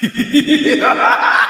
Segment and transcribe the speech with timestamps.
[0.02, 1.48] yeah.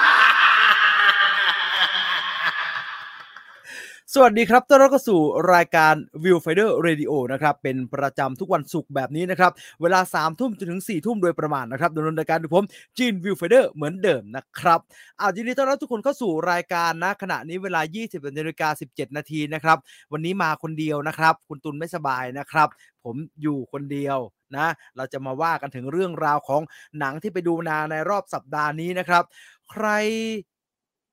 [4.15, 5.21] สวัสดีครับต้อนรับเข้าสู่
[5.55, 9.53] รายการ Viewfinder Radio นะครับ เป็นประจำทุกวันศุกร์แบบนี้นะครับ
[9.83, 12.65] เวลา3ามทุ่มจนถึง4ี่ทุ่มโดยประมาณนะครับดำเนินรายการโดยผม
[12.99, 14.81] จีน Viewfinder เหมือนเดิมนะครับ
[15.21, 19.79] อายินดีต้อนรับทุกคนเข้าสู่รายการนะขณะนี้เวลา 20นาฬิกา17 นาทีนะครับ
[20.13, 22.69] วันนี้มาคนเดียวนะครับ คุณตุลไม่สบายนะครับ
[23.05, 24.19] ผมอยู่คนเดียว
[24.57, 24.67] นะ
[24.97, 26.63] เราจะมาว่ากันถึงเรื่องราวของ
[26.99, 29.25] หนังที่ไปดูมาในรอบสัปดาห์นี้นะครับ
[29.71, 29.87] ใคร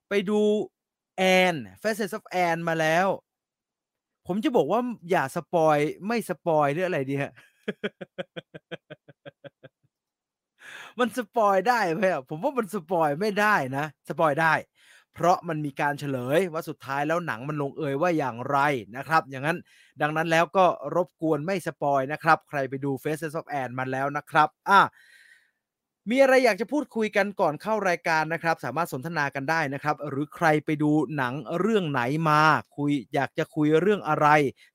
[0.10, 0.42] ไปดู
[1.18, 3.08] แอน Faces of แอนมาแล้ว
[4.28, 7.32] ผมจะบอกว่าอย่าสปอยไม่สปอยหรืออะไรดีฮะ
[11.00, 14.54] มันสปอยได้ไหมอะผมว่ามันสปอยไม่ได้นะสปอยได้
[15.14, 18.58] เพราะมันมีการเฉลยว่าสุดท้ายแล้วหนังมันลงเอยว่าอย่างไร
[18.98, 19.58] นะครับ อย่างนั้น
[20.02, 24.82] ดังนั้นแล้วก็รบกวนไม่สปอยนะครับ ใครไปดู Faces of a n n มาแล้วนะครับ อะ
[26.10, 32.42] มีอะไรอยากจะพูดคุยกันก่อนเข้ารายการนะครับ สามารถสนทนากันได้นะครับ หรือใครไปดูหนังเรื่องไหนมา
[32.78, 34.28] คุยอยากจะคุยเรื่องอะไร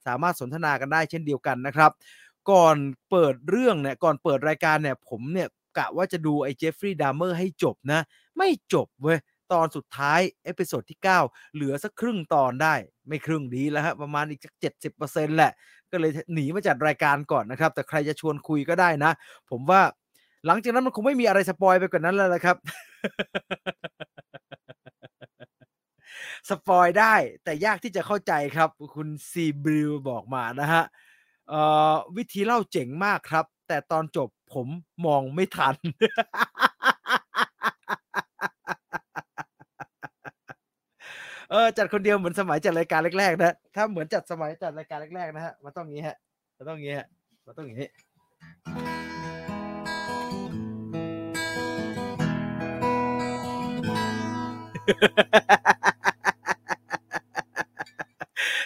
[0.06, 1.90] สามารถสนทนากันได้เช่นเดียวกันนะครับ
[2.50, 2.76] ก่อน
[3.10, 8.00] เปิดเรื่องเนี่ยก่อนเปิดรายการเนี่ย ผมเนี่ยกะว่าจะดูไอ้เจฟฟรีย์ดามเมอร์ให้จบนะ
[8.36, 9.18] ไม่จบเว้ย
[9.52, 12.74] ตอนสุดท้าย episode ที่ 9 เหลือสักครึ่งตอนได้
[13.08, 15.52] ไม่ครึ่งดีแล้วฮะประมาณอีกสักเจ็ดสิบเปอร์เซ็นต์แหละ
[15.90, 19.12] ก็เลยหนีมาจัดรายการก่อนนะครับ แต่ใครจะชวนคุยก็ได้นะ
[19.50, 19.80] ผมว่า
[20.46, 22.56] หลังจากนั้นมันคงไม่มีอะไรสปอยไปกว่านั้นแล้วละครับ
[26.48, 30.84] สปอยได้แต่ยากที่จะเข้าใจครับ คุณซีบริวบอกมานะฮะ
[32.16, 34.66] วิธีเล่าเจ๋งมากครับ แต่ตอนจบผม
[35.06, 35.74] มองไม่ทัน
[41.50, 46.16] เออจัดคนเดียวเหมือนสมัยจัดรายการแรกๆนะ ถ้าเหมือนจัดสมัยจัดรายการแรกๆนะฮะ มันต้องงี้ฮะ
[46.56, 47.08] มันต้องงี้ฮะ
[47.46, 47.78] มันต้องอย่าง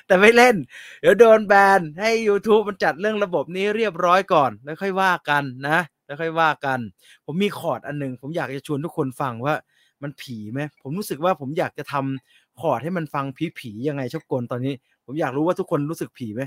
[0.06, 0.56] แต่ไม่เล่น
[1.00, 6.78] เดี๋ยวโดนแบนให้ YouTube มันจัดเรื่องระบบนี้เรียบร้อยก่อน แล้วค่อยว่ากันนะ แล้วค่อยว่ากัน
[7.26, 9.54] ผมมีคอร์ดอันหนึ่งผมอยากจะชวนทุกคนฟังว่า
[10.02, 14.74] มันผีไหมผมรู้สึกว่าผมอยากจะทำคอร์ดให้มันฟังผีผียังไงชอบกลตอนนี้
[15.06, 16.42] ผมอยากรู้ว่าทุกคนรู้สึกผีไหม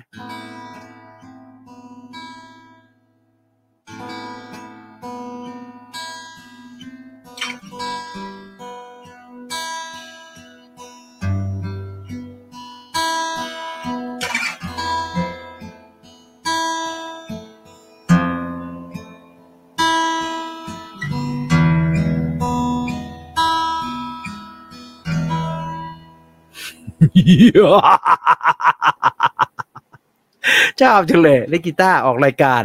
[30.82, 32.64] ชอบจังเลยเล่นกีตาร์ออกรายการ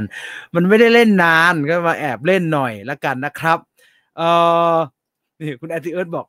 [0.55, 3.59] มันไม่ได้เล่นนานก็มาแอบเล่นหน่อยละกันนะครับ
[4.17, 4.23] เอ
[4.75, 4.77] อ
[5.41, 6.27] นี่คุณแอนติเอิร์ธบอก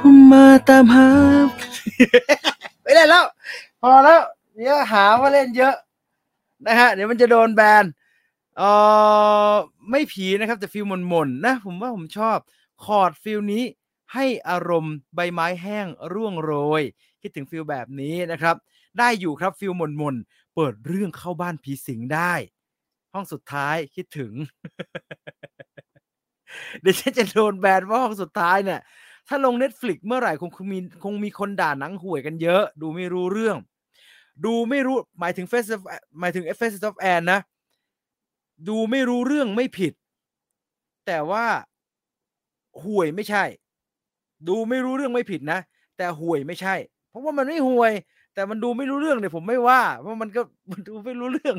[0.00, 1.08] ผมมาตามหา
[3.86, 4.22] พอแล้ว
[4.54, 5.74] เดี๋ยวหาว่าเล่นเยอะ
[6.66, 7.84] นะฮะเดี๋ยวมันจะโดนแบน
[8.56, 8.62] เอ
[9.52, 9.54] อ
[9.90, 12.38] ไม่ผีนะครับ แต่ feel หม่นๆนะ ผมว่าผมชอบ
[12.84, 13.64] คอร์ด feel นี้
[14.14, 16.82] ให้อารมณ์ใบไม้แห้งร่วงโรย
[17.22, 18.56] คิดถึง feel แบบนี้นะครับ
[18.98, 20.16] ได้อยู่ครับ feel หม่น
[20.54, 22.32] เปิดเรื่องเข้าบ้านผีสิงได้
[23.12, 24.32] ห้องสุดท้ายคิดถึง
[26.80, 28.80] เดี๋ยวฉันจะโดนแบนว่าห้องสุดท้ายเนี่ย
[29.28, 33.56] ถ้าลง Netflix เมื่อไหร่คงคงมีคงมีคนด่าหนังห่วยกันเยอะ ดูไม่รู้เรื่อง
[34.44, 35.82] ดูไม่รู้หมายถึง Face of
[36.20, 37.40] หมายถึง Faces of Anne นะ
[38.68, 39.92] ดูไม่รู้เรื่องไม่ผิด
[41.06, 41.44] แต่ว่า
[42.84, 43.44] ห่วยไม่ใช่
[44.48, 45.60] ดูไม่รู้เรื่องไม่ผิดนะ
[45.96, 46.74] แต่ห่วยไม่ใช่
[47.10, 47.92] เพราะว่ามันไม่ห่วย
[48.34, 50.42] แต่มันดูไม่รู้เรื่องเนี่ยผมไม่ว่า เพราะมันก็
[50.72, 51.56] มันดูไม่รู้เรื่อง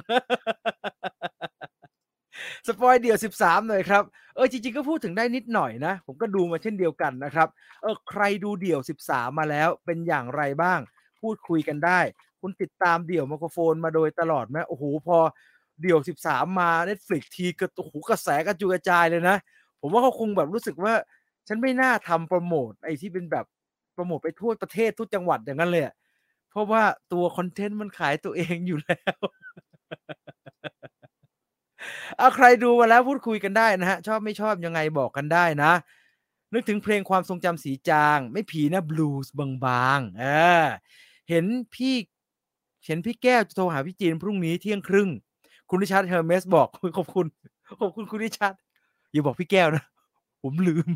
[2.68, 4.04] สปอยเดี่ยว 13 หน่อยครับ
[4.36, 7.48] เออจริงๆ ก็พูดถึงได้นิดหน่อยนะ ผมก็ดูมาเช่นเดียวกันนะครับ
[7.82, 10.80] เออใครดูเดี่ยว 13 มาแล้วเป็นอย่างไรบ้าง
[11.22, 12.00] พูดคุยกันได้
[12.42, 15.18] คุณติดตามเดี่ยวไมโครโฟนมาโดยตลอดไหมโอ้โหพอ
[15.82, 19.38] เดี่ยว 13 มา Netflix ทีก็โอ้โหกระแสกระจุกระจายเลยนะ
[19.82, 20.94] ผมว่าเขาคงแบบรู้สึกว่า
[21.48, 23.46] ฉันไม่น่าทำโปรโมทไอ้ที่เป็นแบบ
[23.94, 25.84] โปรโมทไปทั่วประเทศทุกจังหวัดอย่างนั้นเลย
[26.50, 26.84] เพราะว่า
[27.14, 29.16] ตัวคอนเทนต์มันขายตัวเองอยู่แล้ว
[32.18, 35.72] เอาใครดูมาแล้วพูดคุยกันได้นะฮะ ชอบไม่ชอบยังไงบอกกันได้นะ
[36.54, 39.34] นึกถึงเพลงความทรงจำสีจาง ไม่ผีนะบลูส์
[39.66, 40.24] บางๆเอ
[40.64, 40.66] อ
[41.30, 41.46] เห็น
[41.76, 41.96] พี่
[42.86, 45.10] เห็นพี่แก้วจะโทรหาพี่จีนพรุ่งนี้เที่ยงครึ่ง
[45.70, 46.68] คุณริชาร์ดเฮอร์เมสบอก
[46.98, 47.26] ขอบคุณ
[47.82, 48.54] ขอบคุณคุณริชาร์ด
[49.12, 49.84] อย่าบอกพี่แก้วนะ
[50.42, 50.88] ผมลืม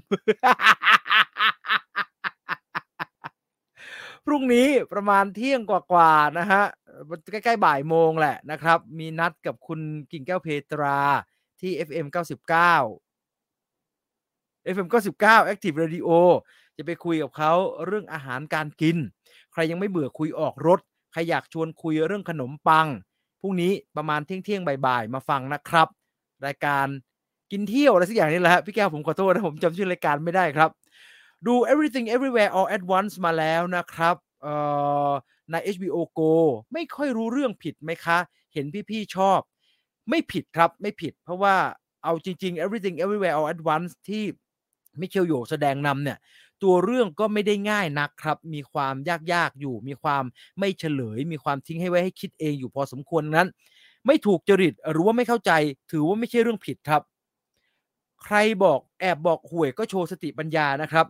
[4.26, 6.64] พรุ่งนี้ประมาณเที่ยงกว่าๆนะฮะ
[7.32, 9.80] ใกล้ๆบ่ายโมงแหละนะครับ มีนัดกับคุณ
[10.12, 10.98] กิ่งแก้วเพตรา
[11.62, 12.20] ที่ FM 99
[14.74, 14.88] FM
[15.24, 16.10] 99 Active Radio
[16.78, 17.52] จะไปคุยกับเขา
[17.86, 18.98] เรื่องอาหารการกิน
[19.54, 20.80] ใครยังไม่เบื่อคุยออกรถ
[21.12, 22.88] ใครอยากชวนคุยเรื่องขนมปัง
[23.42, 25.88] พรุ่งนี้ประมาณเที่ยงเที่ยงบ่ายๆมาฟังนะครับ
[26.46, 26.88] รายการ
[27.52, 30.70] กินเที่ยวอะไรสักอย่างนี่แหละฮะพี่แก้วผมขอโทษนะผมจำชื่อรายการไม่ได้ครับ
[31.48, 34.54] ดู everything everywhere all at once มาแล้วนะครับเอ่
[35.10, 35.12] อ
[35.52, 36.34] ใน HBO Go
[36.74, 38.18] ไม่ค่อยรู้เรื่องผิดไหมคะ
[38.54, 39.40] เห็นพี่ๆชอบ
[40.10, 41.56] ไม่ผิดครับไม่ผิด เพราะว่า
[42.04, 44.24] เอาจริง ๆ everything everywhere all at once ที่
[45.00, 46.18] มิเชลโยแสดงนำเนี่ย
[46.64, 48.96] ตัวเรื่องก็ไม่ได้ง่ายนักครับ มีความ
[49.34, 50.24] ยากๆอยู่ มีความ
[50.60, 53.48] ไม่เฉลย มีความทิ้งให้ไว้ให้คิดเองอยู่พอสมควรนั้น
[54.06, 55.52] ไม่ถูกจริตหรือว่าไม่เข้าใจ
[55.92, 57.02] ถือว่าไม่ใช่เรื่องผิดครับ
[58.24, 61.06] ใครบอกแอบบอกหวยก็โชว์สติปัญญานะครับ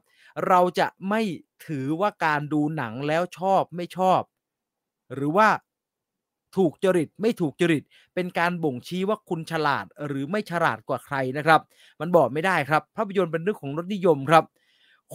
[0.47, 1.21] เราจะไม่
[1.67, 4.21] ถือว่าการดูหนังแล้วชอบไม่ชอบ
[5.13, 5.47] หรือว่า
[6.57, 11.61] ถูกจริตไม่ถูกจริต เป็นการบ่งชี้ว่าคุณฉลาดหรือไม่ฉลาดกว่าใครนะครับ
[11.99, 14.43] มันบอกไม่ได้ครับ ภาพยนตร์เป็นเรื่องของรสนิยมครับ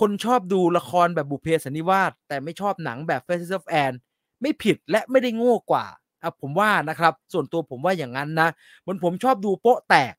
[0.00, 3.96] คนชอบดูละครแบบบุเพสันนิวาสแต่ไม่ชอบหนังแบบ f a c e of Anne
[4.40, 5.86] ไม่ผิดและไม่ได้โง่กว่า
[6.22, 8.48] อะผมว่านะครับ ส่วนตัวผมว่าอย่างนั้นนะ
[8.80, 10.14] เหมือนผมชอบดูโป๊ะแตก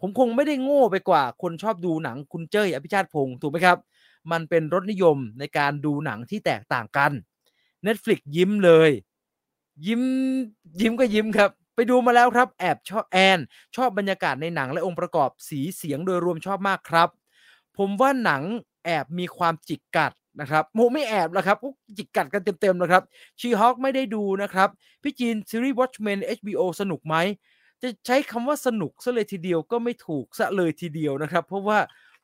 [0.00, 3.78] ผมคงไม่ได้โง่ไปกว่า คนชอบดูหนังคุณเจ้ยอภิชาติพงศ์ถูกไหมครับ
[4.32, 7.12] มันเป็นรสนิยมในการดูหนังที่แตกต่างกัน
[7.86, 8.90] Netflix ยิ้มเลย
[9.86, 10.02] ยิ้ม
[10.80, 13.38] ยิ้มก็ยิ้มครับ ไปดูมาแล้วครับแอบชอบแอน
[13.76, 17.08] ชอบบรรยากาศในหนังและองค์ประกอบสีเสียงโดยรวมชอบมากครับ
[17.78, 18.42] ผมว่าหนัง
[18.88, 21.58] แอบมีความจิกกัดนะครับโมไม่แอบแล้วครับ
[21.96, 23.02] จิกกัดกันเต็มๆแล้วครับ
[23.40, 24.68] ชีฮอคไม่ได้ดูนะครับ
[25.02, 27.16] พี่จีนซีรีส์ Watchmen HBO สนุกไหม
[27.82, 31.78] จะใช้คำว่าสนุกซะเลยทีเดียวก็ไม่ถูกซะเลยทีเดียวนะครับ เพราะว่า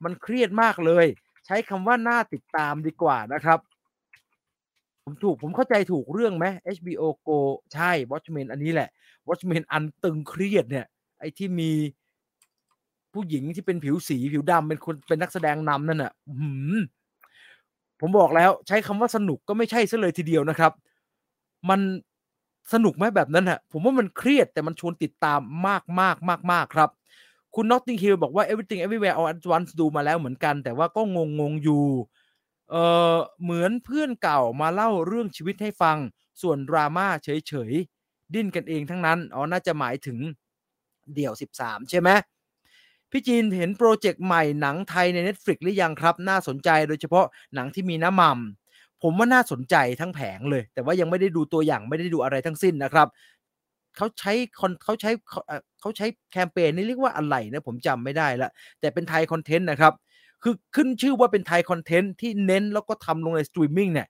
[0.04, 1.06] มันเครียดมากเลย
[1.46, 3.58] ใช้คำว่าน่าติดตามดีกว่านะครับ
[5.04, 6.46] ผมถูกผมเข้าใจถูกเรื่องไหม
[6.76, 7.38] HBO Go
[7.74, 8.88] ใช่ Watchmen อันนี้แหละ
[9.28, 10.86] Watchmen อันตึงเครียดเนี่ย
[11.18, 11.70] ไอ้ที่มี
[13.14, 16.76] ผู้หญิงที่เป็นผิวสีผิวดำเป็นคนเป็นนักแสดงนำนั่นน่ะหือ
[18.00, 20.72] ผมบอกแล้วใช้คำว่าสนุกก็ไม่ใช่ซะเลยทีเดียวนะครับ
[21.68, 21.80] มัน
[22.72, 26.90] สนุกไหมแบบนั้นฮะผมว่ามันเครียดแต่มันชวนติดตามมากมากมากมากครับ
[27.54, 31.84] คุณ Notting Hill บอกว่า everything everywhere all at once ดูมาแล้วเหมือนกัน แต่ว่าก็งงงๆอยู่
[32.70, 32.74] เอ
[33.14, 35.96] อเหมือนเพื่อนเก่ามาเล่าเรื่องชีวิตให้ฟัง
[36.42, 40.18] ส่วนดราม่าเฉยๆ ดิ้นกันเองทั้งนั้น อ๋อ น่าจะหมายถึง
[41.14, 42.08] เดี่ยว 13 ใช่ไหม
[43.16, 48.38] พี่จีนเห็นโปรเจกต์ใหม่หนังไทยใน Netflix หรือยังครับ น่าสนใจโดยเฉพาะหนังที่มีน้ำมัน
[49.02, 53.08] ผมว่าน่าสนใจทั้งแผงเลย แต่ว่ายังไม่ได้ดูตัวอย่างไม่ได้ดูอะไรทั้งสิ้นนะครับ
[53.96, 58.50] เขาใช้คอนเขาใช้เขาเอ่อเขาใช้แคมเปญนี่เรียกว่าอะไรนะผมจำไม่ได้ละ
[58.80, 59.92] แต่เป็นไทยคอนเทนต์นะครับ
[60.42, 64.08] คือขึ้นชื่อว่าเป็นไทยคอนเทนต์ที่เน้นแล้วก็ทำลงในสตรีมมิ่งเนี่ย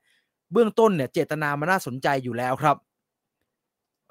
[0.51, 2.75] เบื้องต้นเนี่ยเจตนามันน่าสนใจอยู่แล้วครับ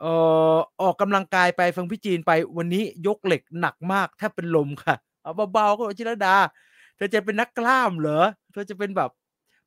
[0.01, 0.13] เอ่
[0.55, 6.37] อออกกำลังกายไปฟังพี่จีนไปวันนี้ยกเหล็กหนักมากแทบเป็นลมค่ะเอาเบาๆก็จิรดา
[6.97, 9.11] เธอจะเป็นนักกล้ามเหรอ เธอจะเป็นแบบ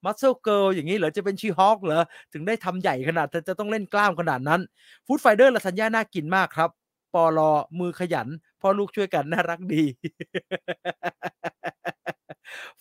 [0.06, 2.02] มัสเซ e เกิลอย่างนี้เหรอ จะเป็น She-Hulk เหรอ
[2.34, 4.62] ถึงได้ทำใหญ่ขนาดเธอจะต้องเล่นกล้ามขนาดนั้น
[5.06, 6.70] Food Fighter ลาซานญ่าน่ากินมากครับ
[7.14, 8.28] ปอลอมือขยัน
[8.62, 9.84] พ่อลูกช่วยกันน่ารักดี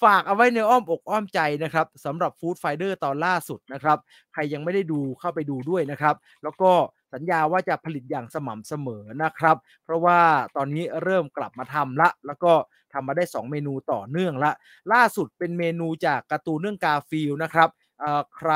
[0.03, 3.99] ฝากเอาไว้ในอ้อมอกอ้อมใจนะครับสำหรับ Food Fighter ตอนล่าสุดนะครับ
[4.33, 6.71] ใครยังไม่ได้ดูเข้าไปดูด้วยนะครับ แล้วก็
[7.15, 10.19] สัญญาว่าจะผลิตอย่างสม่ำเสมอนะครับ เพราะว่า
[10.57, 12.53] ตอนนี้เริ่มกลับมาทำละ แล้วก็
[12.93, 14.53] ทำมาได้ 2 เมนูต่อเนื่องละ
[14.93, 17.69] ล่าสุดเป็นเมนูจากการ์ตูนเรื่องกาฟิลนะครับ
[18.03, 18.53] อ่อใคร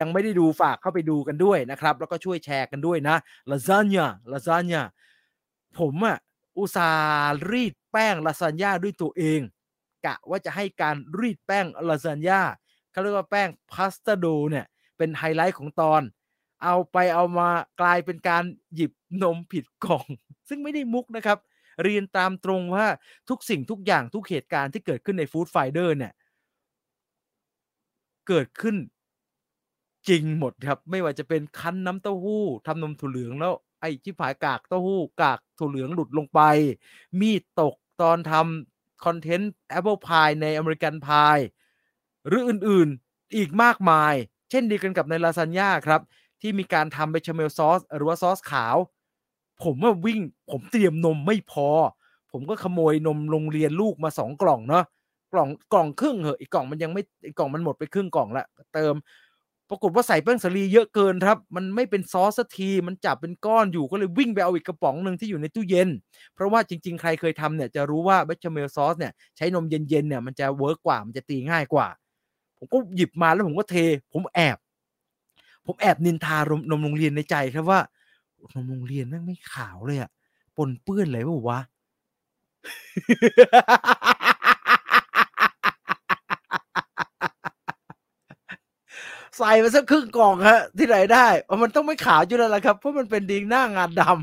[0.00, 3.16] ยังไม่ได้ดูฝากเข้าไปดูกันด้วยนะครับ แล้วก็ช่วยแชร์กันด้วยนะ
[3.50, 4.82] ลาซานญ่าลาซานญ่า
[5.78, 6.16] ผมอะ
[6.58, 9.40] อุตส่าห์รีด แป้งลาซานญ่าด้วยตัวเอง
[10.04, 12.40] กะว่าจะให้การรีดแป้งลาซานญ่า
[12.90, 14.66] เขาเรียกว่าแป้งพาสต้าโดเนี่ย
[14.96, 16.02] เป็นไฮไลท์ของตอน
[16.64, 17.48] เอาไปเอามา
[17.80, 18.44] กลายเป็นการ
[18.74, 18.92] หยิบ
[19.22, 20.06] นมผิดกล่อง
[20.48, 21.38] ซึ่งไม่ได้มุกนะครับ
[21.84, 22.86] เรียนตามตรงว่า
[23.28, 26.12] ทุกสิ่งทุกอย่างทุกเหตุการณ์ที่เกิดขึ้นในฟู้ดไฟเดอร์เนี่ย
[28.28, 28.76] เกิดขึ้น
[30.08, 36.40] จริงหมดครับ ไม่ว่าจะเป็นคั้นน้ำเต้าหู้ทำนมถั่วเหลืองแล้วไอ้ชิบหายกากเต้าหู้กากถั่วเหลืองหลุดลงไป
[37.20, 41.38] มีดตก ตอนทำคอนเทนต์แอปเปิลพายในอเมริกันพาย
[42.26, 44.14] หรืออื่นๆอีกมากมาย
[44.50, 46.00] เช่นเดียวกันกับในลาซานญ่าครับ
[46.40, 48.76] ที่มีการทำ béchamel ซอสหรือว่าซอสขาว
[49.62, 51.68] ผมว่าวิ่งผมเตรียมนมไม่พอ
[52.32, 54.84] ผมก็ขโมยนมโรงเรียนลูกมาสองกล่องเนาะ
[55.32, 58.94] กล่องกล่องครึ่งเหอะอีกกล่องมันยังไม่อีกกล่องมันหมดไปครึ่งกล่องละเติม
[59.70, 65.88] ปรากฏว่าใส่แป้งสาลีเยอะเกินครับ มันไม่เป็นซอสสักทีมันจับเป็นก้อนอยู่ก็เลยวิ่งไปเอาอีกกระป๋องหนึ่งที่อยู่ในตู้เย็น
[66.34, 71.88] เพราะว่าจริง ๆ ใครเคยทำเนี่ยจะรู้ว่า béchamel ซอสเนี่ยใช้นมเย็นๆเนี่ยมันจะเวิร์กกว่ามันจะตีง่ายกว่า
[72.58, 73.76] ผมก็หยิบมาแล้วผมก็เท
[74.12, 74.58] ผมแอบ
[75.66, 77.80] ผมแอบนินทานมนมโรงเรียนในใจครับว่า
[78.54, 80.10] นมโรงเรียนแม่งไม่ขาวเลยอะ
[80.56, 81.60] ปนเปื้อนเปล่าวะ
[89.38, 91.26] ใส่มาสักครึ่งกล่องฮะ ที่ไหนได้
[91.62, 94.14] มันต้องไม่ขาวอยู่แล้วล่ะครับ เพราะมันเป็นดีหน้างานดำ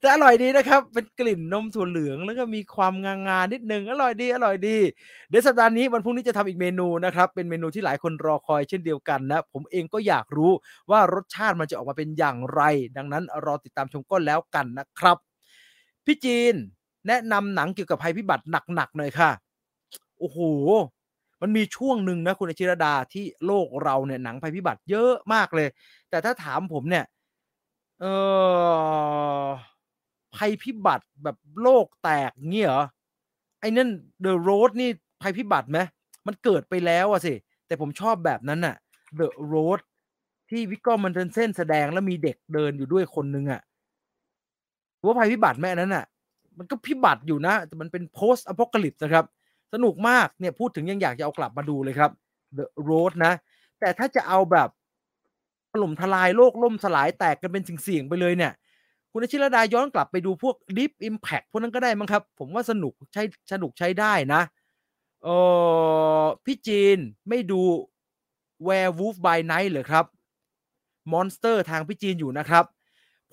[0.00, 4.76] แต่อร่อยดีนะครับ เป็นกลิ่นนมถั่วเหลืองแล้วก็มีความงางานิดนึง อร่อยดี อร่อยดี
[5.28, 10.52] เดี๋ยวสัปดาห์นี้วันพรุ่งนี้จะทำอีกเมนูนะครับ เป็นเมนูที่หลายคนรอคอยเช่นเดียวกันนะ ผมเองก็อยากรู้
[10.90, 12.62] ว่ารสชาติมันจะออกมาเป็นอย่างไร
[12.96, 15.16] ดังนั้นรอติดตามชมก็แล้วกันนะครับ
[16.04, 16.54] พี่จีน
[17.08, 19.30] แนะนำหนังเกี่ยวกับภัยพิบัติหนักๆหน่อยค่ะ
[20.18, 20.38] โอ้โห
[21.42, 25.68] มันมีช่วงหนึ่งนะคุณอชิรดาที่โลกเราเนี่ยหนังภัยพิบัติเยอะมากเลย
[26.10, 27.04] แต่ถ้าถามผมเนี่ย
[28.00, 28.04] เอ
[29.44, 29.46] อ
[30.36, 32.84] ภัยพิบัติแบบโลกแตกเงี้ยเหรอ
[33.60, 33.90] ไอ้นั่น
[34.24, 34.90] The Road นี่
[35.22, 35.78] ภัยพิบัติไหม
[36.26, 37.34] มันเกิดไปแล้วอะสิ
[37.66, 38.76] แต่ผมชอบแบบนั้นน่ะ
[39.18, 39.80] The Road
[40.50, 43.60] ที่วิกกอมันเดนเส้นแสดงแล้วมีเด็กเดินอยู่ด้วยคนนึงอะ
[45.04, 46.04] ว่าภัยพิบัติแม่นั้นน่ะ
[46.58, 49.24] มันก็พิบัติอยู่นะ แต่มันเป็น post apocalypse นะครับ
[49.72, 52.10] สนุกมากเนี่ยพูดถึงยังอยากจะเอากลับมาดูเลยครับ
[52.58, 53.32] The Road นะ
[53.80, 54.68] แต่ถ้าจะเอาแบบ
[55.72, 58.52] ถล่มทลายโลกล่มสลายแตกกันเป็นสิ่งๆไปเลยเนี่ย
[59.12, 64.42] คุณชิรดาย้อนกลับไปดูพวก Deep Impact พวกนั้นก็ได้มั้งครับ ผมว่าสนุกใช้สนุกใช้ได้นะ
[65.24, 65.28] เอ
[66.20, 66.98] อพี่จีน
[67.28, 67.60] ไม่ดู
[68.66, 70.04] Werewolf by Night เหรอครับ
[71.12, 72.64] Monster ทางพี่จีนอยู่นะครับ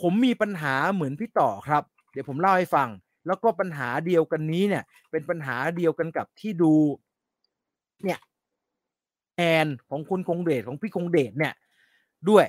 [0.01, 2.87] ผมมีปัญหาเหมือนพี่ต่อครับ เดี๋ยวผมเล่าให้ฟัง
[3.29, 6.73] แล้วก็ปัญหาเดียวกันนี้เนี่ย เป็นปัญหาเดียวกันกับที่ดู
[8.03, 8.19] เนี่ย
[9.37, 11.53] แอนของคุณคงเดชของพี่คงเดชเนี่ย
[12.29, 12.45] ด้วย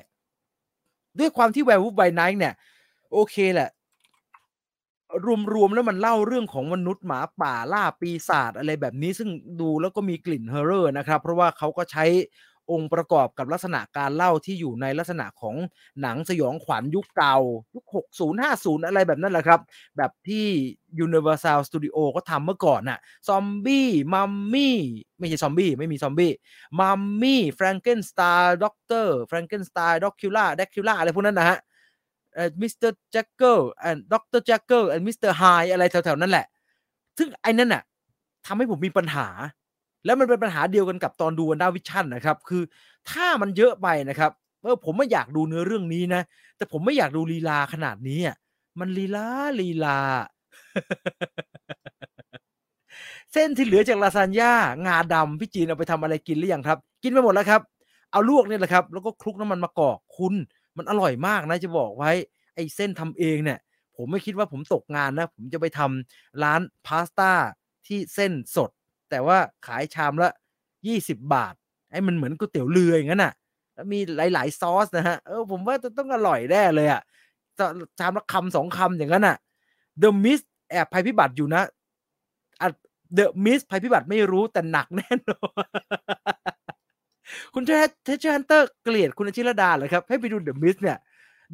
[1.19, 2.53] ด้วยความที่ Werewolf by Night เนี่ย
[3.11, 3.69] โอเคแหละ
[5.53, 9.29] รวมๆแล้วมันเล่าเรื่องของมนุษย์หมาป่าล่าปีศาจอะไรแบบนี้ซึ่ง
[9.61, 12.05] ดูแล้วก็มีกลิ่น horror นะครับ เพราะว่าเขาก็ใช้
[12.71, 15.55] องค์ประกอบกับลักษณะการเล่าที่อยู่ในลักษณะของ
[16.01, 17.37] หนังสยองขวัญยุคเก่า
[17.75, 19.59] ยุค 60 50 อะไรแบบนั้นแหละครับ
[19.97, 20.47] แบบที่
[21.05, 24.77] Universal Studio ก็ทำเมื่อก่อนน่ะซอมบี้มัมมี่
[25.19, 26.31] ไม่ใช่ซอมบี้ไม่มีซอมบี้
[26.79, 29.15] มัมมี่แฟรงเกนสไตน์ Dr.
[29.25, 31.57] แฟรงเกนสไตน์แดรกคูล่าแดรกคูล่าอะไรพวกนั้นนะฮะ
[32.33, 32.91] เอ่อ Mr.
[32.91, 34.41] Jekyll and Dr.
[34.41, 35.17] Jekyll and Mr.
[35.19, 36.45] Hyde อะไรแถวๆ นั้นแหละ
[37.17, 37.83] ซึ่งไอ้นั่นน่ะ
[38.45, 39.27] ทำให้ผมมีปัญหา
[40.05, 42.61] แล้วมันเป็นปัญหาเดียวกันกับตอนดูวันด้าวิชั่นนะครับ คือ
[43.09, 44.31] ถ้ามันเยอะไปนะครับ
[44.61, 46.21] เออผมไม่อยากดูเนื้อเรื่องนี้นะ
[46.57, 48.35] แต่ผมไม่อยากดูลีลาขนาดนี้อะ
[48.79, 49.27] มันลีลา
[49.61, 49.97] ลีลา
[53.33, 54.53] เส้นที่เหลือจากลาซานญ่า
[54.85, 57.61] งาดำพี่จีนเอาไปทำอะไรกินหรือยังครับ กินไปหมดแล้วครับ
[58.11, 60.33] เอาลวกนี่แหละครับ แล้วก็คลุกน้ำมันมะกอกคุณ
[60.77, 62.11] มันอร่อยมากนะจะบอกไว้
[62.55, 63.59] ไอ้เส้นทำเองเนี่ย
[63.95, 67.31] ผมไม่คิดว่าผมตกงานนะ ผมจะไปทำร้านพาสต้า
[67.87, 68.69] ที่เส้นสด
[69.11, 69.37] แต่ว่า
[69.67, 70.29] ขายชามละ
[70.87, 71.53] ยี่สิบบาท
[71.91, 73.33] ไอ้มันเหมือนก๋วยเตี๋ยวเรืออย่างนั้นน่ะ
[73.73, 73.99] แล้วมี
[74.33, 77.01] หลาย ๆ ซอสนะฮะเออผมว่าจะต้องอร่อยแน่เลยอะ
[77.57, 77.65] จะ
[77.99, 79.37] ชามละคำสองคำอย่างนั้นอะ
[80.01, 81.61] The Mist แอบภัยพิบัติอยู่นะ
[82.61, 82.67] อะ
[83.17, 85.65] The Mist ภัยพิบัติไม่รู้แต่หนักแน่นอน
[87.53, 87.71] คุณเท
[88.03, 90.97] เทชฮันเตอร์เกลียดคุณอาชิรดาเหรอครับ ให้ไปดู The Mist เนี่ย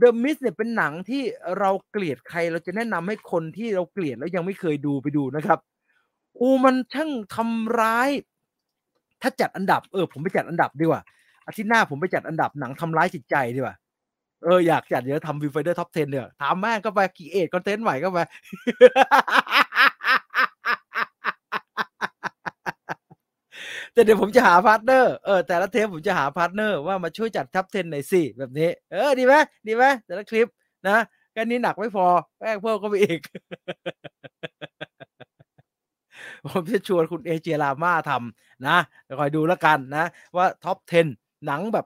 [0.01, 1.21] The Mist เนี่ยเป็นหนังที่
[1.59, 5.59] เราเกลียดใครเราจะแนะนำให้คนที่เราเกลียดแล้วยังไม่เคยดูไปดูนะครับ
[6.37, 8.09] โอ้มันช่างทำร้าย
[9.21, 11.01] ถ้าจัดอันดับเออ ผมไปจัดอันดับดีกว่า
[11.47, 13.75] อาทิตย์หน้าผมไปจัดอันดับหนังทำร้ายจิตใจดีกว่า
[14.43, 18.19] เอออยากจัดเดี๋ยวทำ Viewfinder top 10เดี๋ยวถามแม่งก็ไป create content ใหม่ก็ไป
[23.93, 29.33] แต่เดี๋ยวผมจะหา partner เออแต่ละเทปผมจะหา partner ว่ามาช่วยจัด top 10 หน่อยสิแบบนี้ เออดีไหม
[29.67, 30.47] ดีไหมแต่ละคลิป
[30.87, 30.97] นะ
[31.33, 32.07] แค่นี้หนักไม่พอ
[32.39, 33.21] แป้งเพิ่มก็ไปอีก
[36.45, 38.77] ผมจะชวนคุณเอเจราม่าทำนะ
[39.19, 41.85] คอยดูแล้วกันนะ ว่าท็อป 10 หนังแบบ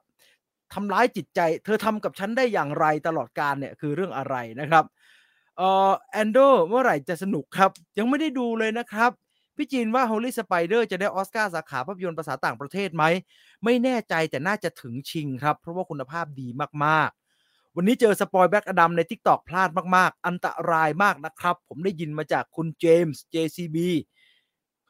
[0.74, 4.86] ทำร้ายจิตใจ เธอทำกับฉันได้อย่างไรตลอดการเนี่ยคือเรื่องอะไรนะครับ
[5.58, 9.12] เอ่อแอนโดเมื่อไหร่จะสนุกครับ ยังไม่ได้ดูเลยนะครับ
[9.56, 13.04] พี่จีนว่า Holy Spider จะได้ออสการ์สาขาภาพยนตร์ภาษาต่างประเทศไหม
[13.64, 16.48] ไม่แน่ใจแต่น่าจะถึงชิงครับ เพราะว่าคุณภาพดี
[16.86, 23.78] มากๆ วันนี้เจอ spoil Black Adam ใน TikTok พลาดมากๆ อันตรายมากนะครับ ผมได้ยินมาจากคุณเจมส์ JCB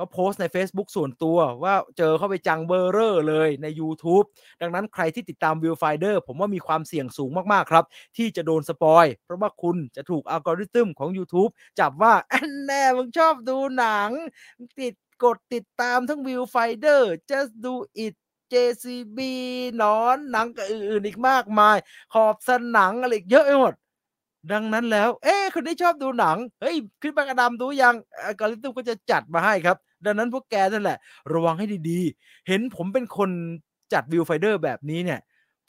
[0.02, 4.26] เขาโพสต์ใน Facebook ส่วนตัวว่าเจอเข้าไปจังเบอร์เรอร์เลยใน YouTube
[4.62, 7.86] ดังนั้นใครที่ติดตาม Viewfinder ผมว่ามีความเสี่ยงสูงมากๆครับ
[8.18, 14.10] ที่จะโดน spoil เพราะว่าคุณจะถูกอัลกอริทึมของ YouTube จับว่าอันแน่มึงชอบดูหนัง
[14.80, 14.94] ติด
[15.24, 17.74] กดติดตามทั้ง Viewfinder Just Do
[18.06, 18.14] It
[18.54, 19.20] JCB
[19.82, 21.78] นอนหนังกับอื่นอีกมากมาย
[22.14, 23.74] ขอบสนังอะไรอีกเยอะไปหมด
[24.52, 30.98] ดังนั้นแล้ว เอ๊ะคนที่ชอบดูหนัง เฮ้ยคลิปปากระดำดูยังอัลกอริทึมก็จะจัดมาให้ครับ ดังนั้นพวกแกนั่นแหละ
[31.34, 33.30] ระวังให้ดีๆ เห็นผมเป็นคน
[33.94, 35.20] จัด Viewfinder แบบนี้เนี่ย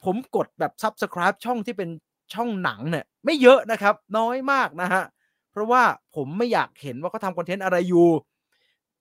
[0.03, 1.89] ผมกดแบบ Subscribe ช่องที่เป็น
[2.33, 5.03] ช่องหนังเนี่ยไม่เยอะนะครับ น้อยมากนะฮะ
[5.51, 5.83] เพราะว่า
[6.15, 8.07] ผมไม่อยากเห็นว่าเขาทำ content อะไรอยู่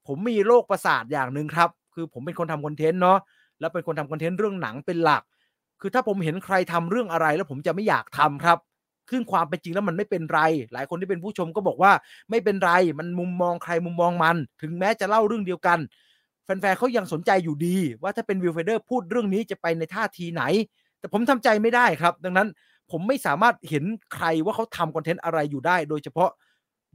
[0.06, 3.18] ผมมีโรคประสาทอย่างหนึ่งครับ คือผมเป็นคนทำ content เนาะ
[3.60, 5.22] แล้วเป็นคนทำ content เรื่องหนังเป็นหลัก
[5.80, 8.58] คือถ้าผมเห็นใครทำเรื่องอะไรแล้วผมจะไม่อยากทำครับ
[9.10, 10.40] ซึ่งความเป็นจริงแล้วมันไม่เป็นไร
[10.72, 11.92] หลายคนที่เป็นผู้ชมก็บอกว่า
[12.30, 15.78] ไม่เป็นไร มันมุมมองใครมุมมองมัน ถึงแม้จะเล่าเรื่องเดียวกัน
[16.44, 20.42] แฟนๆเขายังสนใจอยู่ดี ว่าถ้าเป็น Viewfinder พูดเรื่องนี้จะไปในท่าทีไหน
[20.98, 22.48] แต่ผมทำใจไม่ได้ครับ ดังนั้น
[22.90, 26.30] ผมไม่สามารถเห็นใครว่าเขาทำ content อะไรอยู่ได้ โดยเฉพาะ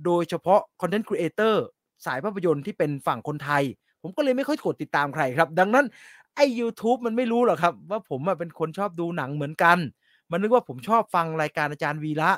[0.06, 1.64] โดยเฉพาะ content creator
[2.06, 3.64] สายภาพยนตร์ที่เป็นฝั่งคนไทย
[4.02, 5.86] ผมก็เลยไม่ค่อยกดติดตามใครครับ ดังนั้น
[6.36, 9.78] ไอ้ YouTube มันไม่รู้หรอกครับ ว่าผมเป็นคนชอบดูหนังเหมือนกัน
[10.32, 12.32] มันนึกว่าผมชอบฟังรายการอาจารย์วีระ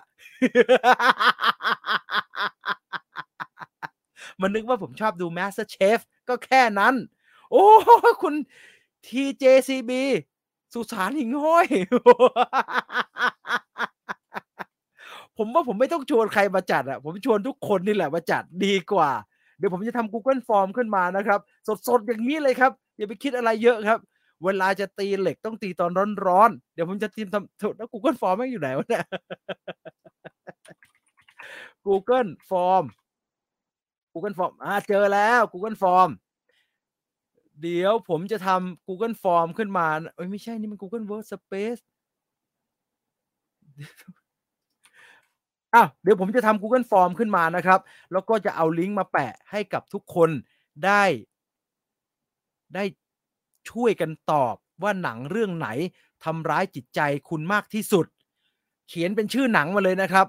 [4.41, 6.93] มันนึกว่าผมชอบดู Master Chef ก็แค่นั้น
[7.51, 7.65] โอ้
[8.23, 8.33] คุณ
[9.07, 9.91] TJCB
[10.73, 11.67] สุสานหิงห้อย
[15.37, 19.09] ผมว่าผมไม่ต้องชวนใครมาจัดอะผมชวนทุกคนนี่แหละมาจัดดีกว่า
[19.57, 21.39] เดี๋ยวผมจะทำ Google Form ขึ้นมานะครับ
[21.87, 23.99] สดๆ อย่างนี้เลยครับ อย่าไปคิดอะไรเยอะครับ
[24.43, 25.91] เวลาจะตีเหล็กต้องตีตอน
[26.27, 29.05] ร้อนๆ เดี๋ยวผมจะทีมทำแล้ว Google Form ไม่อยู่ไหนวะเนี่ย
[31.87, 32.85] Google Form
[34.13, 36.09] Google Form อ่าเจอแล้ว Google Form
[37.61, 41.81] เดี๋ยวผมจะทำ Google Form ขึ้นมาเอ้ยไม่ใช่นี่มัน Google Workspace
[45.75, 47.79] อ้าวเดี๋ยวผมจะทำ Google Form ขึ้นมานะครับ
[48.11, 50.29] แล้วก็จะเอาลิงก์มาแปะให้กับทุกคน
[50.85, 51.03] ได้
[52.75, 52.83] ได้
[53.71, 55.69] ช่วยกันตอบว่าหนังเรื่องไหน
[56.23, 58.05] ทำร้ายจิตใจคุณมากที่สุด
[58.89, 60.27] เขียนเป็นชื่อหนังมาเลยนะครับ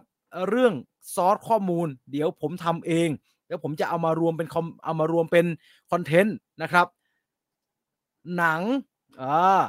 [0.49, 0.75] เรื่อง
[1.15, 3.09] ซอสข้อมูล เดี๋ยวผมทำเอง
[3.49, 5.47] แล้วผมจะเอามารวมเป็นคอมเอามารวมเป็น
[5.91, 6.87] คอนเทนต์นะครับ
[8.37, 8.61] หนัง
[9.23, 9.61] อ่า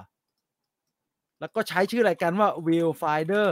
[1.40, 3.48] แล้วก็ใช้ชื่อรายการว่า Viewfinder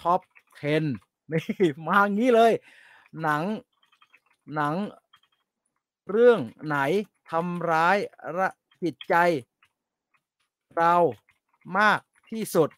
[0.00, 0.20] Top
[0.60, 1.44] 10นี่
[1.86, 2.52] มาอย่างนี้เลย
[3.22, 3.42] หนัง
[4.54, 4.74] หนัง
[6.10, 6.76] เรื่องไหน
[7.30, 7.96] ทำร้าย
[8.38, 8.48] ระ
[8.82, 9.14] จิตใจ
[10.78, 10.94] เรา
[11.78, 12.68] มากที่สุด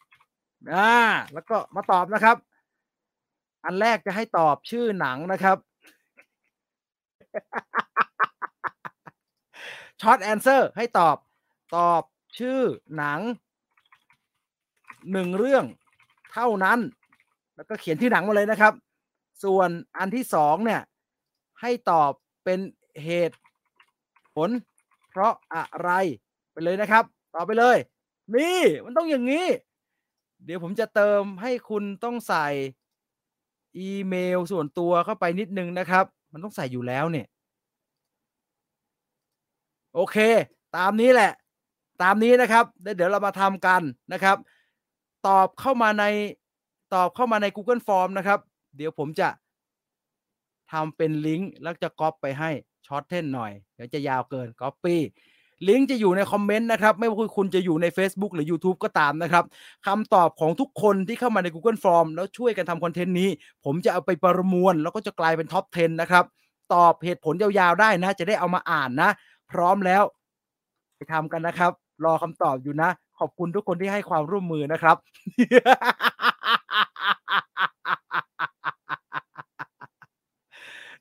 [0.73, 0.93] อ่า
[1.33, 2.37] แล้วก็มาตอบนะครับ
[3.65, 5.57] อันแรกจะให้ตอบชื่อหนังนะครับ
[10.01, 11.17] ช็อตแอนเซอร์ให้ตอบ
[11.75, 12.01] ตอบ
[12.39, 12.59] ชื่อ
[12.97, 13.19] หนัง
[15.11, 15.65] หนึ่งเรื่อง
[16.33, 16.79] เท่านั้น
[17.55, 18.73] แล้วก็เขียนที่หนังมาเลยนะครับ
[19.43, 20.81] ส่วนอันที่สองเนี่ย
[21.61, 22.11] ให้ตอบ
[22.43, 22.59] เป็น
[23.03, 23.37] เหตุ
[24.33, 24.49] ผล
[25.09, 25.91] เพราะอะไร
[26.51, 27.03] ไปเลยนะครับ
[27.35, 27.77] ต่อไปเลย
[28.35, 29.47] นี่มันต้องอย่างนี้
[30.45, 32.47] เดี๋ยวผมจะเติมให้คุณต้องใส่
[33.77, 37.27] อีเมลส่วนตัวเข้าไปนิดนึงนะครับ มันต้องใส่อยู่แล้วเนี่ย
[39.93, 40.17] โอเค
[40.77, 41.31] ตามนี้แหละ
[42.01, 43.81] ตามนี้นะครับเดี๋ยวเรามาทำกัน
[44.13, 44.37] นะครับ
[45.27, 46.05] ตอบเข้ามาใน
[46.93, 48.39] ตอบเข้ามาใน Google Form นะครับ
[48.77, 49.29] เดี๋ยวผมจะ
[50.71, 52.49] ทำเป็นลิงก์แล้วจะก๊อปไปให้
[52.87, 55.01] shorten หน่อย เดี๋ยวจะยาวเกินก๊อปปี้
[55.67, 59.43] ลิงก์จะอยู่ใน comment นะครับ ไม่ว่าคุณจะอยู่ใน Facebook หรือ YouTube ก็ตามนะครับ
[59.87, 63.29] คำตอบของทุกคนที่เข้ามาใน Google Form แล้วช่วยกันทำ content นี้
[63.65, 66.23] ผมจะเอาไปประมวล แล้วก็จะกลายเป็น top 10 นะครับ
[66.73, 69.09] ตอบเหตุผลยาวๆได้นะ จะได้เอามาอ่านนะ
[69.51, 70.03] พร้อมแล้ว
[70.95, 71.71] ไปทำกันนะครับ
[72.05, 72.89] รอคำตอบอยู่นะ
[73.19, 74.97] ขอบคุณทุกคนที่ให้ความร่วมมือนะครับ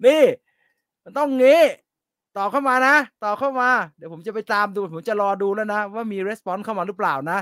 [0.07, 0.23] นี่
[1.03, 1.61] มันต้องงี้
[2.37, 2.95] ตอบเข้ามานะ
[3.25, 7.39] ตอบเข้ามา เดี๋ยวผมจะไปตามดู ผมจะรอดูแล้วนะ ว่ามีรีสปอนส์เข้ามาหรือเปล่านะ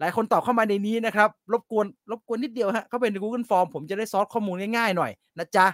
[0.00, 5.66] หลายคนตอบเข้ามาในนี้นะครับ รบกวนรบกวนนิดเดียวฮะเข้าไปใน Google Form ผมจะได้ซอสข้อมูลง่ายๆหน่อยนะจ๊ะ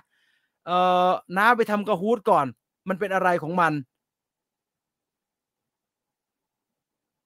[0.67, 0.77] เอ่
[1.09, 2.47] อน้าไปทำกระฮูดก่อน
[2.89, 3.73] มันเป็นอะไรของมัน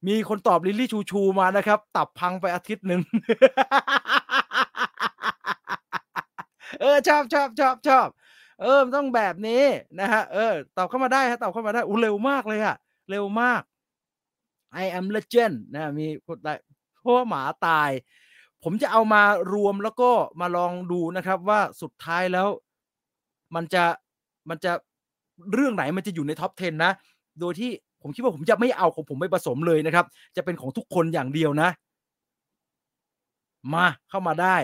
[0.06, 3.00] มีคนตอบลิลลี่ชูชูมานะครับ ตับพังไปอาทิตย์หนึ่ง
[6.80, 8.09] เออชอบชอบชอบชอบ
[8.61, 9.62] เออมันต้องแบบนี้
[10.01, 12.77] นะฮะเออตอบเข้ามาได้ฮะตอบเข้ามาได้อู้เร็วมากเลยอะ
[13.11, 13.62] เร็วมาก
[14.83, 16.55] I am legend นะมีคนได้
[17.01, 17.90] เพราะว่าหมาตาย
[18.64, 22.49] ผมจะเอามารวมแล้วก็มาลองดูนะครับว่าสุดท้ายแล้ว
[23.55, 23.85] มันจะ
[24.49, 24.73] มันจะ
[25.55, 26.92] เรื่องไหนมันจะอยู่ในท็อป 10 นะ
[27.40, 27.71] โดยที่
[28.03, 31.71] ผมคิดว่าผมจะไม่เอาของผมไปผสมเลยนะครับ จะเป็นของทุกคนอย่างเดียวนะ
[33.75, 34.57] มาเข้ามาได้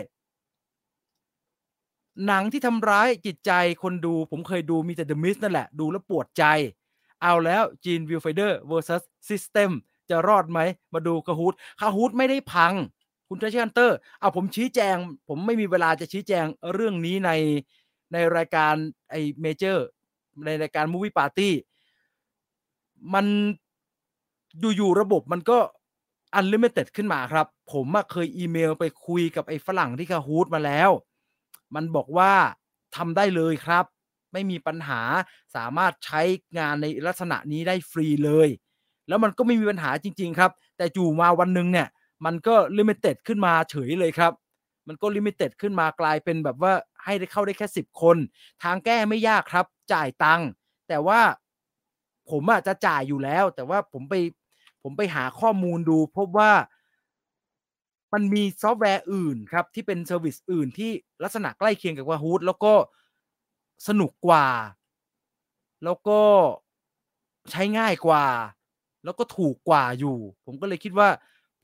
[2.27, 6.45] หนังที่ทำร้ายจิตใจคนดู ผมเคยดูมีแต่ The Mist นั่นแหละ ดูแล้วปวดใจ
[7.23, 9.71] เอาแล้วจีนวิวไฟเดอร์ versus System
[10.11, 10.61] จะรอดไหม
[10.95, 12.75] มาดูคาฮูดคาฮูดไม่ได้พัง
[13.29, 14.97] คุณเทชชันเตอร์ เอาผมชี้แจง
[15.29, 17.31] ผมไม่มีเวลาจะชี้แจงเรื่องนี้ใน
[18.13, 18.75] ในรายการ
[19.11, 19.87] ไอเมเจอร์
[20.45, 21.55] ในรายการมูวี่ปาร์ตี้
[23.15, 23.27] มัน
[24.77, 25.59] อยู่ๆระบบมันก็
[26.35, 30.91] unlimited ขึ้นมาครับ ผมเคยอีเมลไปคุยกับไอ้ฝรั่งที่ Kahoot มาแล้ว
[31.75, 32.33] มันบอกว่า
[32.97, 33.85] ทำได้เลยครับ
[34.33, 35.01] ไม่มีปัญหา
[35.57, 36.21] สามารถใช้
[36.59, 38.49] งานในลักษณะนี้ได้ฟรีเลย
[39.09, 41.89] แล้วมันก็ไม่มีปัญหาจริง ๆ ครับ แต่จู่มาวันหนึ่งเนี่ย
[42.25, 44.33] มันก็ limited ขึ้นมาเฉยเลยครับ
[44.89, 46.73] มันก็ limited ขึ้นมากลายเป็นแบบว่า
[47.05, 48.17] ให้ได้เข้าได้แค่สิบคน
[48.63, 50.49] ทางแก้ไม่ยากครับ จ่ายตังค์
[50.89, 51.21] แต่ว่า
[52.31, 54.15] ผมอาจจะจ่ายอยู่แล้ว แต่ว่าผมไป
[54.83, 56.53] ผมไปหาข้อมูลดู พบว่า
[58.13, 60.91] มันมีซอฟต์แวร์อื่นครับ ที่เป็น service อื่นที่
[61.23, 62.73] ลักษณะใกล้เคียงกับ Kahoot แล้วก็
[63.89, 64.47] สนุกกว่า
[65.85, 66.21] แล้วก็
[67.51, 68.25] ใช้ง่ายกว่า
[69.05, 71.09] แล้วก็ถูกกว่าอยู่ ผมก็เลยคิดว่า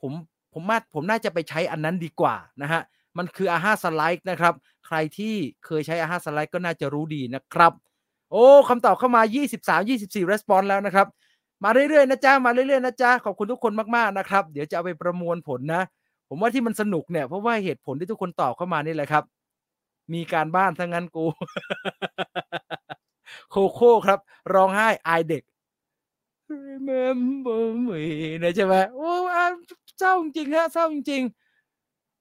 [0.00, 0.12] ผม
[0.52, 2.82] ผมมาผมน่าจะไปใช้อันนั้นดีกว่านะฮะ
[3.18, 4.54] มันคือ AhaSlides นะครับ
[4.86, 5.34] ใครที่
[5.66, 7.72] เคยใช้อาหาสไลด์ก็น่าจะรู้ดีนะครับ
[8.30, 9.22] โอ้คำตอบเข้ามา
[9.56, 11.06] 23 24 response แล้วนะครับ
[11.64, 15.82] มาเรื่อยๆนะจ๊ะ มาเรื่อยๆนะจ๊ะ ขอบคุณทุกคนมากๆนะครับ เดี๋ยวจะเอาไปประมวลผลนะ
[16.28, 19.24] ผมว่าที่มันสนุกเนี่ยเพราะว่าเหตุผลที่ทุกคนตอบเข้ามานี่แหละครับ
[20.14, 21.24] มีการบ้านทั้งนั้นกู
[23.50, 24.18] โคโค่ครับ
[24.54, 25.42] ร้องไห้อายเด็ก
[26.66, 28.02] remember me
[28.42, 29.10] นะใช่ไหมโอ้
[29.98, 31.22] เศร้าจริงฮะเศร้าจริง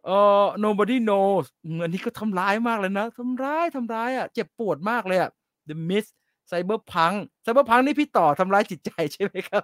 [0.05, 1.45] เอ่อ nobody knows
[1.83, 5.31] อันนี้ก็ทำร้ายมากเลยนะทำร้ายทำร้ายอะ เจ็บปวดมากเลยอะ
[5.69, 6.11] the mist
[6.51, 7.15] cyberpunk
[7.45, 9.63] cyberpunk นี่พี่ต่อทำร้ายจิตใจใช่ไหมครับ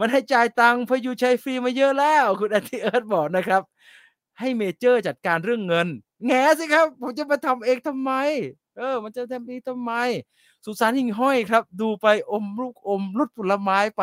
[0.00, 3.62] มันให้จ่ายตังค์เพราะอยู่ใช้ฟรีมาเยอะแล้ว คุณอันที่เอิร์ธบอกนะครับ
[4.38, 5.88] ให้เมเจอร์จัดการเรื่องเงิน
[6.26, 8.12] แง่สิครับ ผมจะมาทำเองทำไม
[8.78, 9.92] เออ มันจะทำเองทำไม
[10.64, 14.02] สุสานหิ่งห้อยครับ ดูไปอมลูกอมรุดผลไม้ไป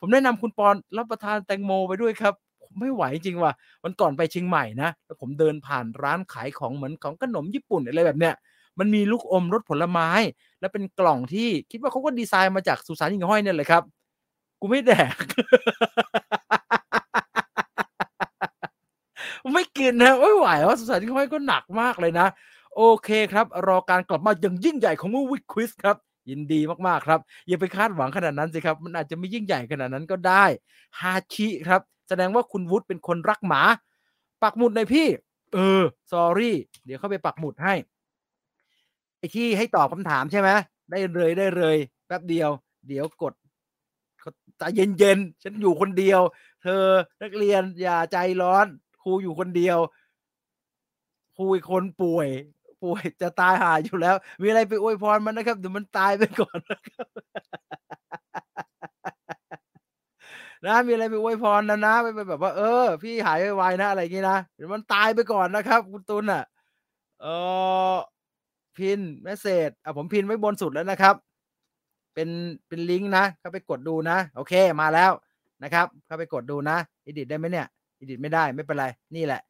[0.00, 2.34] ผมแนะนำคุณปอนรับประทานแตงโมไปด้วยครับ
[2.80, 3.52] ไม่ไหวจริงว่ะ
[3.82, 8.34] วันก่อนไปเชียงใหม่นะแล้วผมเดินผ่านร้านขายของเหมือนของขนมญี่ปุ่นอะไรแบบเนี้ย
[8.78, 10.08] มันมีลูกอมรสผลไม้
[10.60, 13.82] แล้วเป็นกล่องที่คิดว่าเขาก็ดีไซน์มาจากสุสานหิ่งห้อยเนี่ยแหละครับ
[14.62, 15.16] กูไม่แดก
[19.54, 22.26] ไม่กินนะไม่ไหวว่าสุสานหิ่งห้อยก็หนักมากเลยนะ
[22.76, 25.96] โอเคครับ รอการกลับมาอย่างยิ่งใหญ่ของมูวิควิสครับ
[26.30, 30.44] ยินดีมากๆครับ อย่าไปคาดหวังขนาดนั้นสิครับ มันอาจจะไม่ยิ่งใหญ่ขนาดนั้นก็ได้
[31.00, 33.62] ฮาชิครับ แสดงว่าคุณวุฒิเป็นคนรักหมา
[34.42, 35.06] ปักหมุดในอยพี่
[35.54, 37.74] เออสอรี่เดี๋ยวเข้าไปปักหมุดให้
[39.18, 40.50] ไอ้ที่ให้ตอบคำถามใช่ไหม
[40.90, 42.50] ได้เลยได้เลยแป๊บเดียว
[42.88, 43.32] เดี๋ยวกด
[44.58, 44.62] ใจ
[44.98, 46.20] เย็นๆ ฉันอยู่คนเดียว
[46.62, 46.84] เธอ
[47.22, 48.66] นักเรียนอย่าใจร้อน
[49.02, 49.78] ครูอยู่คนเดียว
[51.36, 52.28] ครูอีกคนป่วย
[52.82, 57.06] ป่วยจะตายหายอยู่แล้ว มีอะไรไปอวยพรมันนะครับเดี๋ยวมันตายไปก่อนนะครับ
[60.66, 66.42] นะมีอะไรไปอวยพรนะนะไปแบบว่า เออ พี่หายไวๆนะอะไรอย่างงี้นะเดี๋ยวมันตายไปก่อนนะครับ คุณตุลอะ
[67.22, 67.26] เอ
[67.92, 67.94] อ
[68.76, 71.14] พินเมสเซจอะผมพินไว้บนสุดแล้วนะครับ
[72.14, 72.28] เป็น
[72.68, 75.12] เป็นลิงก์นะเข้าไปกดดูนะ โอเคมาแล้ว
[75.62, 77.66] นะครับ เข้าไปกดดูนะ edit ได้ไหมเนี่ย
[77.98, 79.40] edit ไม่ได้ไม่เป็นไรนี่แหละ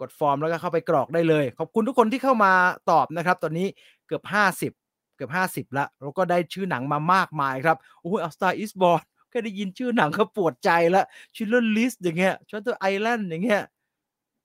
[0.00, 2.52] กดฟอร์มแล้วก็เข้าไปกรอกได้เลย ขอบคุณทุกคนที่เข้ามา
[2.90, 3.66] ตอบนะครับ ตอนนี้
[4.06, 4.72] เกือบห้าสิบ
[5.16, 13.62] เกือบห้าสิบละแล้วก็ได้ชื่อหนังมามากมายครับโอ้ย A Star Is Born แค่ได้ยินชื่อหนังก็ปวดใจละชิลเลอร์ลิสอย่างเงี้ย Shutter Island อย่างเงี้ย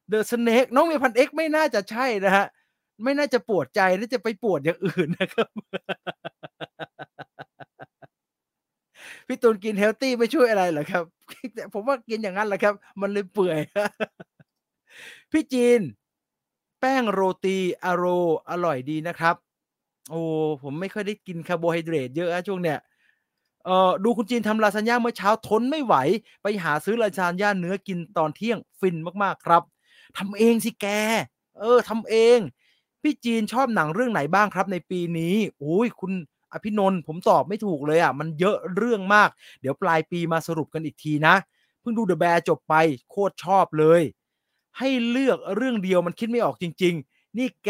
[0.09, 2.45] The Snake น้องมีพันเอ็กไม่น่าจะใช่นะฮะ
[3.03, 5.49] ไม่น่าจะปวดใจน่าจะไปปวดอย่างอื่นนะครับ
[9.27, 11.03] พี่ตูนกิน healthy ไม่ช่วยอะไรเหรอครับ
[11.73, 13.59] ผมว่ากินอย่างนั้นแหละครับ มันเลยเปื่อย
[15.31, 15.79] พี่จีน
[16.79, 18.03] แป้งโรตีอโร
[18.49, 19.35] อร่อยดีนะครับ
[20.09, 20.21] โอ้
[20.63, 22.79] ผมไม่ค่อยได้กินคาร์โบไฮเดรตเยอะอะช่วงเนี้ย
[23.65, 25.95] เอ่อดูคุณจีนทำลาซานญ่าเมื่อเช้าทนไม่ไหว
[26.41, 29.63] ไปหาซื้อลาซานญ่าเนื้อกินตอนเที่ยงฟินมากๆครับ
[30.17, 30.87] ทำเองสิแก
[31.59, 32.39] เออทำเอง
[33.01, 36.11] พี่จีนชอบหนังเรื่องไหนบ้างครับในปีนี้โอ้ยคุณ
[36.55, 39.29] อภินนท์ผมตอบไม่ถูกเลยอะ มันเยอะเรื่องมาก
[39.61, 41.35] เดี๋ยวปลายปีมาสรุปกันอีกทีนะ
[41.81, 42.75] เพิ่งดู The Bear จบไป
[43.09, 44.01] โคตรชอบเลย
[44.79, 47.69] ให้เลือกเรื่องเดียวมันคิดไม่ออกจริง ๆ นี่แก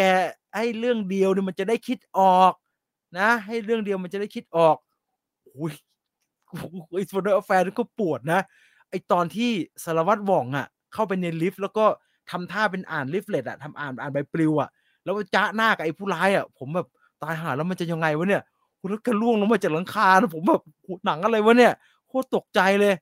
[0.56, 2.54] ให้เรื่องเดียวเนี่ยมันจะได้คิดออก
[3.17, 4.76] นะ ให้เรื่องเดียวมันจะได้คิดออก
[5.58, 5.74] อุ้ย
[6.91, 8.41] ไอ้ Infernal Affairs ก็ปวดนะ
[8.89, 9.52] ไอตอนที่
[9.84, 11.86] สารวัตรว่องอะ เข้าไปในลิฟต์แล้วก็
[12.32, 14.69] ทำท่าเป็นอ่าน leaflet อะทำอ่านอ่านใบปลิวอะ
[15.04, 16.88] แล้วจ้าหน้ากับไอ้ผู้ร้ายอะ ผมแบบ
[17.24, 18.43] ตายหาแล้วมันจะยังไงวะเนี่ย
[18.89, 20.63] แล้วกระล่วงลงมาจากหลังคาผมแบบ
[21.06, 21.74] หนังอะไรวะเนี่ย
[22.08, 22.95] โคตรตกใจเลย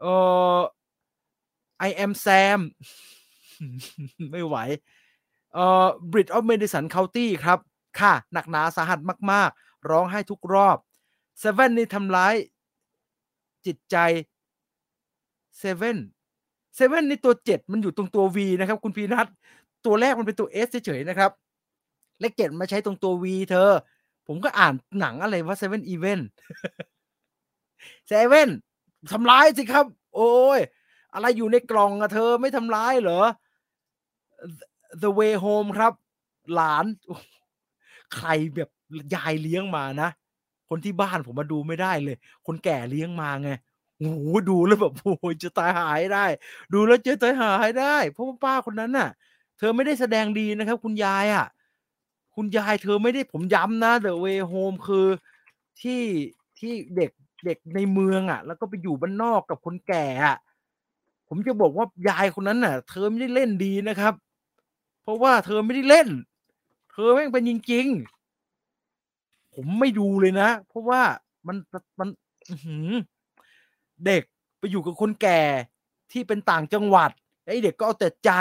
[0.00, 0.04] เอ
[0.56, 0.58] อ
[1.88, 2.60] I am Sam
[4.30, 4.56] ไม่ไหว
[5.54, 7.58] เอ่อ Bridge of Madison County ครับ
[8.00, 9.00] ค่ะ หนักหนาสาหัส
[9.32, 9.50] มาก
[9.90, 10.76] ร้องไห้ทุกรอบ
[11.38, 12.34] เซเว่นนี่ทำร้าย
[13.66, 13.96] จิตใจ
[15.58, 15.98] เซเว่น
[16.74, 19.26] เซเว่นนี่ตัวเจ็ดมันอยู่ตรงตัว V นะครับ คุณพีนัท
[19.86, 21.30] ตัวแรกมันเป็นตัว S เฉยๆนะครับ
[22.20, 23.70] เลขเจ็ดมาใช้ตรงตัว V เธอ
[24.32, 26.20] ผมก็อ่านหนังอะไรว่าเซเว่นอีเวน
[28.08, 28.50] เซเว่น
[29.12, 30.60] ทำร้ายสิครับ โอ้ย
[31.14, 33.20] อะไรอยู่ในกล่องอะเธอไม่ทำร้ายเหรอ
[35.02, 35.92] The Way Home ครับ
[36.54, 36.84] หลาน
[38.14, 38.70] ใครแบบ
[39.14, 40.08] ยายเลี้ยงมานะ
[40.68, 42.16] คนที่บ้านผมมาดูไม่ได้เลย
[42.46, 43.50] คนแก่เลี้ยงมาไง
[43.98, 46.24] โอ้โหดูแล้วแบบโอ้ยจะตายหายได้
[46.72, 49.08] ดูแล้วจะตายหายได้ เพราะว่าป้าคนนั้นน่ะ
[49.58, 51.46] เธอไม่ได้แสดงดีนะครับ คุณยายอะ
[52.34, 55.06] คุณยายเธอไม่ได้ผมย้ำนะ The Way Home คือ
[55.80, 56.02] ที่
[56.58, 57.10] ที่เด็ก
[57.44, 60.36] เด็กในเมืองอะ แล้วก็ไปอยู่บ้านนอกกับคนแก่อะ
[61.28, 64.14] ผมจะบอกว่ายายคนนั้นน่ะ เธอไม่ได้เล่นดีนะครับ
[65.02, 66.08] เพราะว่าเธอไม่ได้เล่น
[66.92, 71.02] เธอแม่งเป็นจริงๆ ผมไม่ดูเลยนะ เพราะว่า
[71.46, 71.56] มัน
[71.98, 72.08] มัน
[74.06, 74.22] เด็ก
[74.58, 75.40] ไปอยู่กับคนแก่
[76.12, 77.10] ที่เป็นต่างจังหวัด
[77.46, 78.32] ไอ้เด็กก็เอาแต่ใจ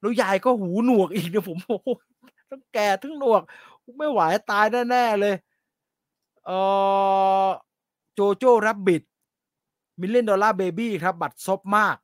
[0.00, 1.78] แล้วยายก็หูหนวกอีกเนี่ยผมโอ้
[2.56, 3.42] ทั้งแก่ทั้งหนวก
[3.98, 5.34] ไม่ไหวตายแน่ ๆ เลย
[6.46, 6.50] เอ
[7.46, 7.48] อ
[8.14, 9.02] Jojo Rabbit
[10.00, 11.96] Million Dollar Baby ครับ บัตรซบมาก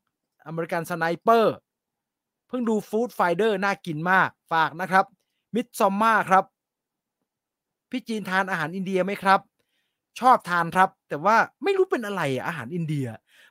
[0.47, 1.55] American Sniper
[2.49, 5.05] เพิ่งดู Food Fighter น่ากินมาก ฝากนะครับ
[5.55, 6.45] Midsommar ครับ
[7.91, 9.41] พี่จีนทานอาหารอินเดียไหมครับ
[10.21, 13.07] ชอบทานครับ แต่ว่าไม่รู้เป็นอะไรอาหารอินเดีย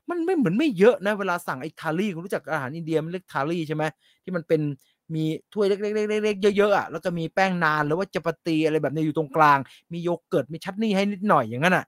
[0.09, 3.83] มันไม่เหมือนไม่เยอะนะ เวลาสั่งไอ้ thali คุณรู้จักอาหารอินเดียมันเรียก thali ใช่ไหม
[4.23, 4.61] ที่มันเป็น
[5.13, 5.77] มีถ้วยเล็
[6.33, 9.57] กๆๆๆเยอะๆอะแล้วก็มีแป้งนานหรือว่าจาปาตีอะไรแบบนี้อยู่ตรงกลาง
[9.93, 11.85] มีโยเกิร์ตมี chutney ให้นิดหน่อยอย่างนั้นอะ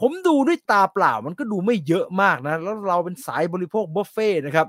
[0.00, 4.66] ผมดูด้วยตาเปล่ามันก็ดูไม่เยอะมากนะ แล้วเราเป็นสายบริโภคบุฟเฟ่นะครับ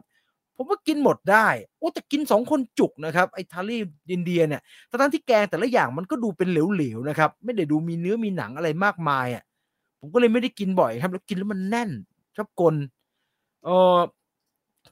[0.55, 3.77] ผมว่ากินหมดได้ โอ้แต่กินสองคนจุกนะครับ ไอ้ทารี
[4.11, 9.43] อินเดียเนี่ยทั้งที่แกงแต่ละอย่างมันก็ดูเป็นเหลวๆนะครับ ไม่ได้ดูมีเนื้อมีหนังอะไรมากมายอะ
[9.99, 11.89] ผมก็เลยไม่ได้กินบ่อยครับ แล้วกินแล้วมันแน่น
[12.35, 12.75] ชอบกล
[13.63, 13.99] เอ่อ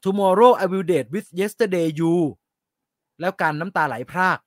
[0.06, 2.13] tomorrow I will date with yesterday you
[3.22, 4.40] แล้วการน้ำตาไหลพราก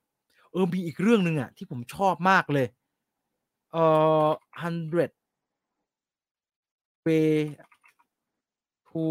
[0.51, 2.67] เออมีอีกเรื่องหนึ่งอะที่ผมชอบมากเลย
[3.71, 3.83] เอ่
[4.25, 4.27] อ
[4.61, 5.11] hundred
[7.05, 7.57] way
[8.89, 9.03] to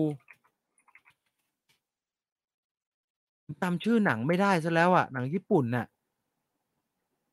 [3.63, 5.87] จำชื่อหนังไม่ได้ซะแล้วอะหนังญี่ปุ่นน่ะ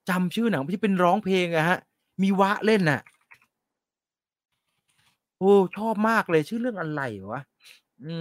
[0.09, 1.77] จำชื่อหนังที่เป็นร้องเพลงอะฮะ
[2.21, 3.01] มีวะเล่นน่ะ
[5.37, 7.41] โอ้ชอบมากเลยชื่อเรื่องอะไรวะ
[8.03, 8.13] อื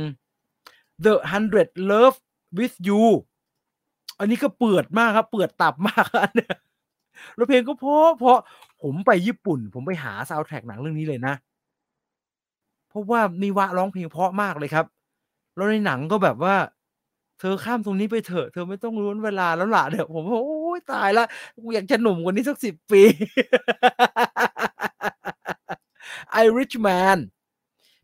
[0.00, 0.02] ม
[1.04, 2.16] The Hundred Love
[2.58, 3.02] with You
[4.20, 6.54] อันนี้ก็เปิดมากครับ เปิดตับมากอันเนี้ย
[7.36, 8.38] แล้วเพลงก็เพราะเพราะ
[8.82, 11.34] ผมไปญี่ปุ่น ผมไปหาซาวด์แทร็กหนังเรื่องนี้เลยนะ
[12.88, 14.86] เพราะว่ามีวะร้องเพลงเพราะมากเลยครับ
[15.56, 16.56] แล้วในหนังก็แบบว่า
[17.40, 23.02] เธอข้ามตรงนี้ไปเถอะ เธอไม่ต้องย้อนเวลาแล้วล่ะเดี๋ยวผมโอ้ยตายล้วกูอยากจะหนุ่มกว่านี้สักสิบปี
[26.44, 27.18] Irish Man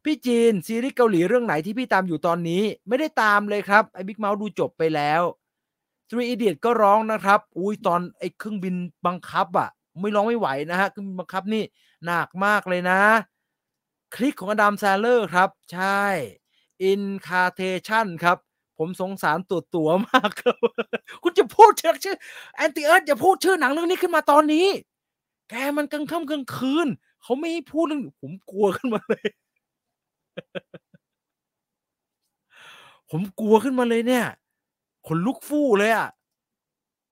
[0.04, 5.22] พี่จีนซีรีส์เกาหลีเรื่องไหนที่พี่ตามอยู่ตอนนี้ ไม่ได้ตามเลยครับ ไอ้ Big Mouth ดูจบไปแล้ว
[6.08, 8.74] Three Idiot ก็ร้องนะครับ อุ้ยตอนไอ้เครื่องบิน
[9.06, 9.68] บังคับอะ่ะ
[10.00, 11.62] ไม่ร้องไม่ไหวนะฮะเครื่องบินบังคับนี่
[12.04, 13.00] หนักมากเลยนะ
[14.14, 16.02] คลิกของ Adam Sandler ครับ ใช่
[16.90, 18.38] Incantation ครับ
[18.78, 20.56] ผมสงสารตัวตัวมากครับ
[21.22, 22.16] คุณจะพูดชื่อ
[22.54, 24.66] แอนติเอิร์ดอย่าพูดชื่อหนังเรื่องนี้ขึ้นมาตอนนี้
[25.50, 26.86] แกมันกลางค่ำกลางคืน
[27.22, 29.28] เขาไม่ให้พูดเรื่องผมกลัวขึ้นมาเลย
[33.10, 34.26] ผมกลัวขึ้นมาเลยเนี่ย
[35.06, 36.08] ขนลุกฟู่เลยอะ่ะ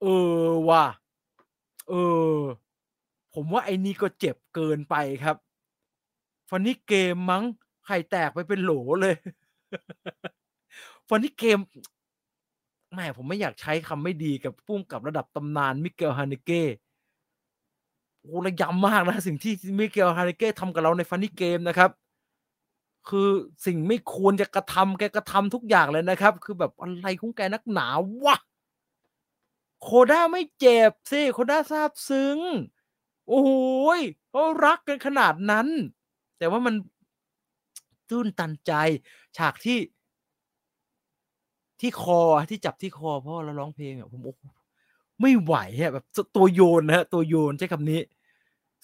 [0.01, 0.05] เอ
[0.43, 0.85] อว่ะ
[1.89, 1.93] เอ
[2.35, 2.37] อ
[3.33, 5.37] ผมว่าไอ้นี่ก็เจ็บเกินไปครับ
[6.49, 7.43] ฟันนี่เกมมั้ง
[7.85, 9.15] ไข่แตกไปเป็นโหลเลย
[11.09, 11.57] ฟันนี่เกม
[12.93, 16.63] แม่ผมไม่อยากใช้คำไม่ดีกับปุ้งกับระดับตำนานมิเกลฮานิเก้
[18.21, 21.89] โอ้ระยำมากนะ สิ่งที่มิเกลฮานิเก้ทำกับเราในฟันนี่เกมนะครับ
[23.09, 23.29] คือ
[23.65, 27.87] สิ่งไม่ควรจะกระทำแกกระทำทุกอย่างเลยนะครับ คือแบบอะไรของแกนักหนา
[28.25, 28.37] วะ
[29.81, 32.37] โคด้าไม่เจ็บสิโคด้าซาบซึ้ง
[33.27, 33.51] โอ้โห
[34.29, 35.67] เขารักกันขนาดนั้น
[36.37, 36.75] แต่ว่ามัน
[38.09, 38.71] ตื้นตันใจ
[39.37, 39.79] ฉากที่
[41.79, 44.33] ที่คอที่จับที่คอพ่อแล้วร้องเพลงอะผมโอ้
[45.21, 48.01] ไม่ไหวฮะแบบตัวโยนนะตัวโยนใช้คำนี้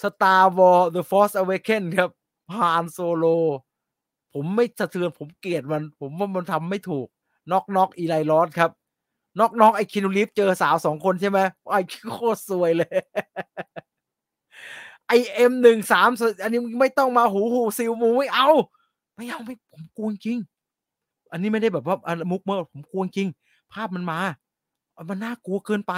[0.02, 2.10] Star Wars The Force Awakens ครับ
[2.56, 3.26] ฮานโซโล
[4.34, 7.08] ผมไม่สะเทือนผมเกลียดมัน ผมว่ามันทำไม่ถูก
[7.52, 8.72] Knock Knock Eli Roth ครับ
[9.39, 11.39] Knock Knock ไอ Keanu Reeves เจอสาวสองคนใช่ไหม
[11.72, 11.76] ไอ
[12.12, 12.96] โคตรสวยเลย
[15.08, 16.10] ไอเอ็มหนึ่งสาม
[16.44, 18.48] อันนี้ไม่ต้องมาโหโหซิลมูไม่เอา
[19.15, 20.38] ไม่เอาไม่ผมกลัวจริง
[21.32, 23.28] อันนี้ไม่ได้แบบว่าอันมุกเมื่อผมกลัวจริง
[23.74, 24.20] ภาพมันมา
[25.10, 25.94] มันน่ากลัวเกินไป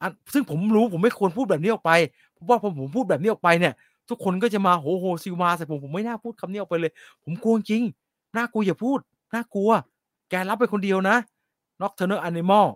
[0.00, 1.92] อันซึ่งผมรู้ผมไม่ควรพูดแบบนี้ออกไป
[2.32, 3.74] เพราะว่าพอผมพูดแบบนี้ออกไปเนี่ย
[4.08, 6.92] ทุกคนก็จะมาโหโหซิลมาใส่ผมผมไม่น่าพูดคำนี้ออกไปเลย
[7.24, 7.82] ผมกลัวจริง
[8.36, 8.98] น่ากลัวอย่าพูด
[9.34, 9.70] น่ากลัว
[10.30, 11.16] แกรับไปคนเดียวนะ
[11.80, 12.66] Nocturnal Animal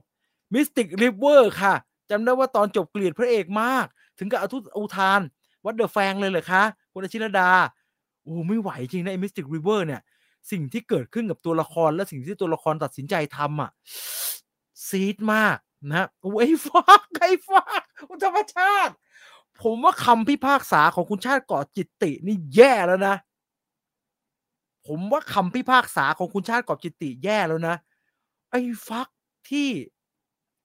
[0.55, 1.75] Mystic River ค่ะ
[2.11, 3.87] จำได้ว่าตอนจบเกลียดพระเอกมาก
[4.19, 5.21] ถึงกับเอาทุอุทาน
[5.65, 6.63] วัดเดอะแฟงเลยเหรอคะ
[6.93, 7.51] คุณอาชิรดา
[8.23, 10.01] โอ้ไม่ไหวจริงนะไอ้ Mystic River เนี่ย
[10.51, 13.71] สิ่งที่เกิดขึ้นกับตัวละครและสิ่งที่ตัวละครตัดสินใจทำอะ
[14.89, 15.57] ซีดมาก
[15.93, 17.83] นะโอ้ไอ้ฟักไอ้ฟัก
[18.23, 18.95] ธรรมชาติ
[19.63, 23.15] ผมว่าคำพิพากษาของคุณชาติก่อจิตตินี่แย่แล้วนะ
[24.87, 27.75] ผมว่าคำพิพากษาของคุณชาติก่อจิตติแย่แล้วนะ
[28.51, 29.09] ไอ้ฟัก
[29.51, 29.69] ที่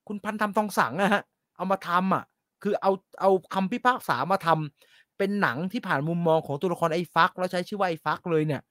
[0.08, 1.21] คุณพันธรรมทองสังอะฮะ
[1.56, 2.23] เอามาทำอะ
[2.63, 8.62] คือเอาเอาคำพิพากษามาทำเป็นหนังที่ผ่านมุมมองของตัวละครไอ้ฟัก แล้วใช้ชื่อว่าไอ้ฟักเลยเนี่ย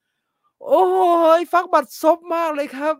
[0.66, 0.84] โอ้
[1.38, 2.94] ยฟักบัดซบมากเลยครับ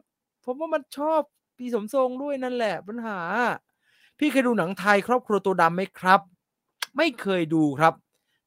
[0.44, 1.20] ผมว่ามันชอบ
[1.58, 3.20] พี่สมทรงด้วยนั่นแหละปัญหา
[4.18, 6.20] พี่เคยดูหนังไทยครอบครัวตัวดำไหมครับ
[6.96, 7.94] ไม่เคยดูครับ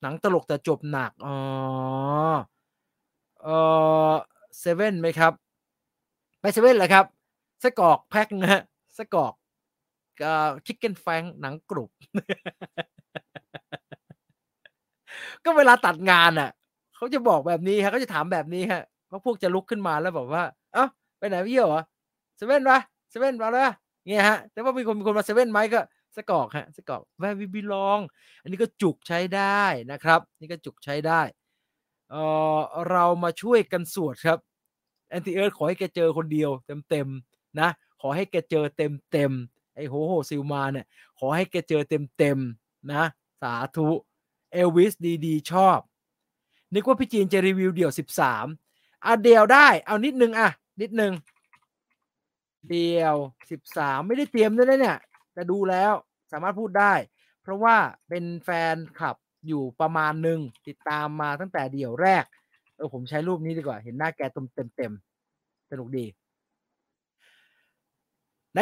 [0.02, 1.38] หนังตลกแต่จบหนัก อ๋อ
[3.42, 3.48] เอ
[4.12, 4.14] อ
[4.60, 5.34] เซเว่นไหมครับ
[6.42, 7.06] ไปเซเว่นเหรอครับ
[7.64, 8.62] สกอกแพ็คนะฮะ
[8.98, 9.34] สกอก
[10.66, 11.90] ชิคเก้นแฟงหนังกรุบ
[15.44, 16.50] ก็เวลาตัดงานอะ
[16.96, 20.86] เขาจะบอกแบบนี้ฮะเขาจะถามแบบนี้ฮะเพราะพวกจะลุกขึ้นมาแล้วบอกว่า เอ้า
[21.20, 21.82] ไปไหนพี่เหรอ
[22.38, 22.80] เซเว่นปะ
[23.10, 23.70] เซเว่นมาเลย
[24.08, 25.80] เงี้ยฮะ แต่ว่ามีคนมีคนมาเซเว่นไหมก็
[26.18, 28.00] สกอกฮะสกอกแวร์วิบิลอง
[28.42, 31.22] อันนี้ก็จุกใช้ได้นะครับ นี่ก็จุกใช้ได้
[32.12, 32.16] เอ
[32.58, 34.40] อเรามาช่วยกันสวดครับ
[35.10, 36.50] แอนติเอิร์ธขอให้แกเจอคนเดียว
[36.90, 37.70] เต็มๆนะ
[38.02, 40.86] ขอให้แกเจอเต็มๆไอ้โหโหซิลมาเนี่ย
[41.20, 41.82] ขอให้แกเจอ
[42.18, 43.04] เต็มๆนะ
[43.42, 43.90] สาธุ
[44.52, 44.94] เอลวิส
[45.26, 45.80] ดีๆ ชอบ
[46.74, 47.92] นึกว่าพี่จีนจะรีวิวเดี่ยว
[48.48, 50.50] 13อะเดี่ยวได้เอานิดนึงอะ
[50.82, 51.14] นิดนึง
[52.70, 53.16] เดี่ยว
[53.62, 54.98] 13 ไม่ได้เตรียมด้วยนะเนี่ย
[55.36, 55.94] แต่ดูแล้ว
[56.32, 56.94] สามารถพูดได้
[57.42, 57.76] เพราะว่า
[58.10, 59.18] เป็นแฟนคลับ
[59.48, 62.24] อยู่ประมาณหนึ่งติดตามมาตั้งแต่เดี่ยวแรก
[62.76, 64.94] เออผมใช้รูปนี้ดีกว่า เห็นหน้าแกเต็มเต็ม
[65.72, 66.06] สนุกดี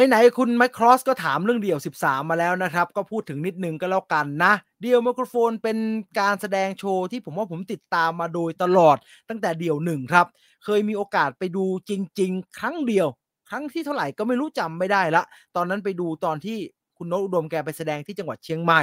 [0.07, 5.77] ไหน ๆ คุณไมครอสก็ถามเรื่องเดี่ยว 13 มาแล้วนะครับ ก็พูดถึงนิดนึงก็แล้วกันนะ เดี่ยวไมโครโฟนเป็น
[6.19, 8.97] การแสดงโชว์ที่ผมว่าผมติดตามมาโดยตลอด
[9.29, 10.25] ตั้งแต่เดี่ยวหนึ่งครับ
[10.65, 13.07] เคยมีโอกาสไปดูจริง ๆ ครั้งเดียว
[13.54, 15.24] รั้งที่เท่าไหร่ก็ไม่รู้จำไม่ได้ละ
[15.56, 16.58] ตอนนั้นไปดูตอนที่
[16.98, 18.82] คุณโนอุดมแกไปแสดงที่จังหวัดเชียงใหม่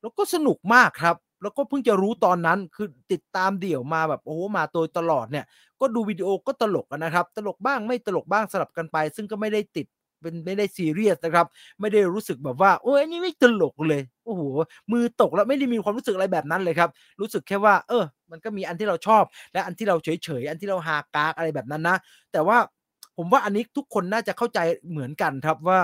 [0.00, 5.44] แล้วก็สนุกมากครับ แล้วก็เพิ่งจะรู้ตอนนั้นคือติดตามเดี่ยวมาแบบโอ้โหมาโดยตลอดเนี่ย
[5.80, 9.86] ก็ดูวิดีโอก็ตลกนะครับ ตลกบ้างไม่ตลกบ้างสลับกันไป ซึ่งก็ไม่ได้ติด
[10.22, 11.46] เป็นไม่ได้ซีเรียสนะครับ
[11.80, 14.42] ไม่ได้รู้สึกแบบว่าโอ้ยนี่ไม่ตลกเลยโอ้โห
[14.92, 21.96] มือตกแล้วไม่ได้มีความรู้สึกอะไรแบบนั้นเลยครับ รู้สึกแค่ว่า เออ มันก็มีอันที่เราชอบ และอันที่เราเฉยเฉยอันที่เราฮากากอะไรแบบนั้นนะ
[22.32, 22.58] แต่ว่า
[23.16, 24.58] ผมว่าอันนี้ทุกคนน่าจะเข้าใจ
[24.90, 25.80] เหมือนกันครับว่า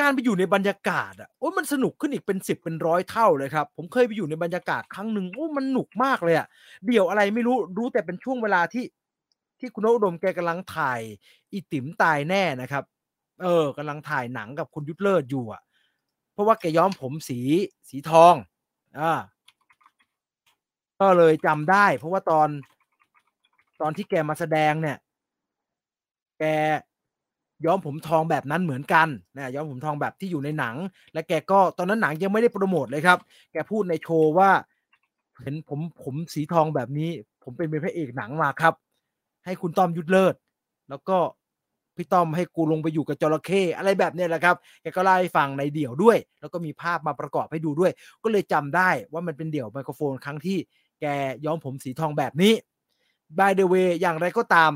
[0.00, 6.46] การไปอยู่ในบรรยากาศอะโอ้มันสนุกขึ้นอีกเป็นสิบเป็นร้อยเท่าเลยครับ ผมเคยไปอยู่ในบรรยากาศครั้งหนึ่งโอ้มันหนุกมากเลยอะ
[6.86, 8.84] เดี๋ยวอะไรไม่รู้รู้แต่เป็นช่วงเวลาที่
[9.58, 11.00] ที่คุณโอุดมแกกำลังถ่าย
[11.52, 12.84] อีติ๋มตายแน่นะครับ
[13.42, 15.62] เออกำลังถ่ายหนังกับคุณยุทธเลิศอยู่อะ
[16.32, 17.38] เพราะว่าแกย้อมผมสี
[17.88, 18.34] สีทอง
[19.00, 19.12] อ่า
[21.00, 22.48] ก็เลยจำได้ เพราะว่าตอน
[23.80, 24.96] ตอนที่แกมาแสดงเนี่ย
[26.40, 26.44] แก
[27.64, 30.76] ย้อมผมทองแบบนั้นเหมือนกันนะย้อมผมทองแบบที่อยู่ในหนัง
[31.12, 33.18] และแกก็ตอนนั้นหนังยังไม่ได้โปรโมทเลยครับ
[33.52, 34.50] แกพูดในโชว์ว่า
[35.42, 37.10] เห็นผมผมสีทองแบบนี้
[37.42, 38.74] ผมเป็นพระเอกหนังมาครับ
[39.44, 40.34] ให้คุณต้อมยุทธเลิศ
[40.90, 41.18] แล้วก็
[41.96, 50.58] พี่ต้อมให้กูลงไปอยู่กับจระเข้อะไรแบบนี้แหละครับแกก็เล่าให้ฟังในเดี่ยวด้วย แล้วก็มีภาพมาประกอบให้ดูด้วย ก็เลยจำได้ว่ามันเป็นเดี่ยวไมโครโฟนครั้งที่
[51.00, 51.06] แก
[51.44, 52.52] ย้อมผมสีทองแบบนี้
[53.38, 54.72] by the way อย่างไรก็ตาม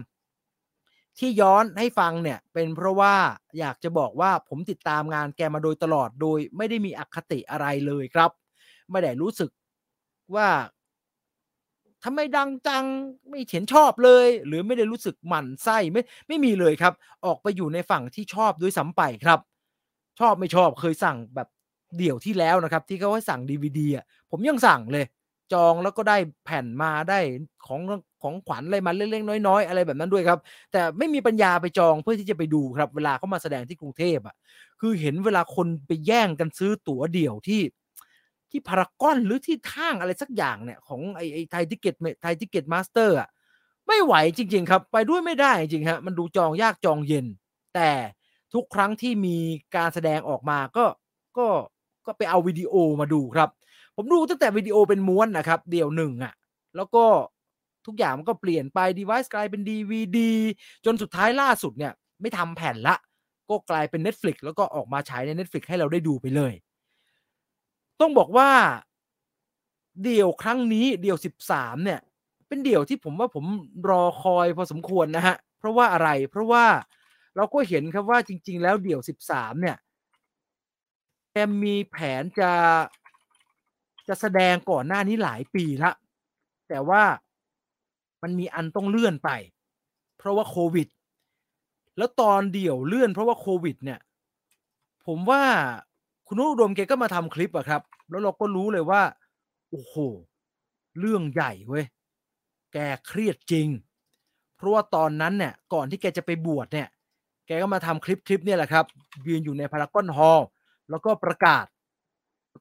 [1.21, 3.15] ที่ย้อนให้ฟังเนี่ยเป็นเพราะว่า
[3.59, 8.31] อยากจะบอกว่าผมติดตามงานแกมาโดยตลอดโดยไม่ได้มีอคติอะไรเลยครับ
[8.91, 9.51] ไม่ได้รู้สึก
[10.35, 10.49] ว่า
[12.05, 12.85] ทำไมดังจัง
[13.29, 16.93] ไม่เห็นชอบเลย หรือไม่ได้รู้สึกหมั่นไส้ไม่ไม่มีเลยครับ
[17.25, 19.41] ออกไปอยู่ในฝั่งที่ชอบด้วยซ้ำไปครับ
[20.21, 21.49] ชอบไม่ชอบเคยสั่งแบบ
[21.99, 25.05] เดี่ยวที่แล้วนะครับ ที่เขาให้สั่งดีวดีอะผมยังสั่งเลย
[25.53, 27.19] จองแล้วก็ได้แผ่นมาได้
[27.67, 27.81] ของ
[28.23, 30.39] ของขวัญอะไรมาเล็กๆน้อยๆ อะไรแบบนั้นด้วยครับ
[30.73, 34.35] แต่ไม่มีปัญญาไปจองเพื่อที่จะไปดูครับ เวลาเขามาแสดงที่กรุงเทพอะ
[34.81, 37.61] คือเห็นเวลาคนไปแย่งกันซื้อตั๋วเดี่ยวที่
[38.51, 43.29] ที่พารากอนหรือที่ทางอะไรสักอย่างเนี่ยของไอ้ไอ้ Thai Ticket Thai Ticket Master อะ
[43.87, 47.27] ไม่ไหวจริง ๆ ครับ ไปด้วยไม่ได้จริงฮะมันดูจองยากจองเย็น
[47.75, 47.91] แต่
[48.55, 49.37] ทุกครั้งที่มี
[49.77, 50.85] การแสดงออกมาก็
[51.39, 51.47] ก็
[52.07, 53.49] ก็ไปเอาวิดีโอมาดูครับ
[54.03, 56.35] ผมดูตั้งแต่วิดีโอเป็นม้วนนะครับ เดี่ยวหนึ่งอะ
[56.77, 57.05] แล้วก็
[57.87, 60.19] ทุกอย่างมันก็เปลี่ยนไป device กลายเป็น DVD
[60.85, 62.97] จนสุดท้ายล่าสุดเนี่ย ไม่ทำแผ่นละ
[63.51, 66.53] ก็กลายเป็น Netflix แล้วก็ออกมาฉายใน Netflix ให้เราได้ดูไปเลย
[68.01, 68.51] ต้องบอกว่า
[70.03, 72.01] เดี่ยวครั้งนี้เดี่ยว 13 เนี่ย
[72.49, 73.45] เป็นเดี่ยวที่ผมว่าผม
[73.91, 76.65] รอคอยพอสมควรนะฮะ เพราะว่าอะไรเพราะว่า
[77.37, 79.77] เราก็เห็นครับว่าจริง ๆ แล้วเดี่ยว 13 เนี่ย
[81.33, 82.51] แกมีแผนจะ
[84.09, 85.93] จะแสดงก่อนหน้านี้หลายปีละ
[86.69, 87.03] แต่ว่า
[88.23, 89.31] มันมีอันต้องเลื่อนไป
[90.19, 90.89] เพราะว่าโควิด
[91.97, 94.01] แล้วตอนเดี่ยวเลื่อนเพราะว่าโควิด เนี่ย
[95.07, 95.43] ผมว่า
[96.27, 99.03] คุณนุดมแกก็มาทำคลิปอะครับ แล้วเราก็รู้เลยว่า
[99.71, 99.95] โอ้โห
[100.99, 101.85] เรื่องใหญ่เว้ย
[102.73, 103.69] แกเครียดจริง
[104.57, 106.89] เพราะว่าตอนนั้นเนี่ย ก่อนที่แกจะไปบวชเนี่ย
[107.47, 108.85] แกก็มาทำคลิปคลิปเนี่ยแหละครับ
[109.27, 110.47] ยืนอยู่ในพารากอนฮอลล์
[110.91, 111.67] แล้วก็ประกาศ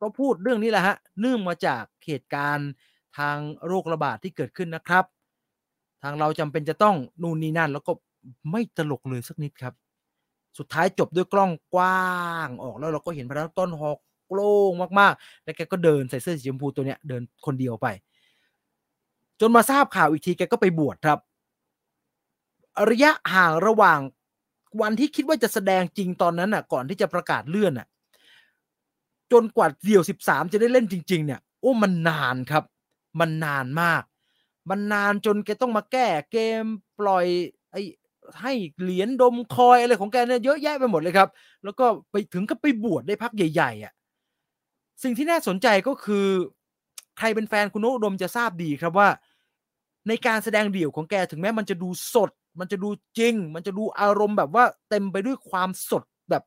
[0.02, 2.70] ก็พูดเรื่องนี้แหละฮะเนื่องมาจากเหตุการณ์
[3.18, 3.38] ทาง
[3.68, 5.06] โรคระบาดที่เกิดขึ้นนะครับ
[6.04, 7.92] ทางเราจำเป็นจะต้องนู่นนี่นั่น แล้วก็
[8.52, 9.74] ไม่ตลกเลยสักนิดครับ
[10.58, 14.00] สุดท้ายจบด้วยกล้องกว้างออกแล้วเราก็เห็นพระต้นหอก
[14.34, 17.88] โล่งมากๆ แล้วแกก็เดินใส่เสื้อสีชมพูตัวเนี้ยเดินคนเดียวไป
[19.40, 21.20] จนมาทราบข่าวอีกทีแกก็ไปบวชครับ
[22.90, 24.00] ระยะห่างระหว่าง
[24.82, 27.88] วันที่คิดว่าจะแสดงจริงตอนนั้นน่ะ ก่อนที่จะประกาศเลื่อนน่ะ
[29.32, 32.64] จนกว่าเดี่ยว 13 จะได้เล่นจริง ๆ เนี่ยโอ้มันนานครับ
[33.20, 34.04] มันนานมาก
[34.70, 36.64] มันนานจนแกต้องมาแก้เกม
[37.00, 37.26] ปล่อย
[37.72, 37.82] ไอ้
[38.42, 41.30] ให้เหรียญดมคอยอะไรของแกเนี่ยเยอะแยะไปหมดเลยครับ
[41.64, 43.94] แล้วก็ไปถึงก็ไปบวชได้พักใหญ่ๆอะ
[45.04, 46.28] สิ่งที่น่าสนใจก็คือ
[47.18, 49.10] ใครเป็นแฟนคุณโนอุดมจะทราบดีครับว่า
[50.08, 56.44] ในการแสดงเดี่ยวของแกถึงแม้มันจะดูสด มันจะดูจริง มันจะดูอารมณ์แบบว่าเต็มไปด้วยความสดแบบ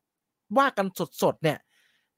[0.57, 0.87] ว่ากัน
[1.23, 1.59] สดๆเนี่ย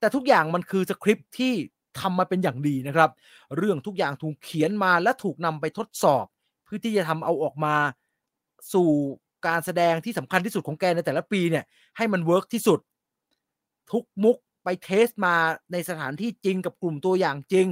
[0.04, 1.52] แต่ทุกอย่างมันคือสคริปต์ที่
[2.00, 3.10] ทำมาเป็นอย่างดีนะครับ
[3.56, 6.24] เรื่องทุกอย่างถูกเขียนมาและถูกนำไปทดสอบ
[6.64, 7.74] เพื่อที่จะทำเอาออกมา
[8.72, 8.88] สู่
[9.46, 11.64] การแสดงที่สำคัญที่สุดของแกในแต่ละปีเนี่ย
[11.96, 12.80] ให้มัน work ที่สุด
[13.92, 15.34] ทุกมุกไป test มา
[15.72, 17.68] ในสถานที่จริงกับกลุ่มตัวอย่างจริง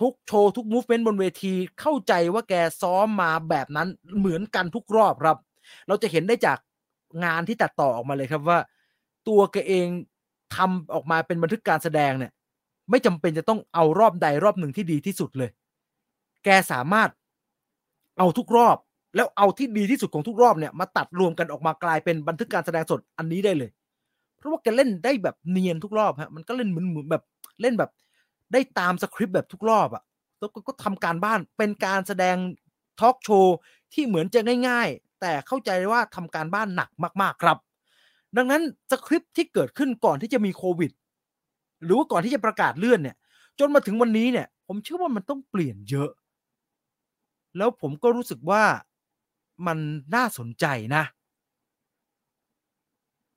[0.00, 5.36] ทุกโชว์ ทุก movement บนเวทีเข้าใจว่าแกซ้อมมาแบบนั้นเหมือนกันทุกรอบครับ
[5.88, 6.58] เราจะเห็นได้จาก
[7.24, 8.58] งานที่ตัดต่อออกมาเลยครับว่า
[9.28, 9.86] ตัวแกเอง
[10.56, 12.32] ทำออกมาเป็นบันทึกการแสดงเนี่ย
[12.90, 15.50] ไม่จำเป็นจะต้องเอารอบใดรอบหนึ่งที่ดีที่สุดเลย
[16.44, 17.08] แกสามารถ
[18.18, 18.76] เอาทุกรอบ
[19.16, 23.70] แล้วเอาที่ดีที่สุดของทุกรอบเนี่ยมาตัดรวมกันออกมากลายเป็นบันทึกการแสดงสดอันนี้ได้เลย
[24.38, 27.22] เพราะว่าแกเล่นได้แบบเนียนทุกรอบฮะมันก็เล่นเหมือนเหมือนแบบ
[27.62, 27.90] เล่นแบบ
[28.52, 30.02] ได้ตามสคริปต์แบบทุกรอบอะ่ะ
[30.38, 32.36] แล้วก็ทำการบ้านเป็นการแสดง
[33.00, 33.56] ทอล์กโชว์
[33.92, 36.90] ที่เหมือนจะง่าย ๆ แต่เข้าใจว่าทำการบ้านหนัก
[37.22, 37.58] มากๆครับ
[38.36, 40.92] ดังนั้นสคริปต์ที่เกิดขึ้นก่อนที่จะมีโควิด
[41.84, 43.16] หรือว่าก่อนที่จะประกาศเลื่อนเนี่ย
[43.58, 46.10] จนมาถึงวันนี้เนี่ย ผมเชื่อว่ามันต้องเปลี่ยนเยอะ
[47.56, 48.62] แล้วผมก็รู้สึกว่า
[49.66, 49.78] มัน
[50.14, 50.64] น่าสนใจ
[50.94, 51.04] นะ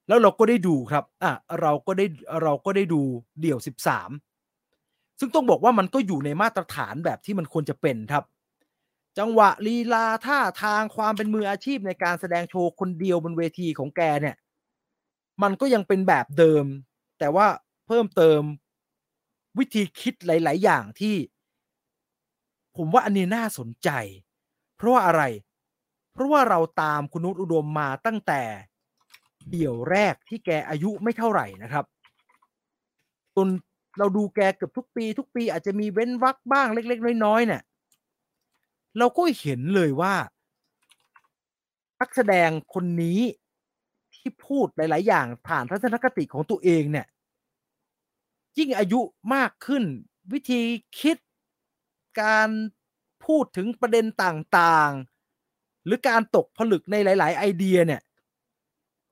[0.07, 2.05] แล้วเราก็ได้ดูครับอะเราก็ได้
[2.43, 3.01] เราก็ได้ดู
[3.41, 4.09] เดี่ยว 13
[5.19, 8.23] ซึ่งต้องบอกว่ามันก็อยู่ในมาตรฐานแบบที่มันควรจะเป็นครับ
[9.19, 14.35] จังหวะลีลาท่าทางความเป็นมืออาชีพในการแสดงโชว์คนเดียวบนเวทีของแกเนี่ย
[15.43, 16.65] มันก็ยังเป็นแบบเดิม
[17.19, 17.47] แต่ว่า
[17.87, 18.41] เพิ่มเติม
[19.57, 21.15] วิธีคิดหลาย ๆ อย่างที่
[22.77, 23.89] ผมว่าอันนี้น่าสนใจ
[24.75, 25.23] เพราะว่าอะไร
[26.13, 28.41] เพราะว่าเราตามคุณนุชอุดมมาตั้งแต่
[29.49, 31.85] เดี่ยวแรกที่แกอายุไม่เท่าไหร่นะครับ
[33.35, 33.47] จน
[33.99, 37.61] เราดูแกเกือบทุกปี ทุกปีอาจจะมีเว้นวักบ้างเล็ก ๆ น้อยๆเนี่ย
[38.97, 40.15] เราก็เห็นเลยว่า
[41.99, 43.19] นักแสดงคนนี้
[44.17, 47.05] ที่พูดหลาย ๆ อย่างผ่านทัศนคติของตัวเองเนี่ย
[48.57, 48.99] ยิ่งอายุ
[49.33, 49.83] มากขึ้น
[50.33, 50.61] วิธี
[50.99, 51.17] คิด
[52.21, 52.49] การ
[53.25, 54.91] พูดถึงประเด็นต่าง
[55.39, 58.01] ๆ หรือการตกผลึกในหลาย ๆ ไอเดียเนี่ย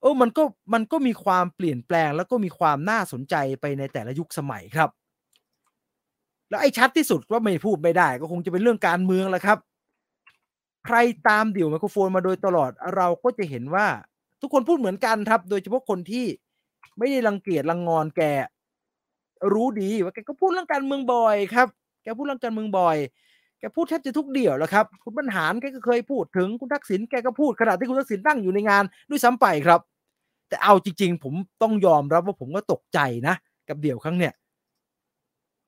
[0.01, 0.43] เออมันก็
[0.74, 4.89] มันก็มีความเปลี่ยนแปลง แล้วก็มีความน่าสนใจไปในแต่ละยุคสมัยครับ
[6.49, 9.58] แล้วไอ้ชัดที่สุดว่าไม่พูดไม่ได้ ก็คงจะเป็นเรื่องการเมืองแหละครับ
[10.86, 10.97] ใคร
[11.28, 13.88] ตามเดี่ยวไมโครโฟนมาโดยตลอดเราก็จะเห็นว่า
[14.46, 16.26] ทุกคนพูดเหมือนกันครับ โดยเฉพาะคนที่
[16.98, 18.22] ไม่ได้รังเกียจรังงอนแก
[19.54, 21.68] รู้ดีว่าแกก็พูดเรื่องการเมืองบ่อยครับ
[22.04, 22.98] แกพูดเรื่องการเมืองบ่อย
[23.60, 29.80] แกพูดแทบจะทุกเดี่ยวแล้วครับคุณบรรหารแกก็เคยพูดถึงคุณทักษิณแกก็พูดขณะที่คุณทักษิณนั่งอยู่ในงานด้วยซ้ำไปครับ
[30.50, 33.36] แต่เอาจริง ๆ ผมต้องยอมรับว่าผมก็ตกใจนะ
[33.70, 34.34] กับเดี่ยวครั้งเนี้ย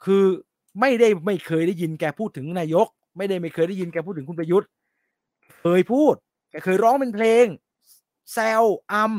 [0.04, 0.24] คือ
[0.80, 4.70] ไม่ได้ไม่เคยได้ยินแกพูดถึงนายก ไม่ได้ไม่เคยได้ยินแกพูดถึงคุณประยุทธ์
[5.62, 6.16] เคยพูด
[6.52, 7.46] แกเคยร้องเป็นเพลง
[8.34, 9.14] แซวอัม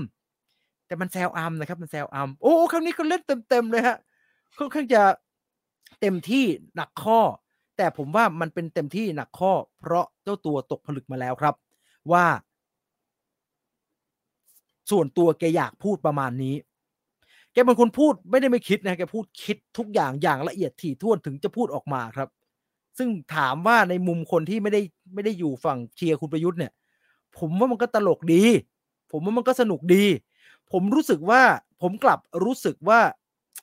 [0.86, 3.96] แต่มันแซวอัมนะครับมันแซวอัมโอ้ครั้งนี้เขาเล่นเต็มๆเลยฮะ
[4.58, 5.02] ค่อนข้างจะ
[6.00, 6.44] เต็มที่
[6.76, 7.20] หนักข้อ
[7.76, 11.54] แต่ผมว่ามันเป็นเต็มที่หนักข้อ เพราะเจ้าตัวตกผลึกมาแล้วครับ
[12.12, 12.24] ว่า
[14.90, 16.54] ส่วนตัวแกอยากพูดประมาณนี้
[17.52, 22.28] แกเป็นคนพูดไม่ได้ไม่คิดนะแกพูดคิดทุกอย่างอย่างละเอียดถี่ถ้วนถึงจะพูดออกมาครับ
[22.98, 24.80] ซึ่งถามว่าในมุมคนที่ไม่ได้
[25.14, 26.72] ไม่ได้อยู่ฝั่งเชียร์คุณประยุทธ์เนี่ย
[27.38, 28.42] ผมว่ามันก็ตลกดี
[29.10, 30.04] ผมว่ามันก็สนุกดี
[30.72, 31.42] ผมรู้สึกว่า
[31.82, 33.00] ผมกลับรู้สึกว่า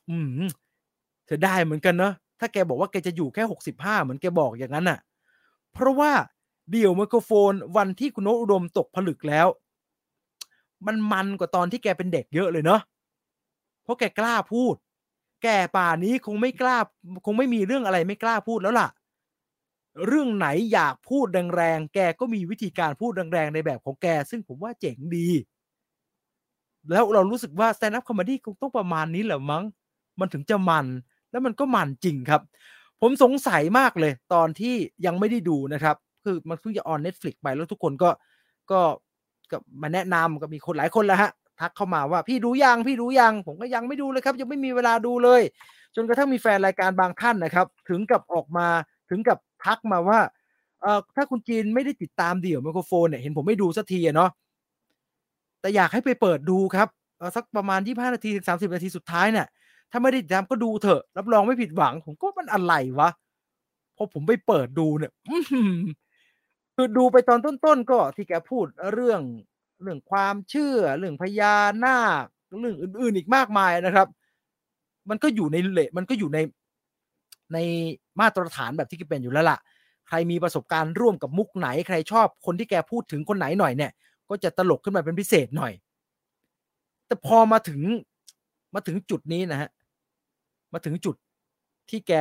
[0.09, 0.47] อืม
[1.25, 4.99] เธอได้เหมือนกันเนาะถ้าแกบอกว่าแกจะอยู่แค่หกสิบห้าเหมือนแกบอกอย่างนั้นน่ะ
[5.73, 6.11] เพราะว่า
[6.71, 9.47] เดี่ยวไมโครโฟนวันที่คุณโนอุดมตกผลึกแล้ว
[10.85, 12.81] มันมันกว่าตอนที่แกเป็นเด็กเยอะเลยเนาะ
[13.83, 14.75] เพราะแกกล้าพูด
[15.43, 16.77] แกป่านี้คงไม่กล้า
[17.25, 18.87] คงไม่มีเรื่องอะไรไม่กล้าพูดแล้วล่ะ
[20.07, 21.25] เรื่องไหนอยากพูด
[21.55, 25.27] แรงๆ แกก็มีวิธีการพูดแรงๆ ในแบบของแก ซึ่งผมว่าเจ๋งดี
[26.91, 29.63] แล้วเรารู้สึกว่า stand up comedy คงต้องประมาณนี้แหละมั้ง
[30.19, 30.85] มันถึงจะมัน
[31.31, 32.41] แล้วมันก็มันจริงครับ
[33.01, 34.75] ผมสงสัยมากเลย ตอนที่
[35.05, 38.09] ยังไม่ได้ดูนะครับ คือมันเพิ่งจะออน Netflix ไปแล้วทุกคนก็
[38.71, 38.79] ก็
[39.51, 45.41] ก็มาแนะนำก็มีคนหลายคนแล้วฮะทักเข้ามาว่าพี่ดูยังพี่ดูยัง ผมก็ยังไม่ดูเลยครับ ยังไม่มีเวลาดูเลย
[45.95, 48.67] จนกระทั่งมีแฟนรายการบางท่านนะครับ ถึงกับออกมา
[49.09, 50.19] ถึงกับ ทักมาว่า
[50.81, 54.31] เอ่อถ้าคุณจีนไม่ได้ติดตามเดี่ยวไมโครโฟนเนี่ยเห็นผมไม่ดูสักทีอะเนาะ
[55.61, 56.87] แต่อยากให้ไปเปิดดูครับ
[57.35, 59.47] สักประมาณ 25 นาทีถึง 30 นาทีสุดท้ายเนี่ย
[59.91, 63.09] ถ้าไม่ได้ติดตามก็ดูเถอะ รับรองไม่ผิดหวัง ผมก็มันอะไรวะ
[63.97, 65.11] พอผมไปเปิดดูเนี่ย
[66.75, 69.21] คือดูไปตอนต้นๆก็ที่แกพูดเรื่อง
[69.81, 71.55] เรื่องความเชื่อ เรื่องพญา
[71.85, 72.25] นาค
[72.61, 74.07] เรื่องอื่น ๆ อีกมากมายนะครับ
[75.09, 76.39] มันก็อยู่ในเลทมันก็อยู่ใน
[77.53, 77.57] ใน
[78.19, 79.59] มาตรฐานแบบที่เป็นอยู่แล้วล่ะ
[80.07, 83.91] ใครมีประสบการณ์ร่วมกับมุกไหน ใครชอบคนที่แกพูดถึงคนไหนหน่อยเนี่ย
[84.29, 85.73] ก็จะตลกขึ้นมาเป็นพิเศษหน่อย
[87.07, 87.81] แต่พอมาถึง
[88.75, 89.69] มาถึงจุดนี้นะฮะ
[90.73, 91.15] มาถึงจุด
[91.89, 92.11] ที่แก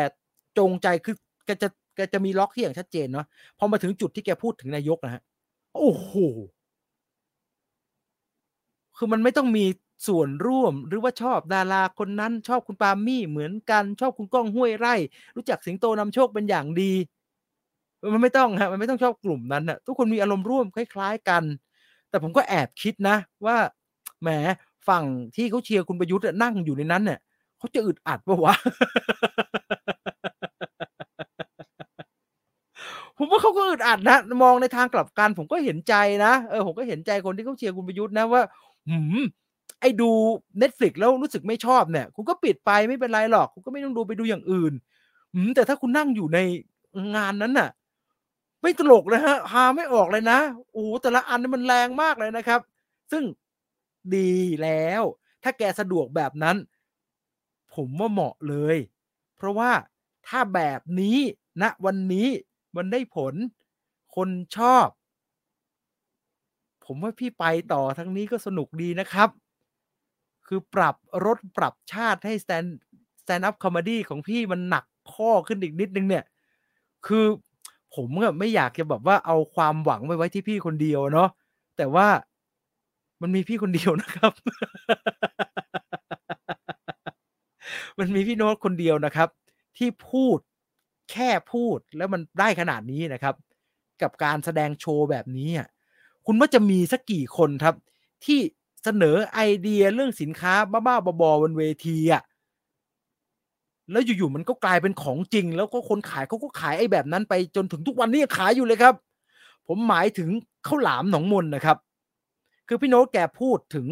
[0.58, 1.16] จงใจคือ
[1.46, 3.26] แกจะแกจะมีล็อกที่อย่างชัดเจนเนาะ
[3.58, 5.22] พอมาถึงจุดที่แกพูดถึงนายกนะฮะ
[5.74, 6.12] โอ้โห
[8.96, 9.64] คือมันไม่ต้องมี
[10.06, 14.94] ส่วนร่วมหรือว่าชอบดาราคนนั้นชอบคุณปามี่เหมือนกันชอบคุณก้องห้วยไร่
[15.36, 16.92] รู้จักสิงโตนำโชคเป็นอย่างดี
[18.12, 21.42] มันไม่ต้องฮะมันไม่ต้องชอบกลุ่มนั้นนะทุกคนมีอารมณ์ร่วมคล้าย ๆกัน
[22.08, 23.56] แต่ผมก็แอบคิดนะ ว่า
[24.22, 24.28] แหม
[24.88, 25.04] ฝั่ง
[25.36, 27.18] ที่เขาเชียร์คุณประยุทธ์นั่งอยู่ในนั้นเนี่ย
[27.58, 28.54] เขาจะอึดอัดปะวะ
[33.18, 35.94] ผมว่าเขาก็อึดอัดนะมองในทางกลับกันผมก็เห็นใจ
[36.24, 38.42] นะเออผมก็เห็นใจคนที่เขาเชียร์คุณประยุทธ์นะว่า
[38.88, 39.22] หืม
[39.84, 40.10] ไอ้ดู
[40.62, 44.72] Netflix แล้วรู้สึกไม่ชอบเนี่ย คุณก็ปิดไปไม่เป็นไรหรอก คุณก็ไม่ต้องดูไปดูอย่างอื่น
[45.34, 46.38] หืมแต่ถ้าคุณนั่งอยู่ใน
[47.16, 47.70] งานนั้นน่ะ
[48.62, 50.38] ไม่ตลกนะฮะฮาไม่ออกเลยนะ
[50.72, 52.60] โอ้แต่ละอันนี่มันแรงมากเลยนะครับ
[53.12, 53.24] ซึ่ง
[54.16, 54.32] ดี
[54.62, 55.02] แล้ว
[55.42, 56.56] ถ้าแกสะดวกแบบนั้น
[57.74, 58.76] ผมว่าเหมาะเลย
[59.36, 59.70] เพราะว่า
[60.26, 61.18] ถ้าแบบนี้
[61.62, 62.28] ณนะวันนี้
[62.76, 63.34] มันได้ผล
[64.16, 64.86] คนชอบ
[66.84, 69.28] ผมว่าพี่ไปต่อทั้งนี้ก็สนุกดีนะครับ
[70.48, 72.68] คือปรับรถปรับชาติให้ stand
[73.22, 74.84] stand up comedy ของพี่มันหนัก
[75.14, 76.24] ข้อขึ้นอีกนิดนึงเนี่ย
[77.06, 77.26] คือ
[77.94, 81.28] ผมก็ไม่อยากจะแบบว่าเอาความหวังไปไว้ที่พี่คนเดียวเนาะ
[81.76, 82.08] แต่ว่า
[83.22, 84.32] มันมีพี่คนเดียวนะครับ
[87.98, 89.28] มันมีพี่โน้ตคนเดียวนะครับ
[89.76, 90.38] ที่พูด
[91.12, 93.34] แค่พูดแล้วมันได้ขนาดนี้นะครับ
[94.02, 95.68] กับการแสดงโชว์แบบนี้อะ
[96.26, 97.74] คุณว่าจะมีสักกี่คนครับ
[98.24, 98.40] ที่
[98.84, 100.54] เสนอไอเดียเรื่องสินค้า
[100.86, 102.22] บ้าๆบอๆบนเวทีอะ
[103.90, 108.94] แล้วอยู่ๆมันก็กลายเป็นของจริง แล้วก็คนขายเขาก็ขายไอ้แบบนั้นไปจนถึงทุกวันนี้ยังขายอยู่เลยครับ
[109.68, 110.30] ผมหมายถึง
[110.66, 111.76] ข้าวหลามหนองมนนะครับ
[112.68, 113.86] คือพี่โน้ตแกพูดถึง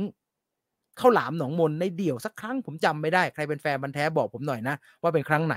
[1.00, 5.56] ข้าวหลามหนองมนในเดี่ยวสักครั้งผมจำไม่ได้ใครเป็นแฟนบันแท้บอกผมหน่อยนะว่าเป็นครั้งไหน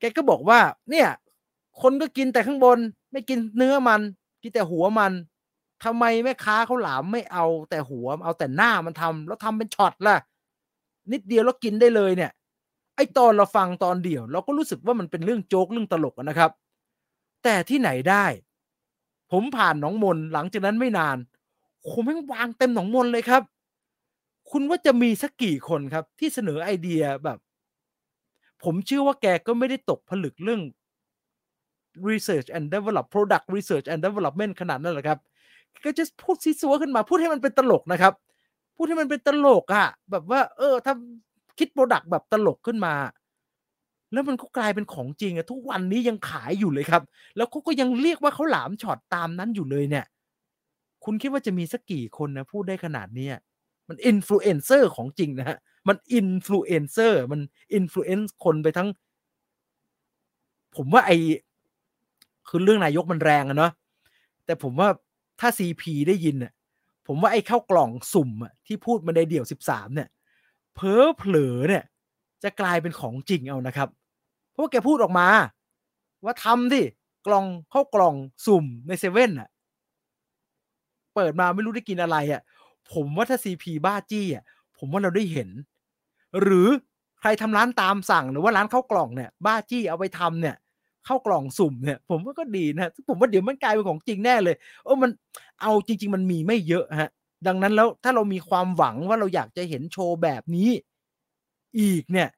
[0.00, 0.58] แกก็บอกว่า
[0.90, 1.08] เนี่ย
[1.82, 2.78] คนก็กินแต่ข้างบน
[3.12, 4.00] ไม่กินเนื้อมัน
[4.42, 5.12] กินแต่หัวมัน
[5.84, 10.16] ทำไมแม่ค้าเขาหลามไม่เอาแต่หัวเอาแต่หน้ามันทำแล้วทำเป็นช็อตล่ะ
[11.12, 12.30] นิดเดียวแล้วกินได้เลยเนี่ย
[12.96, 16.50] ไอตอนเราฟังตอนเดียว เราก็รู้สึกว่ามันเป็นเรื่องโจ๊กเรื่องตลกนะครับ
[17.44, 18.26] แต่ที่ไหนได้
[19.32, 21.16] ผมผ่านหนองมนหลังจากนั้นไม่นาน
[21.90, 23.42] ผมแม่งวางเต็มหนองมนเลยครับ
[24.50, 27.38] คุณว่าจะมีสักกี่คนครับ ที่เสนอไอเดียแบบ
[28.64, 30.60] ผมเชื่อว่าแกก็ไม่ได้ตกผลึกเรื่อง
[32.08, 35.18] research and develop product research and development ขนาดนั้นหรอกครับ
[35.84, 38.12] ก็จะพูดซี้ซั้วขึ้นมาพูดให้มันเป็นตลกนะครับ
[38.76, 40.94] พูดให้มันเป็นตลกอะแบบว่า เออถ้า
[41.58, 42.94] คิด product แบบตลกขึ้นมา
[44.12, 47.02] แล้วมันก็กลายเป็นของจริงอะทุกวันนี้ยังขายอยู่เลยครับ
[47.36, 50.04] แล้วเขาก็ยังเรียกว่าเขาหลามช็อตตามนั้นอยู่เลยเนี่ย
[51.04, 53.28] คุณคิดว่าจะมีสักกี่คนนะพูดได้ขนาดนี้
[53.88, 55.58] มันอินฟลูเอนเซอร์ของจริงนะฮะ
[55.88, 57.40] มันอินฟลูเอนเซอร์มัน
[57.74, 58.88] influence คนไปทั้ง
[60.76, 61.10] ผมว่าไอ
[62.48, 63.72] คือเรื่องนายกมันแรงอะเนาะ
[64.44, 64.88] แต่ผมว่า
[65.40, 66.52] ถ้าซีพีได้ยินน่ะ
[67.06, 70.08] ผมว่าไอ้เข้ากล่องสุ่มอะที่พูดมาในเดี่ยว13เนี่ย
[70.74, 71.84] เพ้อเผลอเนี่ย
[72.42, 73.88] จะกลายเป็นของจริงเอานะครับ
[74.52, 75.28] เพราะว่าแกพูดออกมา
[76.24, 76.82] ว่าทำสิ
[77.26, 78.14] กล่องเข้ากล่อง
[78.46, 79.48] สุ่มในเซเว่นอะ
[81.14, 82.42] เปิดมาไม่รู้ได้กินอะไรอะ
[82.92, 84.44] ผมว่าถ้าซีพีบ้าจี้อะ
[84.78, 85.50] ผมว่าเราได้เห็น
[86.42, 86.68] หรือ
[87.20, 90.56] ใครทำร้านตามสั่งหรือว่าร้านข้าวกล่องเนี่ย บ้าจี้เอาไปทำเนี่ย
[91.06, 95.10] เข้ากล่องสุ่มเนี่ย ผมว่าก็ดีนะผมว่าเดี๋ยวมันกลายเป็นของจริงแน่เลยเออมัน
[95.62, 97.10] เอาจริง ๆ มันมีไม่เยอะฮะ
[97.46, 100.70] ดังนั้นแล้วถ้าเรามีความหวังว่าเราอยากจะเห็นโชว์แบบนี้
[101.78, 102.28] อีกเนี่ย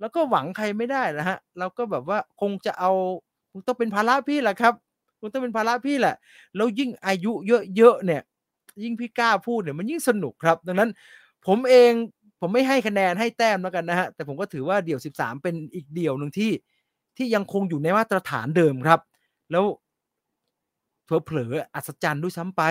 [0.00, 2.90] แล้วก็หวังใครไม่ได้นะฮะ เราก็แบบว่าคงจะเอา
[3.50, 4.74] คงต้องเป็นภาระพี่แหละครับ
[5.20, 6.14] คงต้องเป็นภาระพี่แหละ
[6.56, 7.32] แล้วยิ่งอายุ
[7.76, 8.22] เยอะๆเนี่ย
[8.82, 10.90] ยิ่งพี่กล้าพูดเนี่ยมันยิ่งสนุกครับ ดังนั้น
[11.46, 11.92] ผมเอง
[12.40, 16.50] ผมไม่ให้คะแนนให้แต้มแล้วกันนะฮะ แต่ผมก็ถือว่าเดี่ยว 13 เป็นอีกเดี่ยวหนึ่งที่
[17.20, 19.00] ที่ยังคงอยู่ในมาตรฐานเดิมครับ
[19.50, 19.64] แล้ว
[21.04, 22.62] เผลอๆอัศจรรย์ด้วยซ้ำไป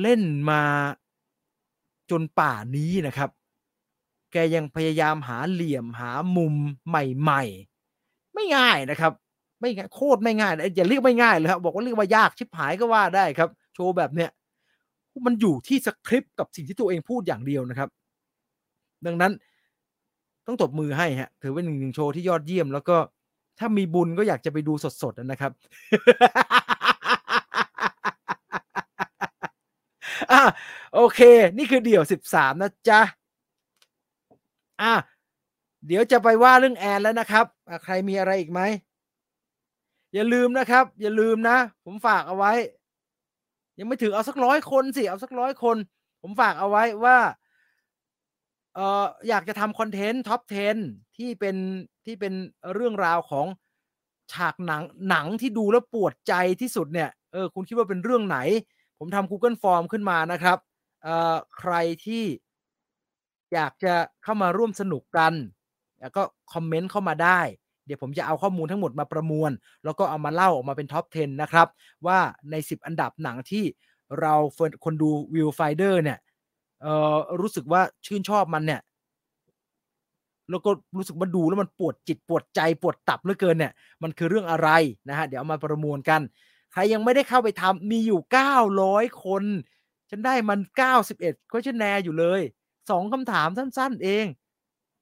[0.00, 0.62] เล่นมา
[2.10, 3.30] จนป่านี้นะครับ
[4.32, 6.54] แกยังพยายามหาเหลี่ยมหามุม
[6.88, 7.42] ใหม่
[7.90, 9.12] ๆ ไม่ง่ายนะครับ
[9.60, 14.30] ไม่ง่ายโคตรไม่ง่ายอย่าเรียกไม่ง่ายเลยครับบอกว่าเรียกว่ายากชิบหายก็ว่าได้ครับ โชว์แบบเนี้ย
[15.26, 17.88] มันอยู่ที่สคริปต์กับสิ่งที่ตัวเองพูดอย่างเดียวนะครับ
[19.06, 19.32] ดังนั้น
[20.46, 22.96] ต้องตบมือให้ฮะถือเป็นหนึ่งโชว์ที่ยอดเยี่ยมแล้วก็
[23.62, 25.52] ถ้ามีบุญก็อยากจะไปดูสดๆนะครับ
[30.32, 30.42] อะ
[30.94, 31.20] โอเค
[31.56, 33.00] นี่คือเดี่ยวสิบสามนะจ๊ะ
[34.82, 34.94] อะ
[35.86, 37.46] เดี๋ยวจะไปว่าเรื่องแอนแล้วนะครับ
[37.84, 38.60] ใครมีอะไรอีกไหม
[40.14, 42.52] อย่าลืมนะครับ อย่าลืมนะ ผมฝากเอาไว้
[43.78, 45.76] ยังไม่ถึงเอาสักร้อยคนสิ เอาสักร้อยคน
[46.22, 47.18] ผมฝากเอาไว้ว่า
[48.74, 50.40] เอ่ออยากจะทำคอนเทนต์ท็อป
[50.78, 51.56] 10 ที่เป็น
[52.06, 52.32] ที่เป็น
[52.74, 53.46] เรื่องราวของ
[54.32, 58.38] ฉากหนังหนังที่ดูแล้วปวดใจที่สุดเนี่ยเออคุณคิดว่าเป็นเรื่องไหน
[58.98, 60.58] ผมทำ Google Form ขึ้นมานะครับ
[61.02, 61.74] เอ่อใคร
[62.04, 62.24] ที่
[63.52, 65.32] อยากจะเข้ามาร่วมสนุกกัน
[66.00, 66.22] แล้วก็
[66.52, 67.40] คอมเมนต์เข้ามาได้
[67.86, 69.50] เดี๋ยวผมจะเอาข้อมูลทั้งหมดมาประมวล
[69.84, 71.68] แล้วก็เอามาเล่าออกมาเป็นท็อป 10 นะครับ
[72.06, 72.18] ว่า
[72.50, 73.64] ใน 10 อันดับหนังที่
[74.20, 74.34] เรา
[74.84, 76.18] คนดูวิวไฟเดอร์เนี่ย
[76.82, 78.80] เอ่อรู้สึกว่าชื่นชอบมันเนี่ย
[80.50, 83.72] แล้วก็รู้สึกมันดูแล้วมันปวดจิตปวดใจปวดตับเหลือเกินเนี่ย
[84.02, 84.68] มันคือเรื่องอะไร
[85.08, 86.20] นะฮะเดี๋ยวเอามาประมวลกัน
[86.72, 88.20] ใครยังไม่ได้เข้าไปทำมีอยู่
[88.70, 89.44] 900 คน
[90.10, 90.58] ฉันได้มัน
[91.06, 92.40] 91 questionnaire อยู่เลย
[92.90, 94.26] สองคำถามสั้น ๆ เอง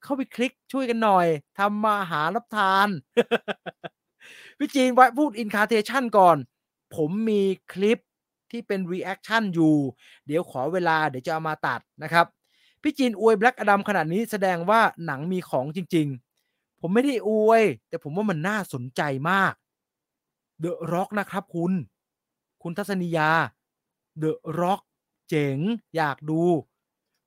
[0.03, 1.26] เข้าไปคลิกช่วยกันหน่อย
[1.59, 2.88] ทำมาหารับทาน
[4.59, 6.36] พี่จีนไว้พูด incarnation ก่อน
[6.97, 7.99] ผมมีคลิป
[8.51, 9.74] ที่เป็น reaction อยู่
[10.26, 12.26] เดี๋ยวขอเวลาเดี๋ยวจะเอามาตัดนะครับ
[12.82, 16.06] พี่จีนอวย Black Adam ขนาดนี้แสดงว่าหนังมีของจริง
[16.44, 19.52] ๆ ผมไม่ได้อวย แต่ผมว่ามันน่าสนใจมาก
[20.64, 21.72] The Rock นะครับคุณ
[22.62, 23.30] คุณทัศนียา
[24.22, 24.80] The Rock
[25.28, 25.58] เจ๋ง
[25.96, 26.42] อยากดู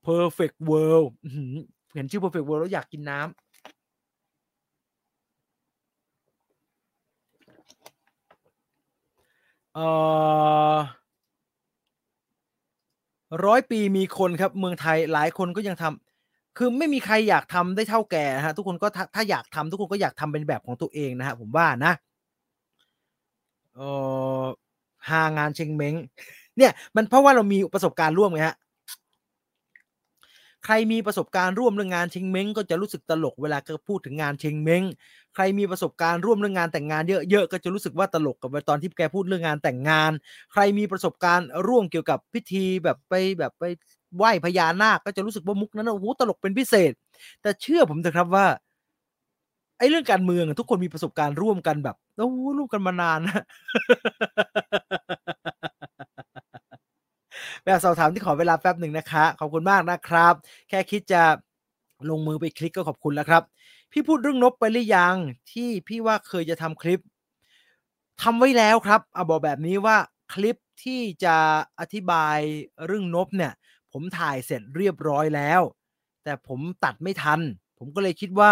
[0.08, 1.08] Perfect World
[1.94, 3.34] เห็นชื่อ Perfect World แล้วอยากกินน้ำ
[9.74, 9.88] เอ่
[10.76, 10.78] อ
[13.46, 21.94] ร้อยปีมีคนครับเมืองไทยหลายคนก็ยังทำคือไม่มีใครอยากทำได้เท่าแก่ฮะทุกคนก็ถ้าอยากทำทุกคนก็อยากทำเป็นแบบของตัวเองนะฮะผมว่านะ
[23.76, 23.80] เอ
[24.42, 24.44] อ
[25.10, 25.96] หางานเชงเม้ง
[26.58, 28.56] เนี่ยมันเพราะว่าเรามีประสบการณ์ร่วมไงฮะ
[30.66, 34.84] ใครมีประสบการณ์ร่วมเรื่องงานเชงเม้งก็จะรู้สึกตลกเวลาก็พูดถึงงานเชงเม้ง
[35.36, 40.12] ใครมีประสบการณ์ร่วมเรื่องงานแต่งงานเยอะๆก็จะรู้สึกว่าตลกกับตอนที่แกพูดเรื่องงานแต่งงาน
[40.52, 43.64] ใครมีประสบการณ์ร่วมเกี่ยวกับพิธีแบบไปแบบไป
[44.18, 46.92] ไหว้พญานาคก็จะรู้สึกว่ามุกนั้นโอ้โหตลกเป็นพิเศษ
[47.42, 48.46] แต่เชื่อผมเถอะครับว่า
[49.78, 53.44] ไอ้เรื่องการเมืองทุกคนมีประสบการณ์ร่วมกันแบบโอ้ร่วมกันมานานนะ
[57.64, 60.34] แบบสอบถามที่ขอเวลาแป๊บหนึ่งนะคะ ขอบคุณมากนะครับ
[60.70, 61.22] แค่คิดจะ
[62.10, 63.44] ลงมือไปคลิกก็ขอบคุณแล้วครับ
[63.92, 65.16] พี่พูดเรื่อง Nope ไปหรือยัง
[65.52, 67.04] ที่พี่ว่าเคยจะทำคลิป
[68.22, 69.98] ทำไว้แล้วครับเอาบอกแบบนี้ว่า
[70.34, 71.36] คลิปที่จะ
[71.80, 72.38] อธิบาย
[72.86, 73.54] เรื่อง Nope เนี่ย
[73.92, 75.62] ผมถ่ายเสร็จเรียบร้อยแล้ว
[76.24, 77.40] แต่ผมตัดไม่ทัน
[77.78, 78.52] ผมก็เลยคิดว่า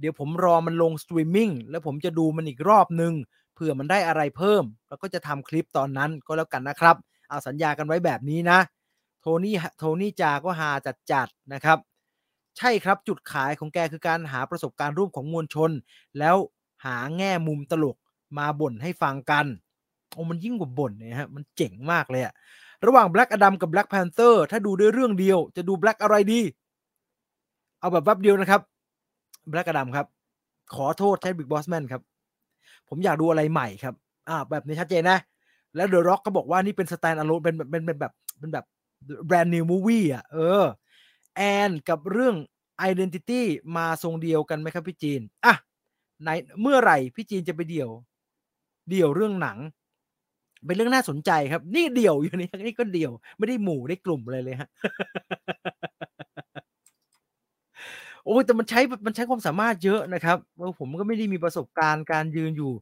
[0.00, 3.12] เดี๋ยวผมรอมันลงสตรีมมิ่งแล้วผมจะดูมันอีกรอบนึง
[3.54, 6.96] เผื่อมันได้อะไรเพิ่ม แล้วก็จะทำคลิปตอนนั้นก็แล้วกันนะครับ
[7.28, 8.58] เอาสัญญากันไว้แบบนี้นะ
[9.20, 11.78] โทนี่โทนี่จาก็หาจัดจัดนะครับ
[12.58, 15.70] ใช่ครับจุดขายของแกคือการหาประสบการณ์ร่วมของมวลชน
[16.18, 16.36] แล้ว
[16.84, 17.96] หาแง่มุมตลก
[18.38, 19.46] มาบ่นให้ฟังกัน
[20.12, 22.34] โอ้มันยิ่งกว่าบ่นเนี่ยฮะมันเจ๋งมากเลยอะ
[22.86, 26.40] ระหว่าง Black Adam กับ Black Panther ถ้าดูด้วยเรื่องเดียว จะดู Black อะไรดี
[27.80, 28.60] เอาแบบแป๊บเดียวนะครับ
[29.52, 30.06] Black Adam ครับ
[30.74, 32.02] ขอโทษใช้ Big Boss Man ครับ
[32.88, 33.94] ผมอยากดูอะไรใหม่ครับ
[34.28, 35.18] อ่าแบบนี้ชัดเจนนะ
[35.76, 38.64] แล้วเดอะร็อกก็บอกว่านี่เป็นสแตนอะโลนเป็นเป็นเป็นแบบเป็นแบบ
[39.28, 40.64] brand new movie อะเออ
[41.36, 42.36] แอนกับเรื่อง
[42.90, 43.42] identity
[43.76, 45.54] มาทรงเดียวกันไหมครับพี่จีนอะ
[46.22, 46.28] ไหน
[46.60, 47.90] เมื่อไหร่พี่จีนจะไปเดี่ยว
[48.90, 49.58] เดี่ยวเรื่องหนัง
[50.66, 54.68] เป็นเรื่องน่าสนใจครับ นี่เดี่ยวอยู่นี่นี่ก็เดี่ยว ไม่ได้หมู่ได้กลุ่มเลยเลยฮะ
[58.24, 62.72] โอ้แต่มันใช้มันใช้ความสามารถเยอะนะครับเออผมก็ไม่ได้มีประสบการณ์การยืนอยู่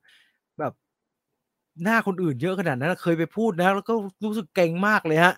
[0.59, 0.73] แบบ
[1.83, 3.93] หน้าคนอื่นเยอะขนาดนั้นเคยไปพูดนะ แล้วก็
[4.25, 5.35] รู้สึกเก่งมากเลยฮะ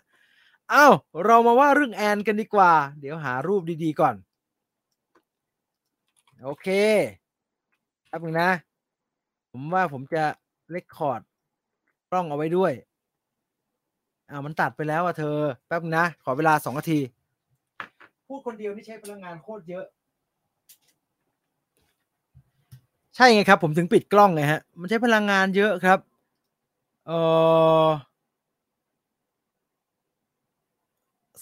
[0.72, 0.92] อ้าว
[1.26, 4.14] เรามาว่าเรื่องแอนกันดีกว่า เดี๋ยวหารูปดีๆก่อน
[6.42, 6.68] โอเค
[8.08, 8.50] แป๊บนึงนะ
[9.52, 10.24] ผมว่าผมจะ
[10.70, 11.20] เลคคอร์ด
[12.10, 12.72] กล้องเอาไว้ด้วย
[14.30, 15.36] อ่ามันตัดไปแล้วอะเธอ
[15.68, 17.00] แป๊บนึงนะขอเวลาสองนาที
[18.28, 19.84] พูดคนเดียวนี่ใช้พลังงานโคตรเยอะ
[23.16, 25.98] ใช่ไงครับ ผมถึงปิดกล้องไงฮะ มันใช้พลังงานเยอะครับ
[27.06, 27.14] เออ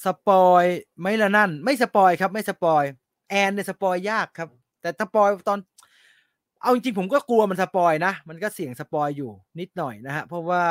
[0.05, 0.65] spoil
[1.03, 2.85] ไม่ละนั่น ไม่ spoil ครับ ไม่ spoil
[3.31, 4.49] แอนเนี่ย spoil ยากครับ
[4.81, 5.59] แต่ spoil ตอน
[6.63, 10.63] เอาจริงๆผมก็กลัวมัน spoil นะ มันก็เสี่ยง spoil อยู่นิดหน่อยนะฮะ เพราะว่า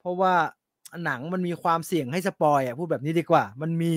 [0.00, 0.34] เพราะว่า
[1.04, 3.92] หนังมันมีความเสี่ยงให้ spoil อะพูดแบบนี้ดีกว่า มันมี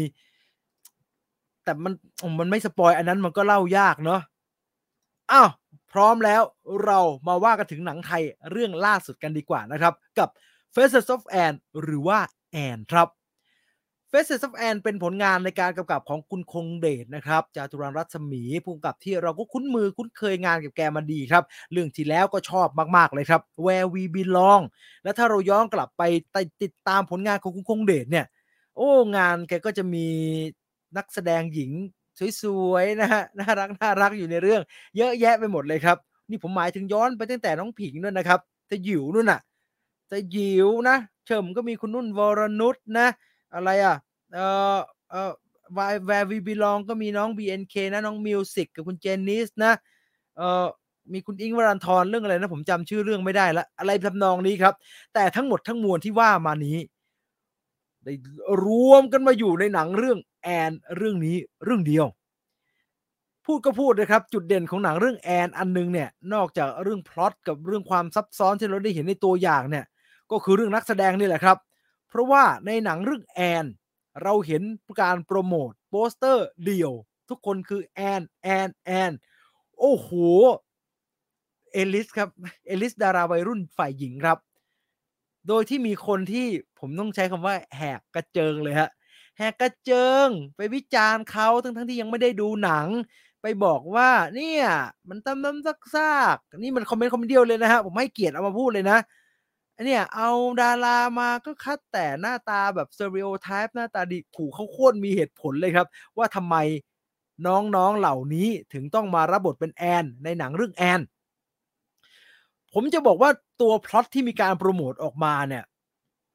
[1.63, 1.93] แต่มัน
[2.39, 4.21] มันไม่ spoil อันนั้นมันก็เล่ายากเนาะ
[5.31, 5.49] อ้าว
[5.93, 6.41] พร้อมแล้ว
[6.85, 10.29] เรามาว่ากันถึงหนังไทยเรื่องล่าสุดกันดีกว่านะครับ กับ
[10.75, 12.19] Faces of Anne หรือว่า
[12.51, 13.09] แอนครับ
[14.11, 22.67] Faces of Anne เป็นผลงานในการกำกับของคุณคงเดชนะครับจาตุรันต์รัศมี ผู้กำกับที่เราก็คุ้นมือคุ้นเคยงานกับแกมาดีครับ เรื่องที่แล้วก็ชอบ
[22.97, 24.63] มาก ๆ เลยครับ Where We Belong
[25.03, 28.25] และถ้าเราย้อนกลับไปติดตามผลงานของคุณคงเดชเนี่ย
[28.75, 30.07] โอ้งานแกก็จะมี
[30.97, 31.71] นักแสดงหญิง
[32.41, 34.61] สวยๆนะฮะน่ารักน่ารักอยู่ในเรื่อง
[34.97, 35.97] เยอะแยะไปหมดเลยครับ
[36.29, 38.39] นี่ผมหมายถึงย้อนไปตั้งแต่น้องผิงนู่นนะครับ
[38.71, 39.39] จะหยิวนู่นน่ะ
[40.11, 43.07] จะหยิวนะ เฉิมก็มีคุณนุ่นวรนุชนะ
[43.53, 43.95] อะไรอะ
[44.33, 44.39] เอ
[44.75, 45.31] อเออ
[45.77, 49.73] วายแวร์วีบีลองก็มีน้อง BNK นะน้องมิวสิกกับคุณเจนนิสนะ
[50.37, 50.65] เออ
[51.13, 54.73] มีคุณอิ้งค์ วรันธรเรื่องอะไรนะ ผมจำชื่อเรื่องไม่ได้ละอะไรทำนองนี้ครับ
[55.13, 56.77] แต่ทั้งหมดทั้งมวลที่ว่ามานี้
[58.05, 58.13] ได้
[58.65, 62.05] รวมกันมาอยู่ในหนังเรื่องแอนเรื่องนี้เรื่องเดียว
[63.45, 69.85] พูดก็พูดนะครับ จุดเด่นของหนังเรื่องแอนอันนึงเนี่ยนอกจากเรื่องพล็อตกับเรื่องความซับซ้อนที่เราได้เห็นในตัวอย่างเนี่ย
[70.31, 71.57] ก็คือเรื่องนักแสดงนี่แหละครับ
[72.09, 73.65] เพราะว่าในหนังเรื่องแอน
[74.23, 74.63] เราเห็น
[75.01, 76.91] การโปรโมทโปสเตอร์เดี่ยว
[77.29, 79.11] ทุกคนคือแอนแอนแอน
[79.79, 80.09] โอ้โห
[81.73, 82.29] A-list ครับ
[82.67, 84.37] A-list ดาราวัยรุ่นฝ่ายหญิงครับ
[85.47, 86.47] โดยที่มีคนที่
[86.79, 88.89] ผมต้องใช้คำว่าแหกกระเจิงเลยฮะ
[89.37, 92.87] แหกกระเจิง ไปวิจารณ์เขาทั้งทั้งที่ยังไม่ได้ดูหนัง
[93.41, 94.63] ไปบอกว่าเนี่ย
[95.09, 98.99] มันตำตำซักซากนี่มันคอมเมนต์คอมเมนต์เดียวเลยนะฮะผมให้เกียรติเอามาพูดเลยนะ
[99.85, 100.29] เนี่ยเอา
[100.61, 105.87] ดารามาก็คัดแต่หน้าตาแบบ stereotype หน้าตาดีขู่เขาโคตรมีเหตุผลเลยครับ
[106.17, 106.55] ว่าทำไม
[107.47, 111.01] น้องๆเหล่านี้ถึงต้องมารับบทเป็นแอน ในหนังเรื่องแอน
[112.73, 113.29] ผมจะบอกว่า
[113.61, 115.63] ตัวพล็อตที่มีการโปรโมทออกมาเนี่ย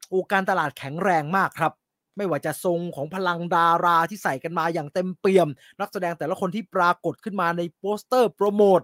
[0.09, 1.73] โอการตลาดแข็งแรงมากครับ
[2.17, 5.49] ไม่ว่าจะทรงของพลังดาราที่ใส่กันมาอย่างเต็มเปี่ยม
[5.81, 8.81] นักแสดงแต่ละคนที่ปรากฏขึ้นมาในโปสเตอร์โปรโมท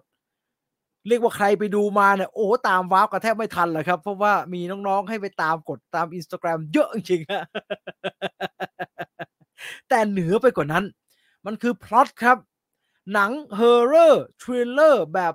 [1.09, 7.45] เรียกว่าใครไปดูมาเนี่ยโอ้ตามว้าวกันแทบไม่ทันเลยครับ เพราะว่ามีน้องๆให้ไปตามกดตามอินสตาแกรมเยอะจริงฮะ
[9.89, 10.85] แต่เหนือไปกว่านั้น
[11.47, 12.39] มันคือพล็อตครับ
[13.13, 15.35] หนัง horror thriller แบบ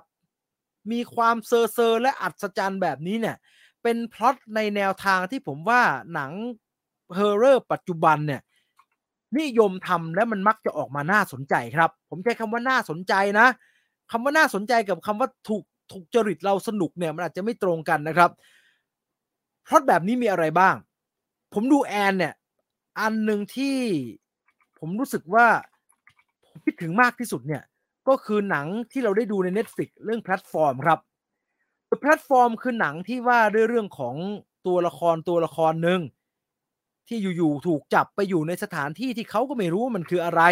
[0.92, 3.36] มีความเซอร์เซอร์และอัศจรรย์แบบนี้เนี่ย
[3.82, 5.82] เป็นพล็อตในแนวทางที่ผมว่า
[6.14, 6.32] หนัง
[7.14, 8.40] horror ปัจจุบันเนี่ย
[9.38, 13.46] นิยมทำและมันมักจะออกมาน่าสนใจครับ ผมใช้คำว่าน่าสนใจนะ
[14.10, 18.30] คำว่าน่าสนใจกับคำว่าถูกถูกจริตเราสนุกเนี่ยมันอาจจะไม่ตรงกันนะครับ
[19.66, 20.74] พล็อตแบบนี้มีอะไรบ้าง
[21.54, 22.34] ผมดูแอนเนี่ย
[23.00, 23.76] อันหนึ่งที่
[24.78, 25.46] ผมรู้สึกว่า
[26.46, 27.62] ผมคิดถึงมากที่สุดเนี่ย
[28.10, 30.98] ก็คือหนังที่เราได้ดูใน Netflix เรื่องแพลตฟอร์มครับ
[32.00, 34.14] แพลตฟอร์มคือหนังที่ว่าด้วยเรื่องของ
[34.66, 36.00] ตัวละครตัวละครหนึ่ง
[37.08, 40.42] ที่อยู่ๆถูกจับไปอยู่ในสถานที่ที่เขาก็ไม่รู้ว่ามันคืออะไร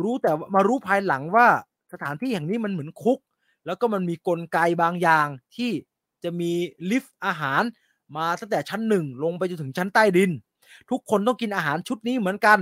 [0.00, 1.46] รู้แต่มารู้ภายหลังว่า
[1.92, 3.18] สถานที่แห่งนี้มันเหมือนคุก
[3.66, 5.26] แล้วก็มันมีกลไกบางอย่าง
[5.56, 5.70] ที่
[6.24, 6.50] จะมี
[6.90, 7.62] ลิฟต์อาหาร
[8.16, 10.30] มาตั้งแต่ชั้นหนึ่งลงไปจนถึงชั้นใต้ดิน
[10.90, 12.58] ทุกคนต้องกินอาหารชุดนี้เหมือนกัน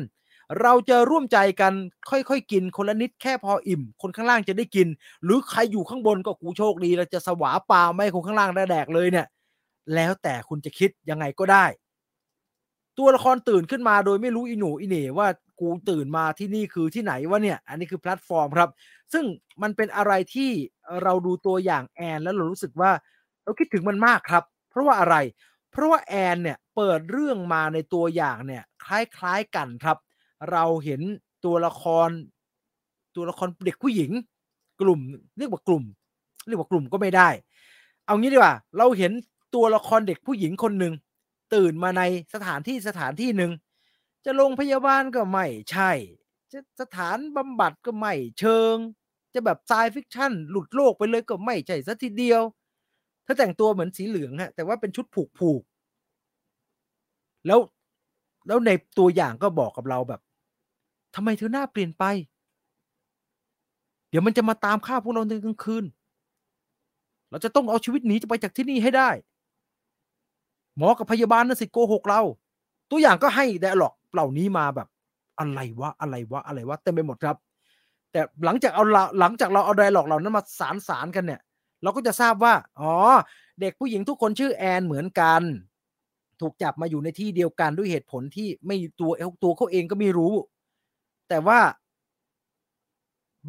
[0.62, 1.72] เราจะร่วมใจกัน
[2.10, 4.88] ค่อยๆกินคนละนิดแค่พออิ่ม คนข้างล่างจะได้กิน
[5.24, 9.26] หรือใครอยู่ข้างบนก็กูโชคดีเราจะสวาปาไม่คนข้างล่างได้แดกเลยเนี่ย
[9.94, 11.64] แล้วแต่คุณจะคิดยังไงก็ได้
[12.98, 15.28] ตัวละครตื่นขึ้นมาโดยไม่รู้อีหนูอีเหน่ว่า
[15.60, 18.70] กูตื่นมาที่นี่คือที่ไหนวะเนี่ย อันนี้คือแพลตฟอร์มครับ
[19.12, 19.24] ซึ่ง
[19.62, 20.50] มันเป็นอะไรที่
[21.02, 22.90] เราดูตัวอย่างแอนแล้วเรารู้สึกว่า
[23.44, 25.16] เราคิดถึงมันมากครับ เพราะว่าอะไร
[25.72, 29.96] เพราะว่าแอนเนี่ยเเปิดเรื่องมาในตัวอย่างเนี่ยคล้ายๆกันครับ
[30.50, 31.00] เราเห็น
[31.44, 32.08] ตัวละคร
[33.16, 34.10] ตัวละครเด็กผู้หญิง
[34.80, 35.00] กลุ่ม
[35.38, 35.84] เรียกว่ากลุ่ม
[36.46, 37.28] เรียกว่ากลุ่มก็ไม่ได้
[38.06, 39.12] เอางี้ดีกว่า เราเห็น
[39.54, 40.94] ตัวละครเด็กผู้หญิงคนหนึ่ง
[41.54, 42.02] ตื่นมาใน
[42.34, 43.52] สถานที่สถานที่หนึ่ง
[44.24, 45.90] จะโรงพยาบาลก็ไม่ใช่
[46.52, 48.76] จะสถานบำบัดก็ไม่เชิง
[49.34, 52.42] จะแบบ sci-fiction หลุดโลกไปเลยก็ไม่ใช่ซะทีเดียว
[53.24, 55.62] เธอแต่งตัวเหมือนสีเหลืองฮะแต่ว่าเป็นชุดผูกผูก
[57.46, 57.60] แล้ว
[58.46, 60.20] แล้วในตัวอย่างก็บอกกับเราแบบ
[61.14, 62.04] ทำไมเธอหน้าเปลี่ยนไป
[64.10, 65.84] เดี๋ยวมันจะมาตามฆ่าพวกเราในกลางคืน
[67.30, 69.10] เราจะต้องเอาชีวิตหนีจะไปจากที่นี่ให้ได้
[70.76, 72.20] หมอกับพยาบาลนั่นสิโกหกเรา
[72.90, 74.88] ตัวอย่างก็ให้ไดอะล็อกเหล่านี้มาแบบ
[75.38, 77.36] อะไรวะอะไรวะอะไรวะเต็มไปหมดครับ
[78.12, 78.84] แต่หลังจากเอา
[79.20, 81.40] หลังจากเราเอาไดอะล็อกเหล่านั้นมาสารสารกันเนี่ย
[81.82, 82.92] เราก็จะทราบว่า อ๋อ
[83.60, 85.42] เด็กผู้หญิงทุกคนชื่อแอนเหมือนกัน
[86.40, 90.34] ถูกจับมาอยู่ในที่เดียวกันด้วยเหตุผลที่ไม่ตัวตัวเขาเองก็ไม่รู้
[91.30, 91.60] แต่ว่า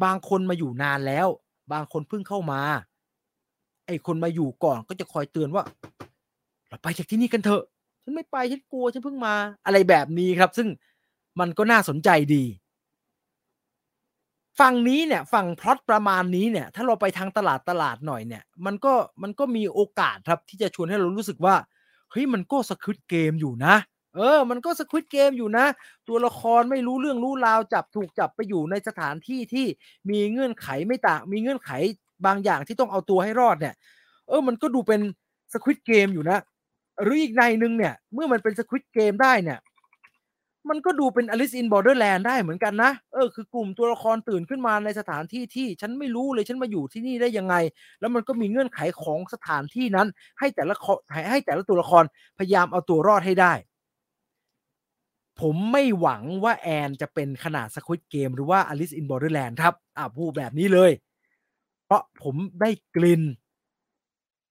[0.04, 1.28] บางคนมาอยู่นานแล้ว
[1.72, 2.60] บางคนเพิ่งเข้ามา
[3.86, 5.64] ไอ้คนมาอยู่ก่อนก็จะคอยเตือนว่า
[6.68, 7.62] เราไปจากที่นี่กันเถอะ
[8.02, 10.68] ฉันไม่ไปฉันกลัวฉันเพิ่งมา อะไรแบบนี้ครับ ซึ่ง
[11.40, 12.44] มันก็น่าสนใจดี
[14.60, 21.54] ฝั่งนี้เนี่ยฝั่งพล็อตประมาณนี้เนี่ย ถ้าเราไปทางตลาดตลาดหน่อยเนี่ย มันก็มันก็มีโอกาสครับที่จะชวนให้เรารู้สึกว่า
[22.10, 23.74] เฮ้ยมันก็สควิตเกมอยู่นะ
[24.16, 25.66] เออ มันก็สควิตเกมอยู่นะ
[26.08, 29.66] ตัวละครไม่รู้เรื่องรู้ราวจับถูกจับไปอยู่ในสถานที่ที่
[30.10, 31.70] มีเงื่อนไขไม่ต่าง มีเงื่อนไข
[32.26, 33.74] บางอย่างที่ต้องเอาตัวให้รอดเนี่ย
[34.28, 35.00] เออ มันก็ดูเป็น
[35.52, 36.38] สควิตเกมอยู่นะ
[37.02, 39.58] หรืออีกในหนึ่งเนี่ย เมื่อมันเป็นสควิตเกมได้เนี่ย
[40.70, 47.54] มันก็ดูเป็น Alice in Borderland ได้เหมือนกันนะ เออ คือกลุ่มตัวละครตื่นขึ้นมาในสถานที่ที่ฉันไม่รู้เลยฉันมาอยู่ที่นี่ได้ยังไง
[48.00, 50.08] แล้วมันก็มีเงื่อนไขของสถานที่นั้น
[50.38, 50.74] ให้แต่ละ
[51.30, 52.04] ให้แต่ละตัวละคร
[52.38, 53.52] พยายามเอาตัวรอดให้ได้
[55.40, 60.90] ผมไม่หวังว่าแอนจะเป็นขนาด Squid Game หรือว่า Alice in Borderland ครับ อ่าพูดแบบนี้เลย
[61.86, 63.22] เพราะผมได้กลิ่น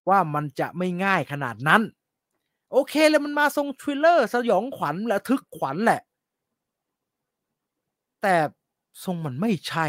[0.10, 1.82] ว่ามันจะไม่ง่ายขนาดนั้น
[2.72, 6.02] โอเคเลยมันมาทรง thriller สยองขวัญและระทึกขวัญแหละ
[8.22, 8.36] แต่
[9.04, 9.88] ทรงมันไม่ใช่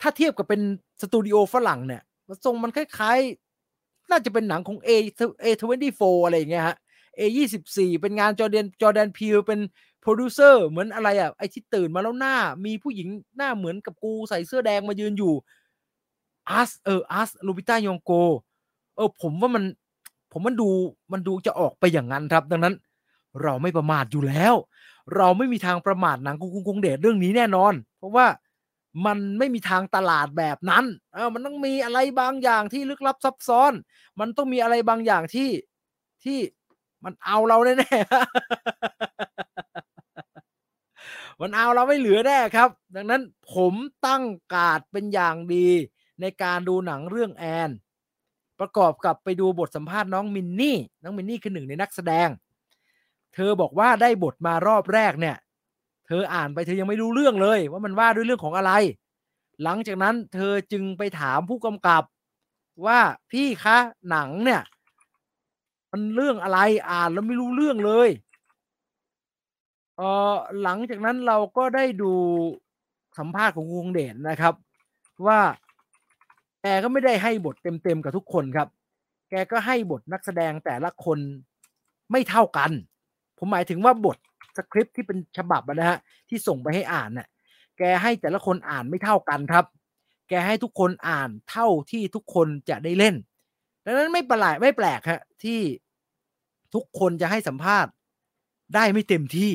[0.00, 0.60] ถ้าเทียบกับเป็น
[1.00, 2.02] สตูดิโอฝรั่งเนี่ย
[2.44, 4.90] ทรงมันคล้ายๆ น่าจะเป็นหนังของ A
[5.44, 6.76] A24 อะไรอย่างเงี้ยฮะ
[7.18, 9.60] A24 เป็นงานจอร์แดนจอร์แดนพีลเป็น
[10.04, 15.34] โปรดิวเซอร์เหมือนอะไรอะไอที่ตื่นมาแล้วหน้า มีผู้หญิงหน้าเหมือนกับกูใส่เสื้อแดงมายืนอยู่
[16.50, 18.12] Us เออ Us ลูปิตา นยองโก
[18.96, 19.64] เออ ผมว่ามัน
[20.32, 20.68] ผมมันดู
[21.12, 22.74] มันดูจะออกไปอย่างนั้นครับ ดังนั้น
[23.42, 24.54] เราไม่ประมาทอยู่แล้ว
[25.16, 28.26] เราไม่มีทางประมาทหนังคุณคงเดชเรื่องนี้แน่นอน เพราะว่า
[29.06, 30.84] มันไม่มีทางตลาดแบบนั้น
[31.14, 33.72] เออมันต้องมีอะไรบางอย่างที่ลึกลับซับซ้อน
[34.20, 35.50] มันต้องมีอะไรบางอย่างที่
[36.24, 36.38] ที่
[37.04, 37.90] มันเอาเราแน่
[41.34, 43.22] ๆมันเอาเราไม่เหลือแน่ครับ ดังนั้น
[43.54, 43.74] ผม
[44.06, 44.22] ตั้ง
[44.54, 45.68] กาดเป็นอย่างดี
[46.20, 47.70] ในการดูหนังเรื่องแอน
[48.60, 52.28] ประกอบกับไปดูบทสัมภาษณ์น้องมินนี่ น้องมินนี่คือหนึ่งในนักแสดง
[53.34, 55.36] เธอบอกว่าได้บทมารอบแรกเนี่ย
[56.06, 58.72] เธออ่านไปเธอยังไม่รู้เรื่องเลย ว่ามันว่าด้วยเรื่องของอะไร
[59.62, 62.02] หลังจากนั้นเธอจึงไปถามผู้กำกับ
[62.86, 63.78] ว่าพี่คะ
[64.10, 64.62] หนังเนี่ย
[65.92, 66.58] มันเรื่องอะไร
[66.90, 68.08] อ่านแล้วไม่รู้เรื่องเลย
[69.96, 72.12] เออหลังจากนั้นเราก็ได้ดู
[73.18, 74.54] สัมภาษณ์ของวงเด่นนะครับ
[75.26, 75.40] ว่า
[76.62, 78.68] แกก็ไม่ได้ให้บทเต็มๆกับทุกคนครับ
[79.30, 81.18] แกก็ให้บทนักแสดงแต่ละคน
[82.12, 82.70] ไม่เท่ากัน
[83.38, 84.18] ผมหมายถึงว่าบท
[84.56, 87.28] สคริปที่เป็นฉบับนะฮะที่ส่งไปให้อ่านน่ะ
[87.78, 89.64] แกให้แต่ละคนอ่านไม่เท่ากันครับ
[90.28, 93.14] แกให้ทุกคนอ่านเท่าที่ทุกคนจะได้เล่น
[93.84, 95.60] ดังนั้นไม่ประหลาดไม่แปลกฮะที่
[96.74, 97.92] ทุกคนจะให้สัมภาษณ์
[98.74, 99.52] ได้ไม่เต็มที่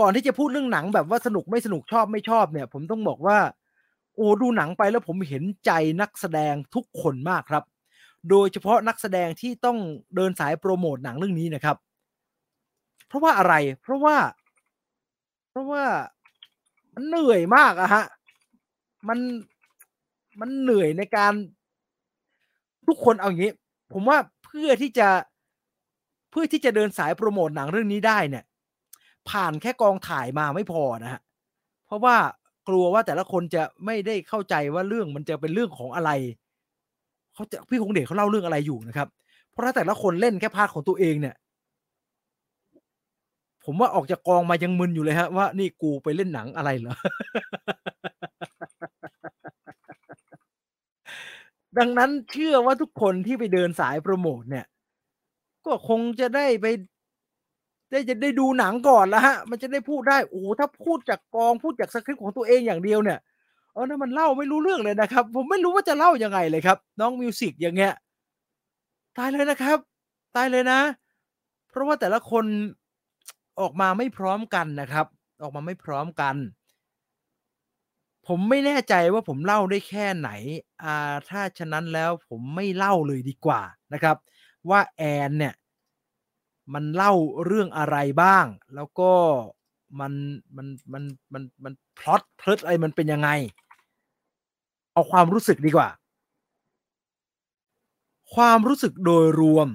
[0.00, 3.38] ก่อนที่จะพูดเรื่องหนังแบบว่าสนุกไม่สนุกชอบไม่ชอบเนี่ย ผมต้องบอกว่า
[4.16, 5.70] โอ้ดูหนังไปแล้วผมเห็นใจ
[6.00, 7.64] นักแสดงทุกคนมากครับ
[8.30, 9.78] โดยเฉพาะนักแสดงที่ต้อง
[10.16, 11.76] เดินสายโปรโมทหนังเรื่องนี้นะครับ
[13.06, 14.16] เพราะว่าอะไร เพราะว่า
[15.50, 15.84] เพราะว่า
[16.94, 18.04] มันเหนื่อยมากอะฮะ
[19.08, 19.18] มัน
[20.40, 21.32] มันเหนื่อยในการ
[22.86, 23.52] ทุกคนเอาอย่างนี้
[23.92, 25.08] ผมว่าเพื่อที่จะ
[26.30, 28.44] เพื่อที่จะเดินสายโปรโมทหนังเรื่องนี้ได้เนี่ย
[29.28, 31.20] ผ่านแค่กองถ่ายมาไม่พอนะฮะ
[31.86, 32.16] เพราะว่า
[32.68, 36.10] กลัวว่าแต่ละคนจะไม่ได้เข้าใจว่าเรื่องมันจะเป็นเรื่องของอะไร
[37.34, 39.08] เขาจะพี่คงเดชเขาเล่าเรื่องอะไรอยู่นะครับ
[39.50, 41.34] เพราะถ้าแต่ละคนเล่นแค่ part ของตัวเองเนี่ย
[43.64, 46.94] ผมว่าออกจากกองมายังมึนอยู่เลยฮะว่านี่กูไปเล่นหนังอะไรเหรอ
[51.78, 54.66] ดังนั้นเชื่อว่าทุกคนที่ไปเดินสายโปรโมทเนี่ย
[55.66, 56.66] ก็คงจะได้ไป
[57.90, 63.18] ได้จะได้ดูหนังก่อนแล้วฮะ มันจะได้พูดได้ โอ้ถ้าพูดจากกองพูดจากสคริปต์ของตัวเองอย่างเดียวเนี่ย
[63.72, 67.92] เออนั่นมันเล่าไม่รู้เรื่องเลยนะครับ ผมไม่รู้ว่าจะเล่ายังไงเลยครับ น้องมิวสิกอย่างเงี้ย
[69.16, 69.78] ตายเลยนะครับ
[70.36, 70.80] ตายเลยนะ
[71.70, 72.44] เพราะว่าแต่ละคน
[73.60, 75.06] ออกมาไม่พร้อมกันนะครับ
[75.42, 76.34] ออกมาไม่พร้อมกัน
[78.26, 80.30] ผมไม่แน่ใจว่าผมเล่าได้แค่ไหน
[80.82, 83.62] อ่า ถ้าฉะนั้นแล้วผมไม่เล่าเลยดีกว่า
[83.92, 84.16] นะครับ
[84.70, 85.54] ว่าแอนเนี่ย
[86.74, 87.12] มันเล่า
[87.44, 89.12] เรื่องอะไรบ้าง แล้วก็
[90.00, 90.12] มัน
[90.56, 91.02] มันมัน
[91.32, 93.28] มันมันพล็อตเพลิดอะไรมันเป็นยังไง
[94.92, 95.88] เอาความรู้สึกดีกว่า
[98.34, 99.68] ความรู้สึกโดยรวม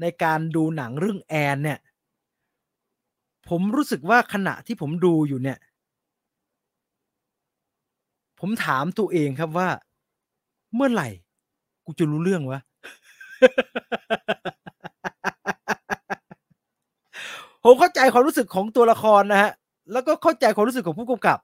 [0.00, 1.78] ในการดูหนังเรื่องแอนเนี่ย
[3.48, 5.58] ผมรู้สึกว่าขณะที่ผมดูอยู่เนี่ย
[8.40, 9.68] ผมถามตัวเองครับว่า
[10.74, 11.08] เมื่อไหร่
[11.84, 12.60] กูจะรู้เรื่องวะ
[17.64, 19.52] ผมเข้าใจความรู้สึกของตัวละครนะฮะ
[19.92, 21.38] แล้วก็เข้าใจความรู้สึกของผู้กำกับ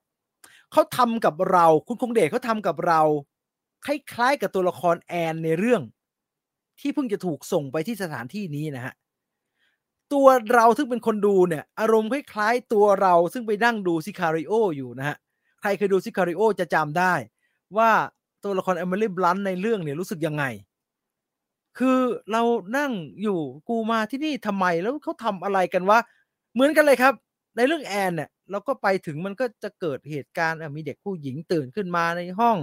[0.72, 3.00] เขาทำกับเราคุณคงเดชเขาทำกับเรา
[3.86, 5.82] คล้ายๆกับตัวละครแอนในเรื่อง
[6.80, 8.94] ที่เพิ่งจะถูกส่งไปที่สถานที่นี้นะฮะ
[10.12, 15.16] ตัวเราซึ่งเป็นคนดูเนี่ย อารมณ์คล้ายๆตัวเราซึ่งไปนั่งดูซิคาริโออยู่นะฮะ
[15.60, 17.14] ใครเคยดูซิคาริโอจะจำได้
[17.76, 17.90] ว่า
[18.44, 20.44] ตัวละครเอมิลี่บลันในเรื่องเนี่ยรู้สึกยังไง
[21.78, 21.98] คือ
[22.32, 22.42] เรา
[22.76, 22.92] นั่ง
[23.22, 25.98] อยู่กูมาที่นี่ทำไมแล้วเขาทำอะไรกันวะ
[26.54, 27.14] เหมือนกันเลยครับ
[27.56, 32.56] ในเรื่องแอนเนี่ยเราก็ไปถึงมันก็จะเกิดเหตุการณ์มีเด็กผู้หญิงตื่นขึ้นมาในห้อง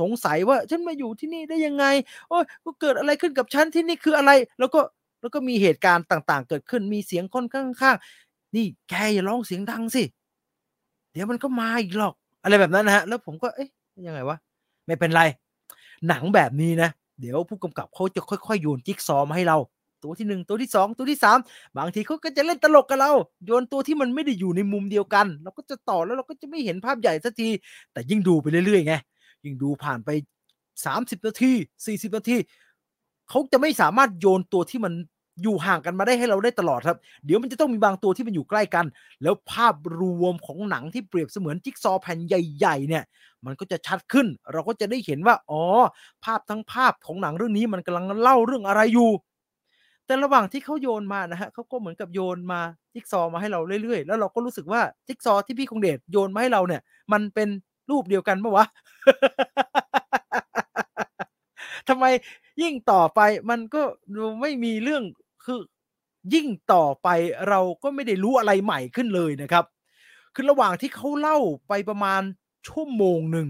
[0.00, 1.84] สงสัยว่าฉันมาอยู่ที่นี่ได้ยังไง
[2.28, 2.44] โอ้ย
[2.80, 4.80] เกิดอะไรขึ้นกับฉันที่นี่คืออะไร แล้วก็
[5.20, 10.04] แล้วก็มีเหตุการณ์ต่างๆ เกิดขึ้นมีเสียงคนข้างๆนี่แกอย่าร้องเสียงดังสิ
[11.12, 13.68] เดี๋ยวมันก็มาอีกหรอก อะไรแบบนั้นนะฮะ แล้วผมก็เอ๊ะ
[14.06, 14.36] ยังไงวะ
[14.86, 15.22] ไม่เป็นไร
[16.08, 19.58] หนังแบบนี้นะ เดี๋ยวผู้กำกับเขาจะค่อยๆโยนจิ๊กซอว์มาให้เรา
[20.02, 21.38] ตัวที่หนึ่งตัวที่สองตัวที่สาม
[21.78, 23.12] บางทีเขาก็จะเล่นตลกกับเรา
[23.46, 27.48] โยนตัวที่มันไม่ได้อยู่ในมุมเดียวกัน เราก็จะต่อแล้วเราก็จะไม่เห็นภาพใหญ่สักที
[27.92, 28.94] แต่ยิ่งดูไปเรื่อยๆไง
[29.44, 30.10] ยิ่งดูผ่านไป
[30.84, 31.52] สามสิบนาที
[31.86, 32.36] สี่สิบนาที
[33.28, 34.92] เขาจะไม่สามารถโยนตัวที่มัน
[35.42, 38.86] อยู่ห่างกันมาได้ให้เราได้ตลอดครับ เดี๋ยวมันจะต้องมีบางตัวที่มันอยู่ใกล้กัน
[39.22, 43.04] แล้วภาพรวมของหนังที่เปรียบเสมือนจิ๊กซอแผ่นใหญ่ๆเนี่ย
[43.44, 45.62] มันก็จะชัดขึ้น เราก็จะได้เห็นว่า อ๋อ
[46.24, 49.10] ภาพทั้งภาพของหนังเรื่องนี้มันกำลังเล่าเรื่องอะไรอยู่
[50.06, 52.60] แต่ระหว่างที่เขาโยนมานะฮะเขาก็เหมือนกับโยนมา
[52.94, 57.48] จิ๊กซอมาให้เราเรื่อยๆ แล้วเราก็รู้สึกว่าจิ๊กซอที่พี่คงเดชโยนมาให้เราเนี่ย มันเป็น
[57.90, 58.66] รูปเดียวกันปะวะ
[61.88, 62.04] ทำไม
[62.62, 63.20] ยิ่งต่อไป
[63.50, 63.82] มันก็
[64.14, 65.02] ดูไม่มีเรื่อง
[65.44, 65.60] คือ
[66.34, 67.08] ยิ่งต่อไป
[67.48, 69.64] เราก็ไม่ได้รู้อะไรใหม่ขึ้นเลยนะครับ
[70.34, 71.38] คือระหว่างที่เขาเล่า
[71.68, 72.22] ไปประมาณ
[72.68, 73.48] ชั่วโมงหนึ่ง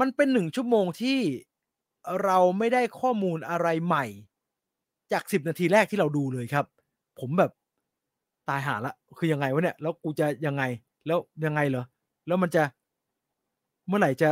[0.00, 1.18] มันเป็นหนึ่งชั่วโมงที่
[2.24, 4.04] เราไม่ได้ข้อมูลอะไรใหม่
[5.12, 6.64] จากสิบนาทีแรกที่เราดูเลยครับ
[7.18, 7.50] ผมแบบ
[8.48, 10.62] ตายหาละ คือยังไงวะเนี่ย แล้วกูจะยังไง
[11.06, 11.84] แล้วยังไงเหรอ
[12.26, 12.62] แล้วมันจะ
[13.86, 14.28] เมื่อไหร่จะ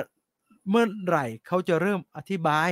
[0.70, 2.68] เมื่อไหร่เขาจะเริ่มอธิบาย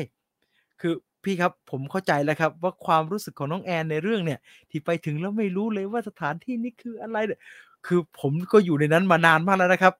[0.80, 0.94] คือ
[1.26, 4.38] พี่ครับผมเข้าใจแล้วครับว่าความรู้สึกของน้องแอนในเรื่องเนี่ย
[4.70, 7.40] ที่ไปถึงแล้วไม่รู้เลยว่าสถานที่นี้คืออะไรเนี่ย
[7.86, 9.94] คือผมก็อยู่ในนั้นมานานมากแล้วนะครับ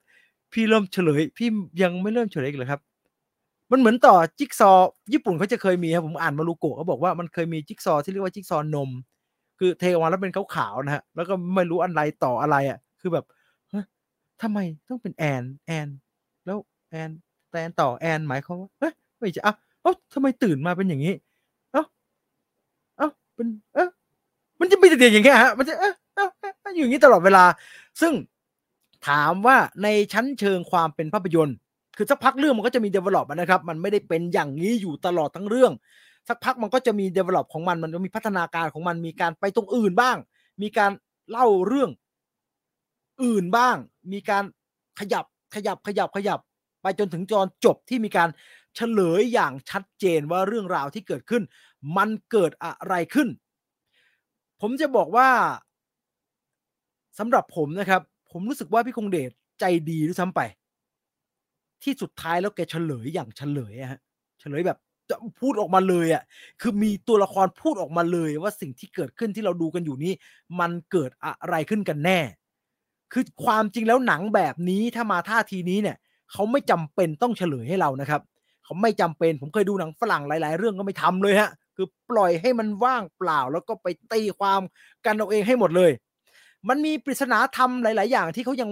[0.53, 1.49] พี่เริ่มเฉลย พี่
[1.81, 2.81] ยังไม่เริ่มเฉลยอีกเลยครับ
[3.71, 4.71] มันเหมือนต่อจิ๊กซอ
[5.13, 8.89] ญี่ปุ่นเขาจะเคยมีครับผมอ่านมารูโกะเขาบอกว่ามันเคยมีจิ๊กซอที่เรียกว่าจิ๊กซอนม
[9.59, 13.25] คือเทออกมาแล้วเป็นขาวๆนะฮะแล้วก็ไม่รู้อะไรต่ออะไรอะ คือแบบ
[13.69, 13.85] เฮ้ย
[14.41, 14.59] ทำไม
[14.89, 15.87] ต้องเป็นแอนแอน
[16.45, 16.57] แล้ว
[16.91, 17.09] แอน
[17.51, 19.55] แตนต่อแอนหมายความว่าเฮ้ยไม่ใช่อะ
[19.85, 21.13] เอ้าทำไมตื่นมาเป็นอย่างนี้
[21.73, 21.83] เอ้า
[22.97, 23.87] เอ้าเป็นเอ้า
[24.59, 27.43] มันจะมีแต่อย่างเงี้ยฮะมันจะเอ้าเอ้าเอ้าอยู่อย่างนี้ตลอดเวลา
[28.01, 28.13] ซึ่ง
[29.07, 31.55] ถามว่าในชั้นเชิงความเป็นภาพยนตร์
[31.97, 35.71] คือสักพักเรื่องมันก็จะมี develop นะครับ มันไม่ได้เป็นอย่างนี้อยู่ตลอดทั้งเรื่อง
[36.27, 40.17] สักพักมันก็จะมี develop ของมันมันก็มีพัฒนาการของมันมีการไปตรงอื่นบ้าง
[40.61, 40.91] มีการ
[41.29, 41.89] เล่าเรื่อง
[43.23, 43.75] อื่นบ้าง
[44.11, 44.43] มีการ
[44.99, 45.25] ขยับ
[45.55, 46.39] ขยับขยับขยับ
[46.81, 48.29] ไปจนถึงจอนจบที่มีการ
[48.75, 51.43] เฉลยอย่างชัดเจนว่าเรื่องราวที่เกิดขึ้น
[51.97, 53.27] มันเกิดอะไรขึ้น
[54.61, 55.29] ผมจะบอกว่า
[57.19, 58.01] สำหรับผมนะครับ
[58.31, 60.41] ผมรู้สึกว่าพี่คงเดชใจดีด้วยซ้ำไป
[61.83, 63.99] ที่สุดท้ายแล้วแกเฉลยอย่างเฉลยอะฮะ
[64.39, 64.77] เฉลยแบบ
[65.09, 66.23] จะพูดออกมาเลยอะ
[66.61, 70.13] คือมีตัวละครพูดออกมาเลยว่าสิ่งที่เกิดขึ้นที่เราดูกันอยู่นี้
[70.59, 72.19] มันเกิดอะไรขึ้นกันแน่
[73.13, 75.97] คือความจริงแล้วหนังแบบนี้ถ้ามาท่าทีนี้เนี่ย
[76.31, 78.21] เขาไม่จำเป็นต้องเฉลยให้เรานะครับ
[78.65, 84.61] เขาไม่จำเป็นผมเคยดูหนังฝรั่งหลาย ๆ เรื่องก็ไม่ทำเลยฮะ คือปล่อยให้มันว่างเปล่า แล้วก็ไปตีความ
[85.05, 85.91] กันเอาเองให้หมดเลย
[86.69, 88.69] มันมีปริศนาธรรมหลาย ๆ อย่างที่เขายัง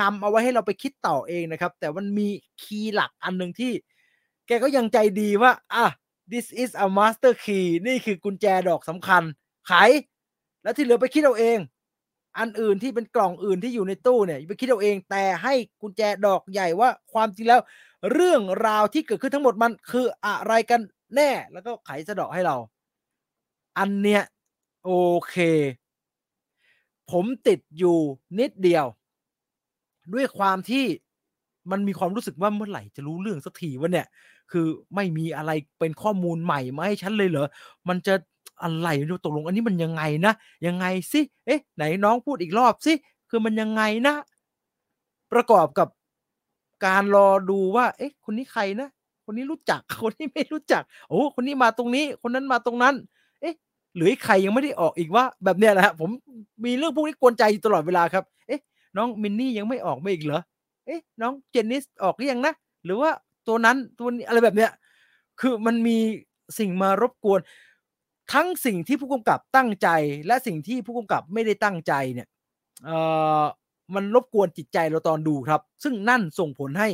[0.00, 2.28] งำเอาไว้ให้เราไปคิดต่อเองนะครับ แต่มันมี
[2.62, 3.72] คีย์หลักอันหนึ่งที่
[4.46, 5.84] แกก็ยังใจดีว่าอะ
[6.32, 9.22] this is a master key นี่คือกุญแจดอกสำคัญ
[9.66, 9.72] ไข
[10.62, 11.58] แล้วที่เหลือไปคิดเอาเอง
[12.38, 17.60] อันอื่นที่เป็นกล่องอื่นที่อยู่ในตู้เนี่ยไปคิดเอาเอง แต่ให้กุญแจดอกใหญ่ว่าความจริงแล้ว
[18.12, 20.80] เรื่องราวที่เกิดขึ้นทั้งหมดมันคืออะไรกัน
[21.14, 22.56] แน่ แล้วก็ไขสะดาะให้เรา
[23.78, 24.22] อันเนี้ย
[24.84, 24.90] โอ
[25.28, 25.36] เค
[27.10, 27.98] ผมติดอยู่
[28.38, 28.86] นิดเดียว
[30.14, 30.84] ด้วยความที่
[31.70, 34.06] มันมีความรู้สึกว่าเมื่อไหร่จะรู้เรื่องสักทีวะเนี่ย
[34.52, 37.48] คือไม่มีอะไรเป็นข้อมูลใหม่มาให้ฉันเลยเหรอ
[37.88, 38.14] มันจะ
[38.62, 38.88] อะไร
[39.24, 40.34] ตกลงอันนี้มันยังไงนะ
[40.66, 42.92] ยังไงสิ เอ๊ะ ไหนน้องพูดอีกรอบสิ
[43.30, 44.14] คือมันยังไงนะ
[45.32, 45.88] ประกอบกับ
[46.84, 48.88] การรอดูว่า เอ๊ะ คนนี้ใครนะ
[49.24, 52.94] คนนี้รู้จัก คนนี้ไม่รู้จัก โอ้คนนี้มาตรงนี้ คนนั้นมาตรงนั้น
[53.40, 53.54] เอ๊ะ
[53.96, 56.10] หรือใครยังไม่ได้ออกอีกว่า แบบเนี้ยนะฮะผม
[56.64, 58.60] มีเรื่องพวกนี้กวนใจอยู่ตลอดเวลาครับ เอ๊ะ
[58.96, 60.40] น้องมินนี่ยังไม่ออกมาอีกเหรอ
[60.86, 62.54] เอ๊ะ น้องเจนนิสออกหรือยังนะ
[62.84, 63.10] หรือว่า
[63.48, 64.70] ตัวนั้นตัวนี้อะไรแบบเนี้ย
[65.40, 65.98] คือมันมี
[66.58, 67.40] สิ่งมารบกวน
[68.32, 69.88] ทั้งสิ่งที่ผู้กำกับตั้งใจ
[70.26, 72.28] และสิ่งที่ผู้กำกับไม่ได้ตั้งใจเนี่ย
[72.84, 72.96] เอ่
[73.40, 73.44] อ
[73.94, 76.88] มันรบกวนจิตใจเราตอนดูครับ ซึ่งนั่นส่งผลให้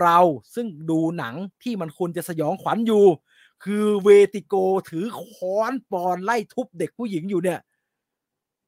[0.00, 0.18] เรา
[0.54, 3.04] ซึ่งดูหนังที่มันควรจะสยองขวัญอยู่
[3.64, 4.54] คือเวติโก
[4.90, 7.60] ถือค้อนปอนไล่ทุบเด็กผู้หญิงอยู่เนี่ย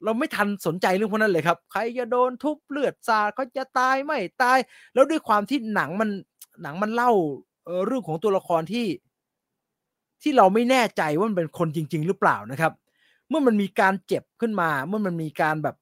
[0.04, 4.58] เราไม่ทันสนใจเรื่องพวกนั้นเลยครับ ใครจะโดนทุบเลือดสาดเขาจะตายไม่ตาย
[4.94, 6.10] แล้วด้วยความที่หนังมัน
[6.62, 7.12] หนังมันเล่า
[7.86, 8.86] เรื่องของตัวละครที่
[10.22, 12.72] ที่เราไม่แน่ใจว่ามันเป็นคนจริง ๆ หรือเปล่านะครับ
[13.28, 15.76] เมื่อมันมีการเจ็บขึ้นมา เมื่อมันมีการแบบ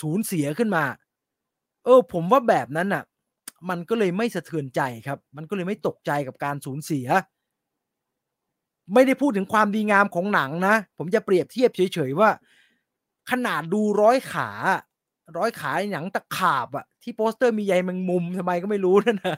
[0.00, 0.84] สูญเสียขึ้นมา
[1.84, 3.04] เออ ผมว่าแบบนั้นน่ะ
[3.68, 7.06] มันก็เลยไม่สะเทือนใจครับ มันก็เลยไม่ตกใจกับการสูญเสีย
[8.94, 12.30] ไม่ได้พูดถึงความดีงามของหนังนะ ผมจะเปรียบเทียบเฉยๆว่า
[13.30, 14.48] ขนาดดูร้อยขา
[15.38, 19.36] ร้อยขาหนังตะขาบอะที่โปสเตอร์มีใยแมงมุมทำไมก็ไม่รู้นั่นนะ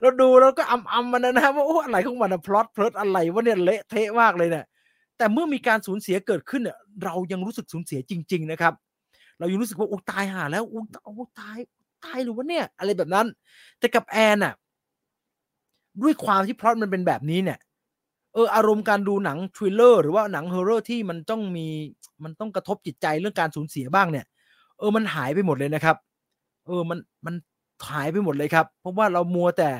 [0.00, 4.64] เราดูแล้วก็ขำขำมันนะว่าโอ้อะไรของมันอะพล็อตเพลิดอะไรวะเนี่ยเละเทะมากเลยเนี่ย
[5.18, 8.74] แต่เมื่อมีการสูญเสียเกิดขึ้นเนี่ยเรายังรู้สึกสูญเสียจริง ๆ นะครับ
[9.38, 11.58] เรายังรู้สึกว่าโอ้ตายห่าแล้วโอ้โอ้ตาย
[12.04, 13.26] ตายหรือวะเนี่ย อะไรแบบนั้น
[13.78, 14.54] แต่กับแอนอะ
[16.02, 17.58] ด้วยความที่พล็อตมันเป็นแบบนี้เนี่ย
[18.34, 21.66] เอออารมณ์การดูหนัง thriller หรือว่าหนัง horror ที่มันต้องมี
[22.24, 24.26] มันต้องกระทบจิตใจเรื่องการสูญเสียบ้างเนี่ย
[24.78, 25.96] เออมันหายไปหมดเลยนะครับ
[26.66, 27.34] เออมันมัน
[27.90, 29.70] หายไปหมดเลยครับ เพราะว่าเรามัวแต่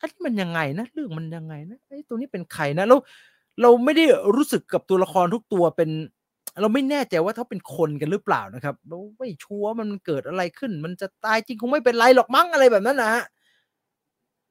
[0.00, 3.00] อันนี้มันยังไงนะเรื่องมันยังไงนะไอ้ตัวนี้เป็นใครนะแล้ว
[3.62, 4.04] เราไม่ได้
[4.36, 5.90] รู้สึกกับตัวละครทุกตัวเป็น
[6.60, 13.24] เราไม่แน่ใจว่าเขาเป็นคนกันหรือเปล่านะครับเราไม่ชัวร์มันเกิดอะไรขึ้น มันจะตายจริงคงไม่เป็นไรหรอกมั้งอะไรแบบนั้นนะฮะ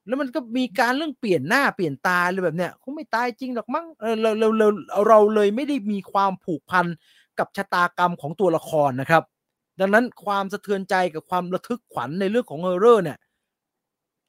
[0.08, 4.68] แล้วมันก็มีการเรื่องเปลี่ยนหน้าเปลี่ยนตาเลยแบบเนี้ยคงไม่ตายจริงหรอกมั้งเออเราเราเรา
[5.08, 6.86] เราเลยไม่ได้มีความผูกพัน
[7.40, 9.24] กับชะตากรรมของตัวละครนะครับ
[9.80, 13.18] ดังนั้นความสะเทือนใจกับความระทึกขวัญในเรื่องของเฮอร์เรอร์เนี่ย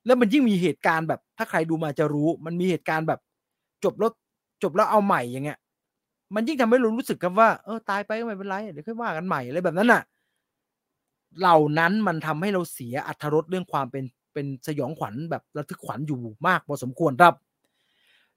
[0.07, 3.21] แล้วมันยิ่งมีเหตุการณ์แบบถ้าใครดูมาจะรู้ มันมีเหตุการณ์แบบ
[3.85, 4.13] จบแล้ว
[4.63, 5.59] จบแล้วเอาใหม่อย่างเงี้ย
[6.35, 10.03] มันยิ่งทำให้เรารู้สึกกับว่าเออตายไปก็ไม่เป็นไรเดี๋ยวค่อยว่ากันใหม่อะไรแบบนั้นน่ะ
[11.41, 14.05] เหล่านั้นมันทำให้เราเสียอัธรสเรื่องความเป็น
[14.35, 17.35] เป็นสยองขวัญแบบระทึกขวัญอยู่มากพอสมควรครับ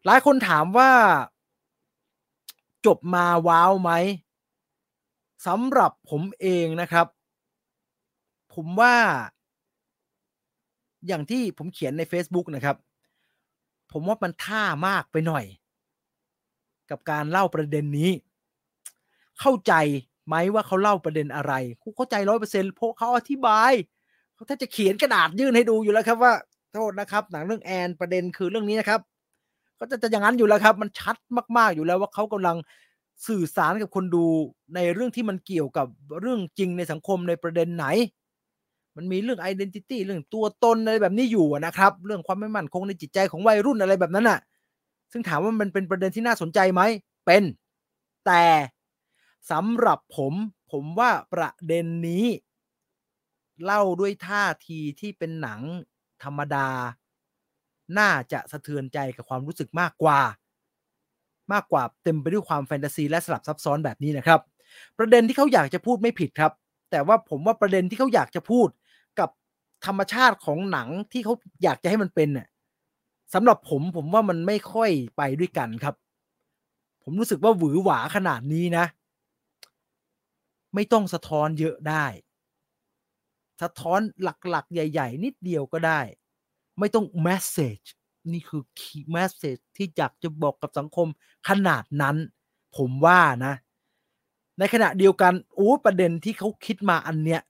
[0.05, 0.91] หลายคนถามว่า
[2.85, 3.91] จบมาว้าวไหม
[5.47, 7.07] สำหรับผมเองนะครับ
[8.53, 8.95] ผมว่า
[11.07, 12.77] อย่างที่ผมเขียนใน Facebook นะครับ
[13.91, 15.45] ผมว่ามันท่ามากไปหน่อย
[16.93, 18.11] กับการเล่าประเด็นนี้
[19.39, 19.73] เข้าใจ
[20.27, 21.53] ไหมว่าเขาเล่าประเด็นอะไร
[21.97, 23.71] เข้าใจร้อยเปอร์เซ็นต์เพราะเขาอธิบาย
[24.33, 26.33] เขาถ้าจะเขียนกระดาษยื่นให้ดูอยู่แล้วครับว่า
[26.73, 28.99] โทษนะครับหนังเรื่องแอนประเด็นคือเรื่องนี้นะครับ
[29.79, 31.15] ก็จะจะอย่างนั้นอยู่แล้วครับ มันชัด
[31.57, 32.57] มาก ๆอยู่แล้วว่าเขากำลัง
[33.27, 34.25] สื่อสารกับคนดู
[34.75, 35.87] ในเรื่องที่มันเกี่ยวกับ
[36.21, 37.85] เรื่องจริงในสังคมในประเด็นไหน
[38.95, 44.39] มันมีเรื่องไอดีนิตี้เรื่องตัวตนอะไรแบบนี้อยู่นะครับ เรื่องความไม่มั่นคงในจิตใจของวัยรุ่นอะไรแบบนั้นน่ะ
[45.13, 46.81] ซึ่งถามว่ามันเป็นประเด็นที่น่าสนใจไหม
[47.25, 47.43] เป็น
[48.25, 48.45] แต่
[49.51, 50.33] สำหรับผม
[50.71, 52.25] ผมว่าประเด็นนี้
[53.63, 55.61] เล่าด้วยท่าทีที่เป็นหนัง
[56.23, 56.67] ธรรมดา
[57.97, 60.19] น่าจะสะเทือนใจกับความรู้สึกมากกว่า
[61.53, 64.41] มากกว่าเต็มไปด้วยความแฟนตาซีและสลับซับซ้อนแบบนี้นะครับ
[64.97, 66.51] ประเด็นที่เขาอยากจะพูดไม่ผิดครับ
[66.91, 68.67] แต่ว่าผมว่าประเด็นที่เขาอยากจะพูด
[69.19, 69.29] กับ
[69.85, 71.33] ธรรมชาติของหนังที่เขา
[71.63, 72.47] อยากจะให้มันเป็นเนี่ย
[73.33, 75.95] สำหรับผมผมว่ามันไม่ค่อยไปด้วยกันครับ
[77.03, 78.85] ผมรู้สึกว่าหวือหวาขนาดนี้นะ
[80.73, 82.05] ไม่ต้องสะท้อนเยอะได้
[83.61, 86.01] สะท้อนหลักๆ ใหญ่ ๆ นิดเดียวก็ได้
[86.79, 87.87] ไม่ต้อง message
[88.31, 91.07] นี่คือ key message ที่อยากจะบอกกับสังคม
[91.49, 92.15] ขนาดนั้น
[92.77, 93.53] ผมว่านะ
[94.59, 97.41] ในขณะเดียวกันโอ้ประเด็นที่เขาคิดมาอันเนี้ย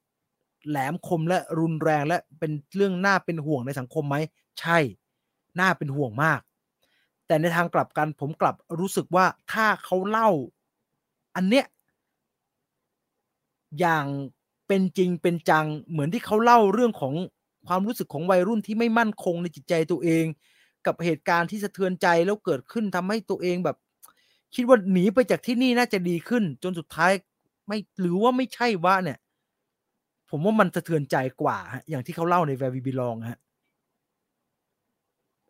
[0.68, 4.16] แหลมคมและรุนแรงและเป็นเรื่องน่าเป็นห่วงในสังคมไหม
[4.60, 4.78] ใช่
[5.60, 6.42] น่าเป็นห่วงมาก
[7.28, 10.30] แต่ในทางกลับกันผมกลับรู้สึกว่าถ้าเขาเล่า
[11.36, 11.66] อันเนี้ย
[13.80, 14.06] อย่าง
[14.68, 17.14] เป็นจริงเป็นจังเหมือนที่เขาเล่าเรื่องของ
[17.68, 20.26] ความรู้สึกของวัยรุ่นที่ไม่มั่นคงในจิตใจตัวเอง
[20.86, 23.78] กับเหตุการณ์ที่สะเทือนใจแล้วเกิดขึ้นทำให้ตัวเองแบบ
[24.56, 27.12] คิดว่าหนีไปจากที่นี่น่าจะดีขึ้น จนสุดท้าย
[27.68, 29.20] ไม่หรือว่าไม่ใช่ว่าเนี่ย
[30.30, 31.58] ผมว่ามันสะเทือนใจกว่า
[31.90, 33.40] อย่างที่เขาเล่าในแวร์วีบิลองฮะ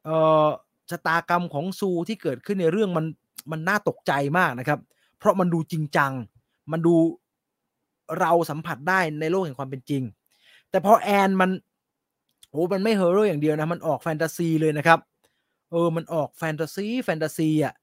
[0.05, 0.47] เอ่อ
[0.89, 3.05] ชะตากรรมของซูที่เกิดขึ้นในเรื่องมัน
[3.51, 4.79] มันน่าตกใจมากนะครับ
[5.17, 6.11] เพราะมันดูจริงจัง
[6.71, 6.95] มันดู
[8.19, 10.03] เราสัมผัสได้ในโลกแห่งความเป็นจริง
[10.69, 11.49] แต่พอแอนมัน
[12.49, 14.99] โอ้มันไม่ horror อย่างเดียวนะ มันออกแฟนตาซีเลยนะครับ
[15.71, 17.73] เออ มันออกแฟนตาซีแฟนตาซีอะ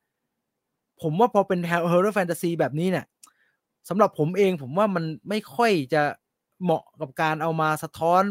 [1.02, 3.06] ผมว่าพอเป็น horror แฟนตาซีแบบนี้เนี่ย
[3.88, 6.02] สำหรับผมเองผมว่ามันไม่ค่อยจะ
[6.62, 8.22] เหมาะกับการเอามาสะท้อน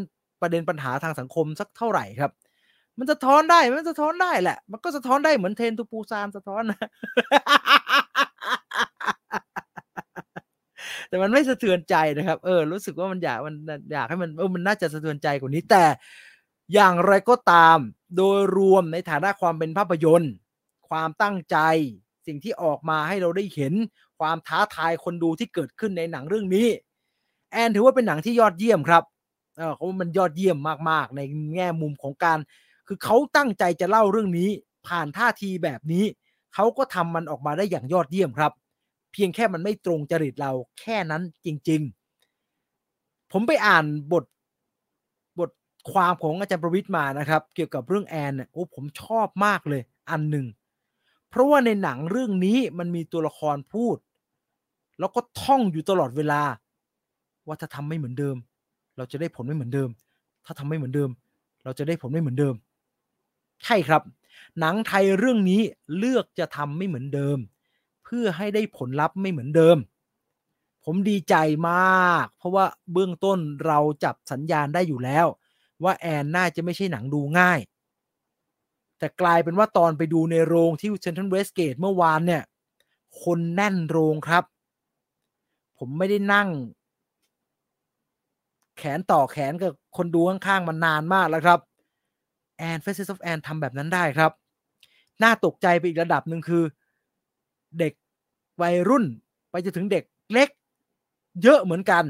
[0.42, 2.32] ประเด็นปัญหาทางสังคมสักเท่าไหร่ครับ
[3.00, 6.90] มันสะท้อนได้ มันสะท้อนได้แหละ มันก็สะท้อนได้เหมือน Train to Busan สะท้อนนะ
[11.10, 13.56] แต่มันไม่สะเทือนใจนะครับ เออ รู้สึกว่ามันอยากมัน
[13.94, 15.84] อยากให้มันเออมันน่าจะสะเทือนใจกว่านี้ แต่
[16.74, 17.78] อย่างไรก็ตาม
[18.18, 20.34] โดยรวมในฐานะความเป็นภาพยนตร์
[20.90, 21.58] ความตั้งใจ
[22.28, 23.74] สิ่งที่ออกมาให้เราได้เห็น
[24.20, 26.68] ความท้าทายคนดูที่เกิดขึ้นในหนังเรื่องนี้
[27.52, 29.04] แอนถือว่าเป็นหนังที่ยอดเยี่ยมครับ
[29.58, 30.58] เออเขามันยอดเยี่ยม
[30.90, 31.22] มากๆ ใน
[31.56, 32.40] แง่มุมของการ
[32.92, 34.50] คือเขาตั้งใจจะเล่าเรื่องนี้
[34.88, 36.06] ผ่านท่าทีแบบนี้
[36.54, 38.52] เขาก็ทำมันออกมาได้อย่างยอดเยี่ยมครับ
[39.14, 41.82] เพียงแค่มันไม่ตรงจริตเราแค่นั้นจริง
[42.58, 44.24] ๆ ผมไปอ่านบท
[45.40, 45.52] บท
[45.92, 50.46] ความของอาจารย์ประวิทย์มานะครับ เกี่ยวกับเรื่องแอนเนี่ยโอ้ผมชอบมากเลยอันหนึ่ง
[51.30, 53.98] เพราะว่าในหนังเรื่องนี้มันมีตัวละครพูด
[55.00, 56.42] แล้วก็ท่องอยู่ตลอดเวลา
[57.48, 58.36] ว่าถ้าทำไม่เหมือนเดิม
[58.98, 59.90] เราจะได้ผลไม่เหมือนเดิม
[60.46, 61.10] ถ้าทำไม่เหมือนเดิม
[61.64, 62.56] เราจะได้ผลไม่เหมือนเดิม
[63.66, 64.02] ใช่ครับ
[64.60, 65.62] หนังไทยเรื่องนี้
[65.98, 67.38] เลือกจะทำไม่เหมือนเดิม
[68.04, 69.78] เพื่อให้ได้ผลลัพธ์ไม่เหมือนเดิม
[70.84, 71.36] ผมดีใจ
[71.70, 75.26] มาก เพราะว่าเบื้องต้นเราจับสัญญาณได้อยู่แล้ว
[75.84, 77.60] ว่าแอนน่าจะไม่ใช่หนังดูง่าย
[79.00, 82.44] แต่กลายเป็นว่าตอนไปดูในโรงที่เซนทรัลเวสเกตเมื่อวานเนี่ย
[83.24, 84.44] คนแน่นโรงครับ
[85.78, 86.50] ผมไม่ได้นั่ง
[88.78, 91.60] แขนต่อแขนกับคนดูข้างๆมานานมากแล้วครับ
[92.60, 94.32] แอน Faces of Anne ทำแบบนั้นได้ครับ
[95.24, 96.64] น่าตกใจไปอีกระดับหนึ่งคือ
[97.80, 97.94] เด็ก
[98.62, 99.06] วัยรุ่น
[99.50, 100.04] ไปจะถึงเด็ก
[100.34, 100.50] เล็ก
[101.44, 102.06] เยอะเหมือนกัน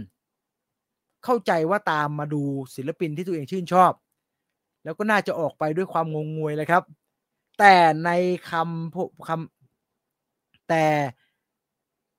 [1.23, 2.43] เข้าใจว่าตามมาดู
[2.76, 3.91] ศิลปินที่ตัวเองชื่นชอบ
[4.84, 6.84] แล้วก็น่าจะออกไปด้วยความงงงวยเลยครับ
[7.59, 8.09] แต่ใน
[8.49, 10.85] คำคำแต่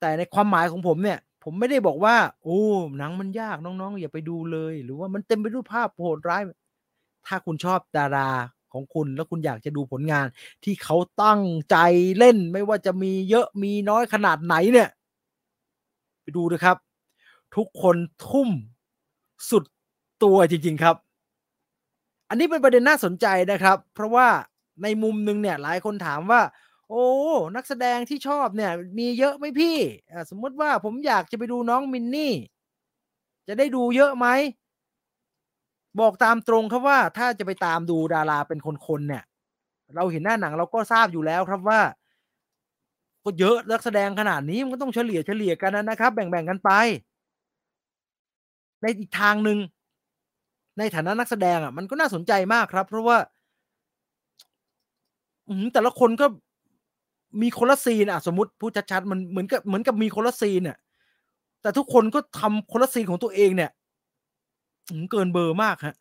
[0.00, 2.60] แต่ในความหมายของผมเนี่ย ผมไม่ได้บอกว่า โอ้
[2.98, 6.42] หนังมันยากน้องๆ อย่าไปดูเลย หรือว่ามันเต็มไปด้วยภาพโหดร้าย
[7.26, 8.30] ถ้าคุณชอบดารา
[8.72, 10.26] ของคุณแล้วคุณอยากจะดูผลงาน
[10.64, 11.76] ที่เขาตั้งใจ
[12.18, 14.88] เล่นไม่ว่าจะมีเยอะมีน้อยขนาดไหนเนี่ย
[16.22, 16.76] ไปดูนะครับ
[17.56, 18.48] ทุกคนทุ่ม
[19.50, 19.64] สุด
[20.22, 20.96] ตัวจริง ๆครับ
[22.28, 24.28] อันนี้เป็นประเด็นน่าสนใจนะครับ เพราะว่า
[24.82, 26.42] ในมุมหนึ่งเนี่ยหลายคนถามว่า
[26.88, 27.04] โอ้
[27.56, 29.76] นักแสดงที่ชอบเนี่ยมีเยอะไหมพี่
[30.30, 32.32] สมมติว่าผมอยากจะไปดูน้องมินนี่
[33.48, 34.26] จะได้ดูเยอะไหม
[35.98, 39.22] บอกตามตรงครับว่าถ้าจะไปตามดูดาราเป็นคนๆเนี่ย
[39.96, 41.80] เราเห็นหน้าหนังเราก็ทราบอยู่แล้วครับว่า
[43.24, 46.70] ก็เยอะนักแสดงขนาดนี้มันก็ต้องเฉลี่ยเฉลี่ยกันนะครับ แบ่งๆกันไป
[48.82, 49.58] ในอีกทางหนึ่ง
[50.78, 53.18] ในฐานะนักแสดงอะ มันก็น่าสนใจมากครับ เพราะว่า
[55.72, 56.26] แต่ละคนก็
[57.42, 60.76] มีคนละซีนอะสมมติพูดชัดๆมันเหมือนกับเหมือนกับมีคนละซีนเนี่ย
[61.62, 63.70] แต่ทุกคนก็ทำคนละซีนของตัวเองเนี่ย
[65.10, 65.94] เกินเบอร์มากฮะ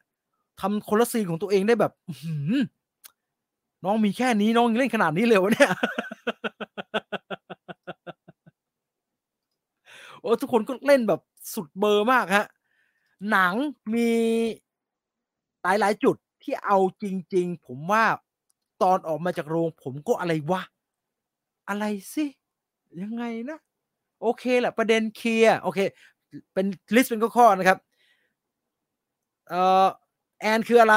[0.62, 1.92] ทำคนละซีนของตัวเองได้แบบ
[3.84, 5.72] น้องมีแค่นี้น้องเล่นขนาดนี้เลยวะเนี่ย
[10.22, 11.22] โอ้ทุกคนก็เล่นแบบ
[11.54, 12.46] สุดเบอร์มากฮะ
[13.32, 13.54] หนัง
[13.94, 14.10] มี
[15.64, 17.06] หลายหลายจุดที่เอาจ
[17.36, 18.06] ริง ๆ ผมว่า
[18.82, 20.62] ตอนออกมาจากโรง ผมก็อะไรวะ
[21.70, 22.26] อะไรสิ
[23.02, 23.60] ยังไงนะ
[24.22, 25.80] โอเคแหละประเด็นเคลียร์โอเค
[26.54, 27.78] เป็น list เป็นข้อๆนะครับ
[29.50, 29.88] เอ่อ
[30.42, 30.96] แอนคืออะไร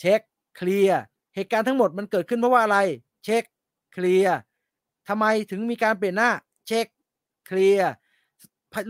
[0.00, 0.20] เช็ค
[0.56, 1.00] เคลียร์
[1.34, 2.78] เหตุการณ์ทั้งหมดมันเกิดขึ้นเพราะว่าอะไร
[3.24, 3.44] เช็ค
[3.92, 4.36] เคลียร์
[5.08, 6.30] ทำไมถึงมีการเปลี่ยนหน้า
[6.66, 6.86] เช็ค
[7.46, 7.90] เคลียร์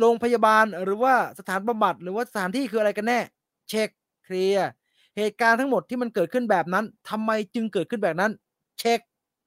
[0.00, 3.20] โรงพยาบาลหรือว่าสถานบำบัดหรือว่าสถานที่คืออะไรกันแน่
[3.68, 3.88] เช็ค
[4.24, 4.66] เคลียร์
[5.16, 8.32] เหตุการณ์ทั้งหมดที่มันเกิดขึ้นแบบนั้นทำไมจึงเกิดขึ้นแบบนั้น
[8.78, 9.00] เช็ค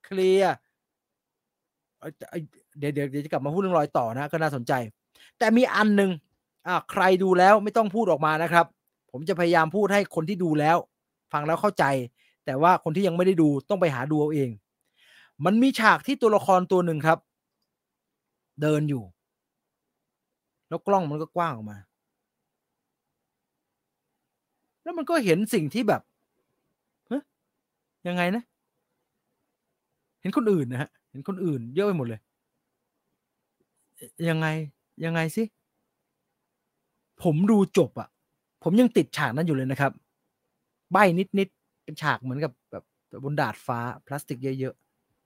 [0.05, 0.53] เคลียร์
[2.79, 4.73] เดี๋ยวเดี๋ยวจะกลับมาพูดเรื่องรอยต่อนะก็น่าสนใจ
[5.39, 6.11] แต่มีอันหนึ่ง
[6.67, 8.65] อ่าใครดูแล้วไม่ต้องพูดออกมานะครับ
[9.15, 10.77] ผมจะพยายามพูดให้คนที่ดูแล้ว
[11.33, 11.85] ฟังแล้วเข้าใจ
[12.45, 14.49] แต่ว่าคนที่ยังไม่ได้ดูต้องไปหาดูเอาเอง
[15.45, 17.19] มันมีฉากที่ตัวละครตัวหนึ่งครับ
[18.61, 19.03] เดินอยู่
[20.67, 21.77] แล้วกล้องมันก็กว้างออกมา
[24.83, 26.01] แล้วมันก็เห็นสิ่งที่แบบ
[28.07, 28.43] ยังไงนะ
[30.21, 32.21] เห็นคนอื่นนะฮะ เห็นคนอื่น เยอะไปหมดเลย
[34.29, 34.47] ยังไง
[35.05, 35.43] ยังไงสิ
[37.23, 38.09] ผมดูจบอะ
[38.63, 39.91] ผมยังติดฉากนั้นอยู่เลยนะครับ
[40.91, 42.83] ใบนิดๆเป็นฉากเหมือนกับแบบ
[43.23, 44.75] บนดาดฟ้า พลาสติกเยอะ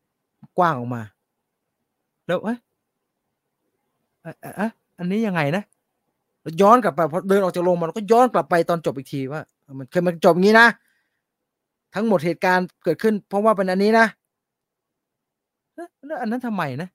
[0.03, 1.01] ๆ กว้างออกมา
[2.27, 2.57] แล้วเอ๊ะ
[4.25, 4.69] อะอะ
[4.99, 5.63] อันนี้ยังไงนะ
[6.61, 9.41] ย้อนกลับไปพอเดินออกจากโรงมันก็ย้อนกลับไปตอนจบอีกทีว่า
[9.79, 10.67] มันเคยมันจบอย่างนี้นะ
[11.95, 14.05] ทั้งหมดเหตุการณ์เกิดขึ้น เพราะว่าเป็นอันนี้นะ
[15.75, 16.89] เอ๊ะแล้วอันนั้นทำไมนะ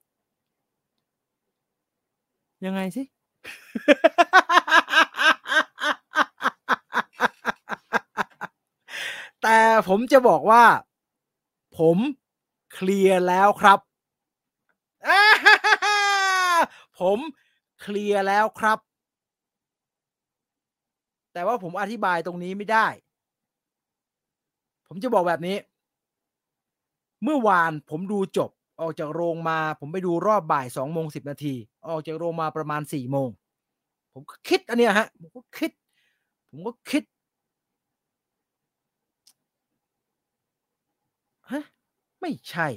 [2.67, 3.03] ยังไงสิ
[9.43, 9.59] แต่
[9.89, 10.65] ผมจะบอกว่า
[11.79, 11.99] ผม
[12.73, 13.79] เคลียร์แล้วครับ
[17.01, 17.19] ผม
[17.81, 18.79] เคลียร์แล้วครับ
[21.33, 22.87] แต่ว่าผมอธิบายตรงนี้ไม่ได้
[24.89, 25.57] ผมจะบอกแบบนี้
[27.25, 28.51] เมื่อวานผมดูจบ
[28.81, 31.55] ออกจากโรงมาผมไปดูรอบบ่ายสองโมงสิบนาที
[31.89, 33.29] ออกจากโรงมาประมาณสี่โมง
[34.13, 35.71] ผมก็คิดอันเนี้ยฮะ ผมก็คิด
[36.51, 37.03] ผมก็คิด
[41.51, 41.63] ฮะ
[42.23, 42.69] ไม่ใช่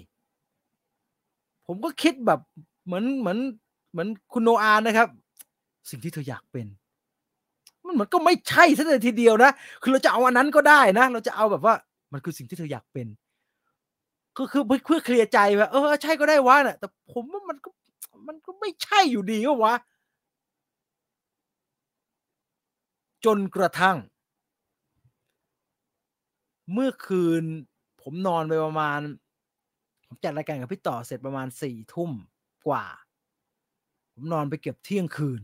[1.68, 2.40] ผมก็คิดแบบ
[2.86, 3.40] เหมือนเหมือน
[3.92, 5.08] เหมือนคุณโนอาห์นะครับ
[5.90, 6.68] สิ่งที่เธออยากเป็น
[7.86, 9.52] มันเหมือนก็ไม่ใช่ซะเลยทีเดียวนะ
[9.82, 11.76] คือเราจะเอาอันนั้นก็ได้นะ เราจะเอาแบบว่า
[12.14, 13.08] มันคือสิ่งที่เธออยากเป็น
[14.38, 17.70] ก็คือเพื่อเพื่อเคลียร์ใจว่าเออใช่ก็ได้วะน่ะแต่ผมว่ามันก็
[18.28, 19.74] มันก็ไม่ใช่อยู่ดีวะ
[23.26, 23.98] จนกระทั่ง
[26.74, 27.44] เมื่อคืน
[28.02, 29.00] ผมนอนไปประมาณ
[30.16, 32.12] ผมจัดรายการกับพี่ต่อเสร็จประมาณสี่ทุ่ม
[32.68, 32.86] กว่า
[34.14, 35.42] ผมนอนไปเกือบเที่ยงคืน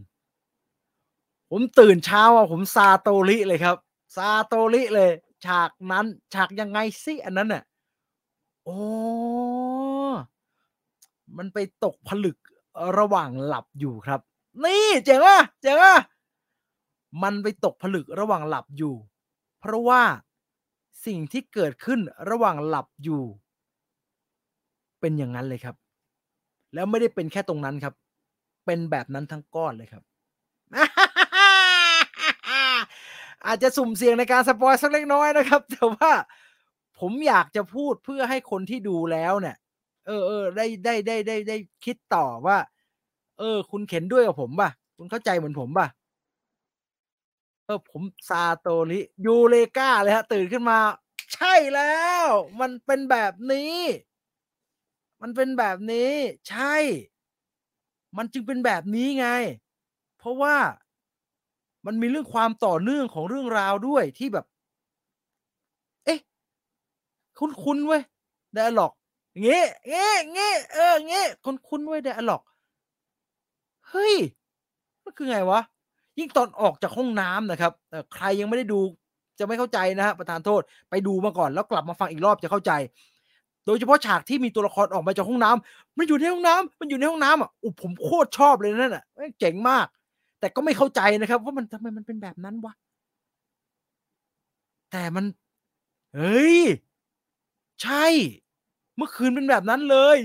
[1.52, 3.76] ผมตื่นเช้าอะผมซาโตริเลยครับ
[4.16, 5.12] ซาโตริเลย
[5.46, 7.64] ฉากนั้น ฉากยังไงสิอันนั้นน่ะ
[8.64, 8.78] โอ๋อ
[11.38, 12.38] มันไปตกผลึก
[12.98, 14.20] ระหว่างหลับอยู่ครับ
[14.64, 15.96] นี่เจ๋งป่ะเจ๋งป่ะ
[17.24, 18.96] มันไปตกผลึกระหว่างหลับอยู่
[19.60, 20.02] เพราะว่า
[21.06, 22.00] สิ่งที่เกิดขึ้น
[22.30, 23.24] ระหว่างหลับอยู่
[25.02, 25.76] เป็นอย่างนั้นเลยครับ
[26.74, 27.94] แล้วไม่ได้เป็นแค่ตรงนั้นครับ
[28.66, 30.04] เป็นแบบนั้นทั้งก้อนเลยครับ
[33.46, 36.12] อาจจะสุ่มเสี่ยงในการสปอยสักเล็กน้อยนะครับ แต่ว่า
[37.00, 39.56] ผมอยากจะพูดเพื่อให้คนที่ดูแล้วเนี่ย
[40.08, 42.58] เออเออได้ได้ได้ได้ได้คิดต่อว่า
[43.40, 45.88] เออ คุณเข็นด้วยกับผมป่ะ คุณเข้าใจเหมือนผมป่ะ
[47.66, 50.80] เออผมซาโตริยูเลกาเลยฮะตื่นขึ้นมา
[51.34, 52.26] ใช่แล้ว
[52.60, 53.76] มันเป็นแบบนี้
[55.22, 56.12] มันเป็นแบบนี้
[56.50, 56.76] ใช่
[58.18, 59.28] มันจึงเป็นแบบนี้ไง
[60.18, 60.56] เพราะว่า
[61.86, 64.46] มันมีเรื่องความต่อเนื่องของเรื่องราวด้วยที่แบบ
[66.06, 66.20] เอ๊ะ
[67.40, 68.02] คุ้นๆเว้ย
[68.58, 68.92] dialog
[69.32, 69.62] อย่างงี้
[69.92, 72.42] งี้ยเงี้ยเออเงี้ยคุ้นๆเว้ย dialog
[73.90, 74.16] เฮ้ย
[75.06, 75.62] มันคือไงวะ
[76.20, 78.80] ยิ่งตอนออกจากห้องน้ำนะครับเอ่ใครยังไม่ได้ดู
[79.40, 82.72] จะไม่เข้าใจนะฮะประธานโทษ ไปดูมาก่อนแล้วกลับมาฟังอีกรอบจะเข้าใจ
[83.66, 89.04] โดยเฉพาะฉากที่มีตัวละครออกมาจากห้องน้ำมันอยู่ในห้องน้ำมันอยู่ในห้องน้ำอะอุยผมโคตรชอบเลยนั่นน่ะ
[89.40, 89.86] เจ๋งมาก
[90.40, 92.74] แต่ก็ไม่เข้าใจนะครับว่ามันทำไมมันเป็นแบบนั้นวะ
[94.92, 95.26] แต่มัน
[96.16, 96.60] เฮ้ย
[97.82, 98.06] ใช่
[98.96, 100.18] เมื่อคืนเป็นแบบนั้นเลย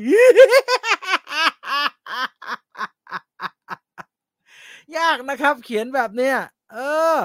[4.99, 6.37] ยากนะครับ เขียนแบบเนี้ย
[6.73, 6.79] เอ
[7.15, 7.17] อ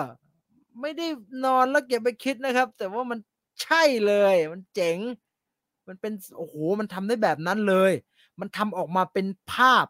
[0.82, 1.08] ไม่ได้
[1.46, 3.20] นอนแล้วเก็บไปคิดนะครับ แต่ว่ามัน
[3.62, 4.98] ใช่เลย มันเจ๋ง
[5.93, 7.91] มันเป็นโอ้โฮมันทำได้แบบนั้นเลย
[8.39, 9.85] มันทำออกมาเป็นภาพ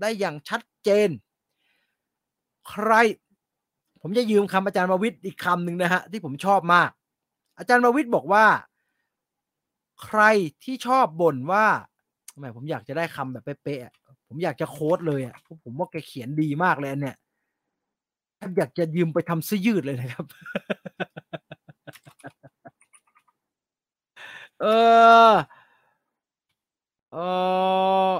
[0.00, 1.08] ได้อย่างชัดเจน
[2.68, 2.92] ใคร
[4.00, 6.90] ผมจะยืมคำอาจารย์ววิทย์อีกคำหนึ่งนะฮะที่ผมชอบมาก
[7.58, 8.46] อาจารย์ววิทย์บอกว่า
[10.04, 10.22] ใคร
[10.64, 11.66] ที่ชอบบ่นว่า
[12.36, 17.16] แหมผมอยากจะได้คำแบบเป๊ะๆผมอยากจะโคตเลยอะเพราะผมว่าแกเขียนดีมากเลยเนี้ย
[18.56, 20.26] อยากจะยืมไปทำเสื้อยืดเลยนะครับ
[24.60, 25.34] เออ
[27.12, 27.16] เอ
[28.10, 28.14] อ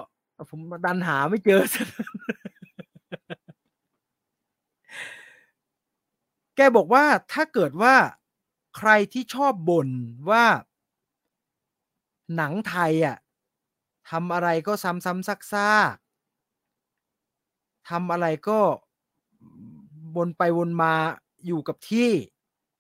[0.50, 1.60] ผมดันหาไม่เจอ
[6.56, 7.94] แกบอกว่าถ้าเกิดว่า
[8.76, 9.88] ใครที่ชอบบ่น
[10.30, 10.44] ว่า
[12.36, 13.16] หนังไทยอะ
[14.10, 18.60] ทำอะไรก็ซ้ำๆซากๆทำอะไรก็
[20.16, 20.92] วนไปวนมา
[21.46, 22.10] อยู่กับที่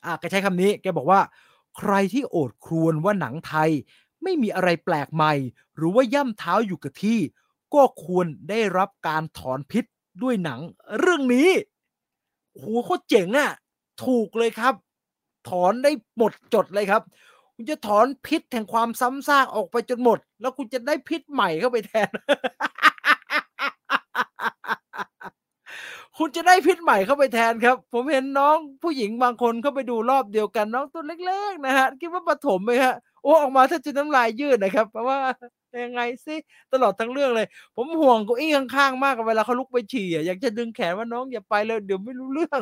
[0.04, 1.20] อ่าแกใช้คำนี้ แกบอกว่า
[1.80, 3.70] ใครที่โอดครวญว่าหนังไทย
[4.22, 5.32] ไม่มีอะไรแปลกใหม่
[5.76, 7.18] หรือว่าย่ำเท้าอยู่กับที่
[7.74, 9.84] ก็ควรได้รับการถอนพิษ
[10.22, 10.60] ด้วยหนัง
[10.98, 11.48] เรื่องนี้
[12.52, 13.50] โอ้โหโคตรเจ๋งอะ่ะ
[14.04, 14.74] ถูกเลยครับ
[15.48, 17.02] ถอนได้หมดจดเลยครับ
[17.54, 22.10] คุณจะถอนพิษแห่งความซ้ำซากออกไปจนหมด แล้วคุณจะได้พิษใหม่เข้าไปแทน
[26.22, 35.18] คุณจะได้พิษใหม่เข้าไปแทนครับ ผมเห็นน้องผู้หญิงบางคนเข้าไปดูรอบเดียวกันน้องตัวเล็กๆนะฮะคิดว่าปฐมไหมฮะโอ้ออกมาถ้าจะน้ำลายยืดนะครับ เพราะว่า
[35.84, 36.36] ยังไงสิ
[36.72, 42.60] ตลอดทั้งเรื่องเลย ผมห่วงเก้าอี้ข้างๆมากเวลาเขาลุกไปฉี่อยากจะดึงแขนว่าน้องอย่าไปเลยเดี๋ยวไม่รู้เรื่อง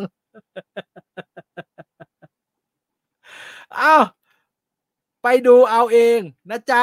[3.81, 4.03] อ้าว
[5.23, 6.21] ไปดูเอาเอง
[6.51, 6.81] นะจ๊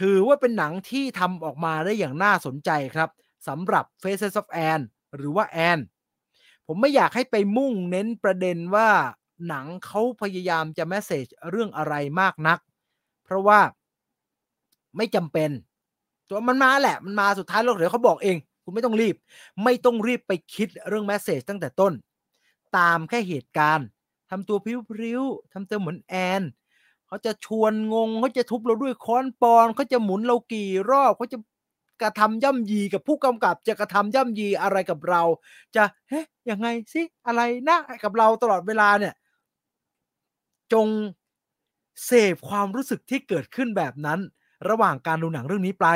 [0.00, 3.08] ถือว่าเป็นหนังที่ทำออกมาได้อย่างน่าสนใจครับ
[3.48, 4.86] สำหรับ Faces of Anne
[5.16, 5.78] หรือว่าแอน
[6.66, 8.88] ผมไม่อยากให้ไปมุ่งเน้นประเด็นว่า
[9.48, 12.58] หนังเขาพยายามจะแมสเซจเรื่องอะไรมากนัก
[13.24, 13.60] เพราะว่า
[14.96, 15.50] ไม่จำเป็น
[16.28, 19.16] ตัวมันมาแหละ มันมาสุดท้ายแล้วเดี๋ยวเขาบอกเอง คุณไม่ต้องรีบ
[19.64, 21.92] ไม่ต้องรีบไปคิดเรื่องแมสเซจตั้งแต่ต้น
[22.76, 23.86] ตามแค่เหตุการณ์
[24.30, 24.66] ทำตัวพ
[25.00, 26.42] ริ้วๆทำตัวเหมือนแอน
[27.06, 31.38] เขาจะชวนงงเขาจะทุบเราด้วยค้อนปอนเขาจะหมุนเรากี่รอบเขาจะ
[32.02, 35.22] กระทำย่ำยีกับผู้กำกับ จะกระทำย่ำยีอะไรกับเรา
[35.76, 39.14] จะเฮ้ยยังไงสิอะไรนะกับเราตลอดเวลาเนี่ย
[40.72, 40.88] จง
[42.04, 44.20] เสพความรู้สึกที่เกิดขึ้นแบบนั้น
[44.68, 45.86] ระหว่างการดูหนังเรื่องนี้ไป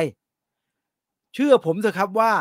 [1.35, 2.33] เชื่อผมเถอะครับว่า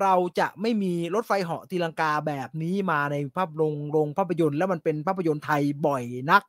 [0.00, 6.42] เราจะไม่มีรถไฟเหาะตีลังกาแบบนี้มาในภาพโรงโรงภาพยนตร์แล้วมันเป็นภาพยนตร์ไทยบ่อยนัก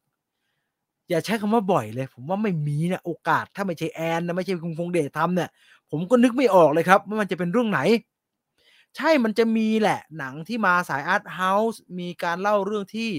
[1.09, 5.49] อย่าใช้คำว่าบ่อยเลย ผมว่าไม่มีนะโอกาสถ้าไม่ใช่แอนนะไม่ใช่คุณพงเดชทำเนี่ย
[5.91, 7.79] ผมก็นึกไม่ออกเลยครับว่ามันจะเป็นเรื่องไหน
[8.95, 13.09] ใช่มันจะมีแหละหนังที่มาสายอาร์ตเฮาส์มีการเล่าเรื่องที่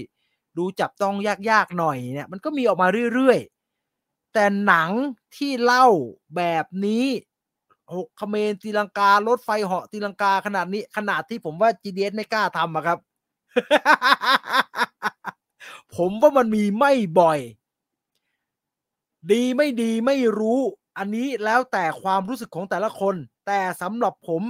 [0.57, 1.15] ดูจับต้อง
[1.49, 4.89] ยากๆหน่อยเนี่ย มันก็มีออกมาเรื่อยๆ แต่หนัง
[5.35, 5.85] ที่เล่า
[6.35, 7.05] แบบนี้
[7.95, 12.97] หกคเมนตีลังการถไฟเหาะตีลังกาขนาดนี้ ขนาดที่ผมว่า GDS ไม่กล้าทำอะครับ
[15.95, 17.39] ผมว่ามันมีไม่บ่อย
[19.31, 20.61] ดีไม่ดีไม่รู้
[20.99, 23.15] อันนี้แล้วแต่ความรู้สึกของแต่ละคน
[23.47, 24.43] แต่สำหรับผม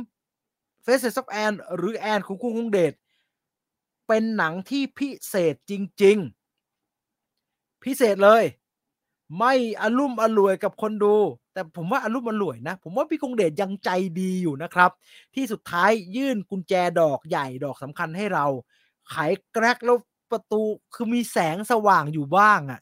[0.86, 2.94] Faces of Anne หรือแอนของคุณคงเดช
[4.08, 5.74] เป็นหนังที่พิเศษจ
[6.04, 6.18] ริง
[7.02, 8.44] ๆ พิเศษเลย
[9.40, 11.16] ไม่อลุ่มอล่วยกับคนดู
[11.54, 13.90] แต่ผมว่าอลุ่มอล่วยนะ ผมว่าพี่คงเดชยังใจ
[14.20, 14.92] ดีอยู่นะครับ
[15.36, 18.46] ที่สุดท้ายยื่นกุญแจดอกใหญ่ดอกสำคัญให้เรา
[19.10, 19.16] ไข
[19.54, 19.98] แกรกแล้ว
[20.32, 20.62] ประตู
[20.94, 22.80] คือมีแสงสว่างอยู่บ้างอะ่ะ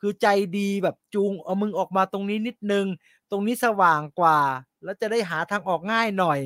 [0.00, 0.26] คือใจ
[0.58, 2.86] ดีแบบจูงเอามึงออกมาตรงนี้นิดนึง
[3.30, 4.38] ตรงนี้สว่างกว่า
[4.84, 6.38] แล้วจะได้หาทางออกง่ายหน่อย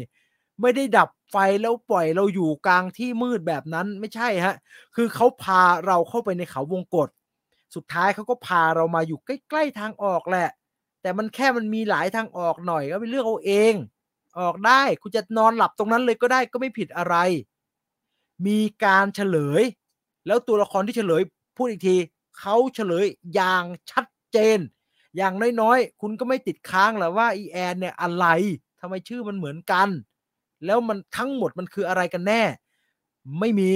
[0.60, 4.54] ไม่ได้ดับไฟแล้วปล่อยเราอยู่กลางที่มืดแบบนั้นไม่ใช่ฮะ
[4.96, 7.08] คือเขาพาเราเข้าไปในเขาวงกฏ
[7.74, 10.48] สุดท้ายเขาก็พาเรามาอยู่ใกล้ๆทางออกแหละ
[11.02, 13.74] แต่มันแค่มันมีหลายทางออกหน่อยก็ไปเลือกเอาเอง
[14.40, 17.16] ออกได้คุณจะนอนหลับตรงนั้นเลยก็ได้ก็ไม่ผิดอะไร
[18.46, 19.62] มีการเฉลย
[20.26, 21.22] แล้วตัวละครที่เฉลย
[21.56, 21.96] พูดอีกที
[22.38, 24.58] เขาเฉลยอย่างชัดเจน
[25.16, 28.26] อย่างน้อยๆ คุณก็ไม่ติดค้างหรอว่าอีแอนเนี่ยอะไร
[28.80, 29.88] ทำไมชื่อมันเหมือนกัน
[30.64, 32.42] แล้วมันทั้งหมดมันคืออะไรกันแน่
[33.40, 33.72] ไม่มี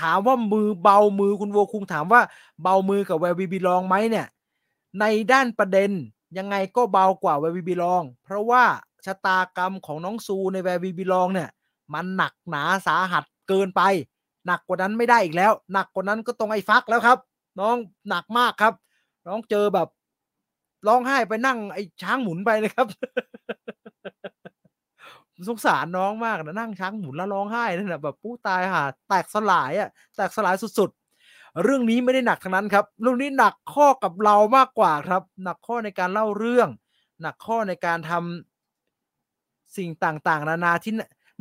[0.00, 2.20] ถามว่ามือเบามือคุณโวคุงถามว่า
[2.62, 4.26] เบามือกับแวร์วีบีลองไหมเนี่ย
[5.00, 5.90] ในด้านประเด็น
[6.38, 8.64] ยังไงก็เบากว่า Where We Belong เพราะว่า
[9.06, 11.50] ชะตากรรมของน้องซูใน Where We Belong เนี่ย
[11.94, 13.82] มันหนักหนาสาหัสเกินไป
[14.46, 17.18] หนักกว่านั้นไม่ได้อีกแล้ว หนักกว่านั้นก็ต้องไอ้ฟักแล้วครับ
[17.60, 17.76] น้อง
[18.08, 18.74] หนักมากครับ
[19.26, 19.88] น้องเจอแบบ
[20.86, 22.86] ร้องไห้ไปนั่งไอ้ช้างหมุนไปนะครับ
[25.48, 36.68] สงสารน้องมากนะนั่งช้างหมุนแล้วร้องไห้นั่นแหะแบบโอ้ตายห่าแตกสลายอะแตกสลายสุดๆ เรื่องนี้ไม่ได้หนักขนาดนั้นครับเรื่องนี้หนักข้อกับเรามากกว่าครับ หนักข้อในการเล่าเรื่อง
[37.22, 40.92] หนักข้อในการทำสิ่งต่างๆ นานาที่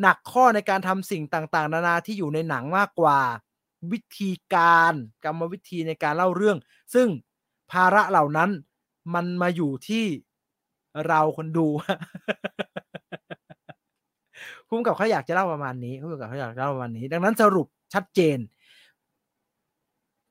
[0.01, 3.19] หนักข้อในการทำสิ่งต่างๆ นานาที่อยู่ในหนังมากกว่า
[3.91, 4.93] วิธีการ
[5.23, 6.57] กรรมวิธีในการเล่าเรื่อง
[6.93, 7.07] ซึ่ง
[7.71, 8.49] ภาระเหล่านั้น
[9.13, 10.05] มันมาอยู่ที่
[11.07, 11.67] เราคนดู
[14.67, 18.37] พุ่มกับเขาอยากจะเล่าประมาณนี้พุ่มกับเขาอยากเล่าประมาณนี้ ดังนั้นสรุปชัดเจน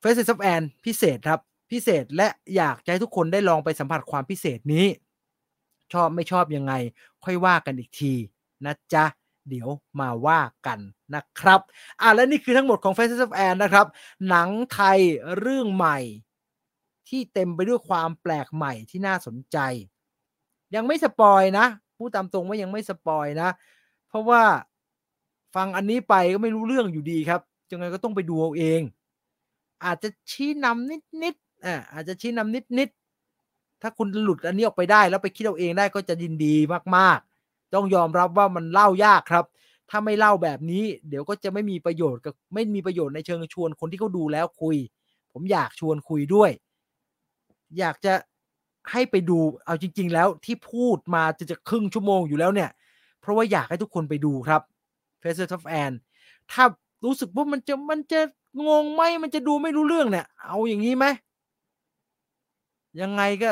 [0.01, 1.39] Faces of a n พิเศษครับ
[1.71, 4.85] พิเศษและอยากให้ทุกคนได้ลองไปสัมผัสความพิเศษนี้
[5.93, 6.73] ชอบไม่ชอบยังไง
[7.23, 8.13] ค่อยว่ากันอีกที
[8.65, 9.05] นะจ๊ะ
[9.49, 10.79] เดี๋ยวมาว่ากัน
[11.15, 11.61] นะครับ
[12.01, 13.87] อะและนี่คือทั้งหมดของ Faces of Anne นะครับ
[14.29, 14.99] หนังไทย
[15.39, 15.97] เรื่องใหม่
[17.09, 19.57] ที่เต็มไปด้วยความแปลกใหม่ที่น่าสนใจ
[20.75, 21.65] ยังไม่ spoil นะ
[21.97, 23.49] พูดตามตรงว่ายังไม่ spoil นะ
[24.07, 24.43] เพราะว่า
[25.55, 27.41] ฟังอันนี้ไปก็ไม่รู้เรื่องอยู่ดีครับ
[27.71, 28.81] ยังไงก็ต้องไปดูเอาเอง
[29.85, 30.89] อาจจะชี้นำ
[31.23, 36.55] นิดๆอ่าอาจจะชี้นำนิดๆถ้าคุณหลุดอันนี้ออกไปได้แล้วไปคิดเอาเองได้ก็จะยินดี
[36.97, 37.32] มากๆ
[37.75, 39.45] ต้องยอมรับว่ามันเล่ายากครับ
[39.89, 44.77] ถ้าไม่เล่าแบบนี้ เดี๋ยวก็จะไม่มีประโยชน์กับไม่มีประโยชน์ในเชิงชวนคนที่เขาดูแล้วคุย
[45.33, 46.51] ผมอยากชวนคุยด้วย
[47.79, 48.13] อยากจะ
[48.91, 52.69] ให้ไปดูเอาจริง ๆ แล้วที่พูดมาจะจะครึ่งชั่วโมงอยู่แล้วเนี่ย
[53.21, 54.61] เพราะว่าอยากให้ทุกคนไปดูครับ
[55.21, 55.97] f a c e of Anne
[56.51, 56.63] ถ้า
[57.05, 58.21] รู้สึกว่ามันจะมันจะ
[58.67, 61.05] งงไหมมันจะดูไม่รู้เรื่องเนี่ย เอาอย่างนี้ไหม
[63.01, 63.51] ยังไงก็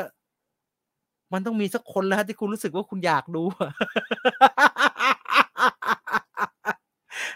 [1.33, 3.43] มันต้องมีสักคนแล้วที่คุณรู้สึกว่าคุณอยากดู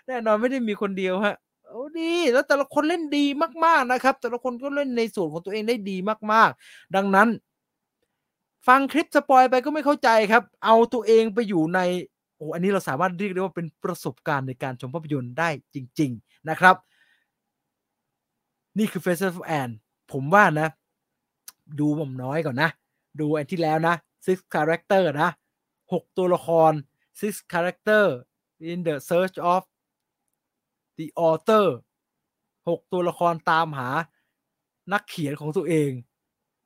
[0.07, 1.35] แน่นอนไม่ได้มีคนเดียวฮะ
[1.69, 3.25] โอ้ดี แล้วแต่ละคนเล่นดี
[3.65, 5.97] มาก ๆนะครับ แต่ละคนก็เล่นในส่วนของตัวเองได้ดี
[6.31, 7.27] มาก ๆ ดังนั้น
[8.67, 11.79] ฟังคลิปสปอยไปก็ไม่เข้าใจครับ เอาตัวเองไปอยู่ใน
[12.37, 16.75] โอ้อันนี้เราสามารถเรียกได้ว่าเป็นประสบการณ์ในการชมภาพยนตร์ได้จริง ๆ นะครับ
[18.77, 19.71] นี่คือ Face of a n n
[20.11, 20.69] ผมว่านะ
[21.79, 22.69] ดูผมน้อยก่อนนะ
[23.19, 25.31] ดูอันที่แล้วนะ six character นะ
[25.93, 26.71] หกตัวละคร
[27.19, 28.05] six character
[28.69, 29.61] in the search of
[30.97, 31.67] the author
[32.69, 33.89] หกตัวละครตามหา
[34.93, 35.91] นักเขียนของตัวเอง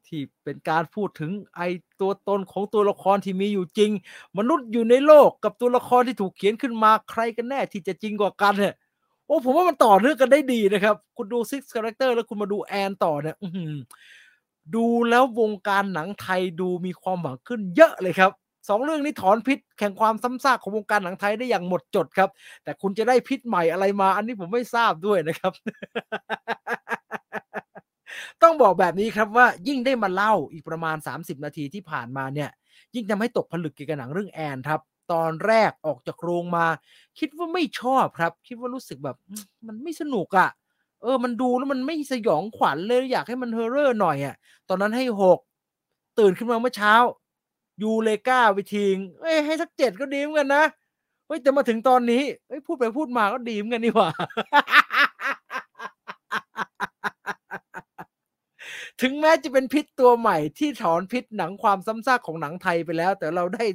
[0.08, 1.62] ที่เป็นการพูดถึงไอ
[2.02, 3.92] ตัวตนของตัวละครที่มีอยู่จริง
[4.38, 8.76] มนุษย์อยู่ในโลกกับตัวละครที่ถูกเขียนขึ้นมาใครกันแน่ที่จะจริงกว่ากันเนี่ย
[9.26, 13.36] โอ้ผมว่ามันต่อเนื่องกันได้ดีนะครับ คุณดู Six Character แล้วคุณมาดูแอนต่อเนี่ย
[14.76, 18.32] ดูแล้ววงการหนังไทยดูมีความหวังขึ้นเยอะเลยครับ
[18.70, 22.30] สองเรื่องนี้ถอนพิษแข่งความซ้ำซากของวงการหนังไทยได้อย่างหมดจดครับ
[22.64, 25.54] แต่คุณจะได้พิษใหม่อะไรมา อันนี้ผมไม่ทราบด้วยนะครับ
[28.44, 32.50] ต้องบอกแบบนี้ครับว่ายิ่งได้มาเล่าอีกประมาณ 30 นาทีที่ผ่านมาเนี่ย
[32.96, 34.82] ยิ่งทำให้ตกผลึกเกี่ยวกับหนังเรื่องแอนครับ
[35.12, 36.66] ตอนแรกออกจากโรงมา
[37.20, 39.18] คิดว่าไม่ชอบครับ คิดว่ารู้สึกแบบ
[39.68, 40.50] มันไม่สนุกอะ่ะ
[41.02, 44.36] เออมันดูแล้วมันไม่สยองขวัญเลยอยากให้มันเฮอร์เรอร์หน่อยอะ่ะ
[44.70, 45.40] ตอนนั้นให้หก
[46.20, 46.94] ตื่นขึ้นมาเมื่อเช้า
[47.82, 50.66] ยูเลกาไปทิ้งเอ้ยให้สักเจ็ดก็ดีเหมือนกันนะ
[51.28, 54.10] เฮ้ยแต่มาถึงตอนนี้เฮ้ยพูดไปพูดมาก็ดีเหมือนกันนี่หว่า
[59.02, 63.66] ถึงแม้จะเป็นพิษตัวใหม่ที่ถอนพิษหนังความซ้ำซากของหนังไทยไปแล้ว แต่เราได้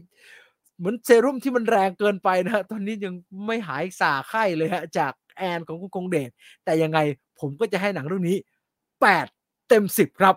[0.78, 3.14] เหมือนเซรุ่มที่มันแรงเกินไปนะตอนนี้ยัง
[3.46, 6.30] ไม่หายสาไข้เลยฮะจาก แอนของคุณคงเดช
[6.64, 6.98] แต่ยังไง
[7.40, 8.36] ผมก็จะให้หนังเรื่องนี้
[9.00, 9.26] แปด
[9.68, 10.34] เต็มสิบครับ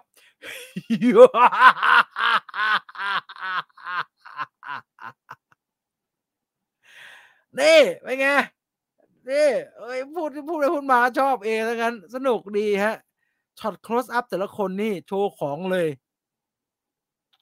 [7.60, 8.28] นี่เป็นไง
[9.30, 12.96] นี่เอ้ยพูดพูดไปพูดมาชอบเองแล้วกัน สนุกดีฮะ
[13.60, 15.88] shot close up แต่ละคนนี่โชว์ของเลย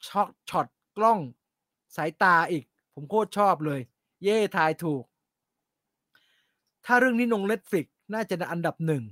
[0.08, 0.68] shot shot
[0.98, 1.20] กล้อง
[1.96, 2.64] สายตาอีก
[2.94, 3.80] ผมโคตรชอบเลย
[4.24, 5.04] เย่ทายถูก
[6.86, 9.04] ถ้าเรื่องนี้ลง Netflix น่าจะอันดับหนึ่ง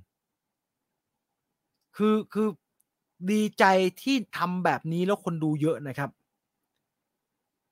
[1.98, 2.48] คือคือ
[3.32, 3.66] ดีใจ
[4.02, 6.10] ที่ทำแบบนี้แล้วคนดูเยอะนะครับ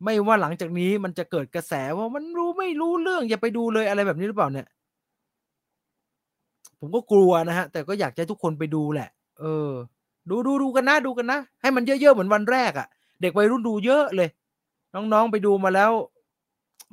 [0.03, 4.67] ไม่ว่าหลังจากนี้มันจะเกิดกระแสว่ามันรู้ไม่รู้เรื่องอย่าไปดูเลยอะไรแบบนี้หรือเปล่าเนี่ย
[6.79, 9.09] ผมก็กลัวนะฮะ แต่ก็อยากให้ทุกคนไปดูแหละ
[9.39, 9.69] เออ
[10.29, 12.87] ดูดูดูกันนะดูกันนะ ให้มันเยอะๆเหมือนวันแรกอะ่ะ
[13.21, 14.29] เด็กวัยรุ่นดูเยอะเลย
[14.95, 15.91] น้องๆไปดูมาแล้ว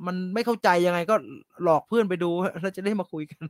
[0.05, 1.15] มันไม่เข้าใจยังไงก็
[1.63, 2.29] หลอกเพื่อนไปดู
[2.61, 3.43] แล้วจะได้มาคุยกัน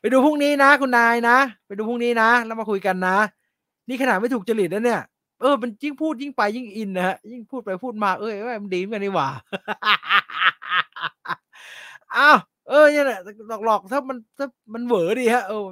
[0.00, 1.36] ไปดูพรุ่งนี้นะ คุณนายนะ
[1.66, 3.16] ไปดูพรุ่งนี้นะ แล้วมาคุยกันนะ
[3.88, 5.02] นี่ขนาดไม่ถูกจริตนะเนี่ย
[5.40, 9.28] เออมันยิ่งพูดยิ่งไปยิ่งอินนะฮะยิ่งพูดไปพูดมาเอ้ยมันดีเหมือนกันนี่หว่า
[12.16, 12.38] อ้าว
[12.68, 13.20] เออเนี่ยแหละ
[13.64, 15.64] หลอกๆถ้ามันถ้ามันเหวอดีฮะเออ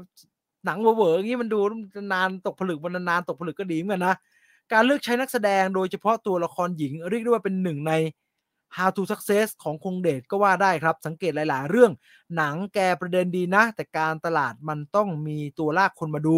[0.64, 1.60] หนังเหวอๆอย่างนี้มันดู
[2.12, 4.14] นานตกผลึกมันนานตกผลึกก็ดีเหมือนกันนะ
[4.72, 7.94] การเลือกใช้นักแสดงโดยเฉพาะตัวละครหญิง เรียกได้ว่าเป็นหนึ่งใน
[8.76, 11.92] How to Success ของคงเดชก็ว่าได้ครับ สังเกตหลาย ๆ เรื่อง
[12.36, 16.36] หนังแกประเด็นดีนะ แต่การตลาดมันต้องมีตัวลากคนมาดู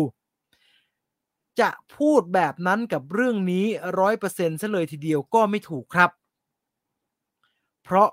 [1.61, 3.67] จะพูดแบบนั้นกับเรื่องนี้
[4.01, 6.11] ร้อยเปอร์เซ็นต์ซะเลยทีเดียวก็ไม่ถูกครับ
[7.83, 8.09] เพราะ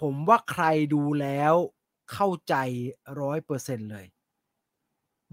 [0.00, 0.64] ผมว่าใคร
[0.94, 1.54] ดูแล้ว
[2.12, 2.54] เข้าใจ
[3.20, 4.06] ร้อยเปอร์เซ็นต์เลย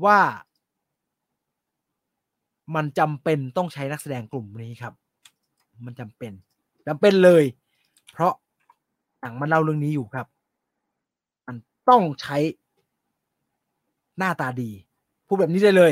[0.06, 0.20] ว่า
[2.76, 4.94] มันจำเป็นต้องใช้นักแสดงกลุ่มนี้ครับ
[5.86, 6.32] มันจำเป็น
[6.88, 7.44] จำเป็นเลย
[8.12, 8.34] เพราะ
[9.22, 10.28] หนังมันเล่าเรื่องนี้อยู่ครับ
[11.48, 11.56] มัน
[11.90, 12.38] ต้องใช้
[14.18, 14.72] หน้าตาดี
[15.28, 15.92] พูดแบบนี้ได้เลย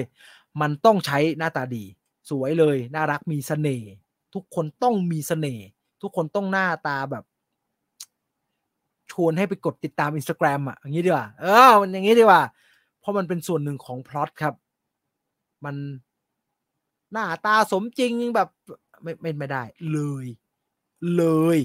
[0.62, 1.84] มันต้องใช้หน้าตาดี
[2.30, 3.92] สวยเลย น่ารักมีสเสน่ห์
[4.34, 5.66] ทุกคนต้องมีสเสน่ห์
[6.02, 7.24] ทุกคนต้องหน้าตาแบบ
[9.12, 12.42] ชวนให้ไปกดติดตามอินสตาแกรมอะอย่างนี้ดีกว่า เออมันอย่างนี้ดีกว่า
[13.00, 14.56] เพราะมันเป็นส่วนหนึ่งของพล็อตครับ
[15.66, 15.76] มัน
[17.12, 18.50] หน้าตาสมจริงแบบ
[19.04, 20.26] ไม่ไม่ไม่ได้ เลย
[21.16, 21.24] เล
[21.56, 21.58] ย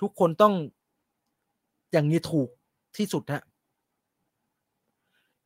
[0.00, 0.54] ทุกคนต้อง
[1.92, 2.48] อย่างนี้ถูก
[2.96, 3.42] ที่สุดฮะ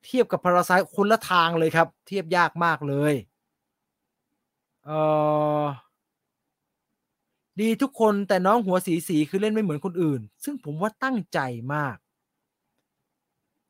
[0.05, 3.15] เทียบกับพาราไซคนละทางเลยครับ เทียบยากมากเลย
[4.85, 4.91] เอ
[5.65, 5.67] อ
[7.61, 11.39] ดีทุกคนแต่น้องหัวสีสีคือเล่นไม่เหมือนคนอื่น ซึ่งผมว่าตั้งใจ
[11.75, 11.97] มาก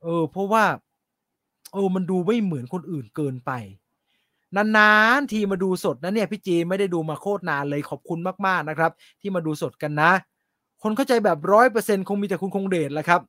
[0.02, 0.64] เออ เพราะว่า
[1.72, 3.50] เออ มันดูไม่เหมือนคนอื่นเกินไป
[4.56, 10.10] นานๆทีมาดูสดนะเนี่ยพี่จีไม่ได้ดูมาโคตรนานเลยขอบคุณมากๆนะครับ ที่มาดูสดกันนะ
[10.82, 13.20] คนเข้าใจแบบร้อยเปอร์เซ็นคงมีแต่คุณคงเดชแหละครับ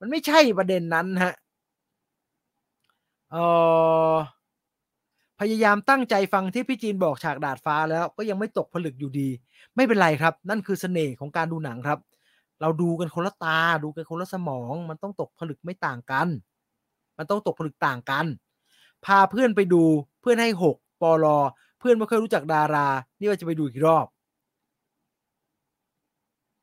[0.00, 1.34] มันไม่ใช่ประเด็นนั้นฮะ
[3.30, 3.36] เอ
[4.14, 4.16] อ
[5.40, 9.28] พยายามตั้งใจฟังที่พี่จีนบอกฉากดาดฟ้าแล้วก็ยังไม่ตกผลึกอยู่ดี
[9.76, 11.98] ไม่เป็นไรครับ นั่นคือเสน่ห์ของการดูหนังครับ
[12.60, 16.28] เราดูกันคนละตาดูกันคนละสมอง มันต้องตกผลึกไม่ต่างกัน
[17.18, 18.26] มันต้องตกผลึกต่างกัน
[19.04, 19.84] พาเพื่อนไปดู
[20.24, 21.38] เพื่อนให้หกปอลอ
[21.78, 22.86] เพื่อนไม่เคยรู้จักดารา
[23.18, 24.06] นี่ว่าจะไปดูอีกรอบ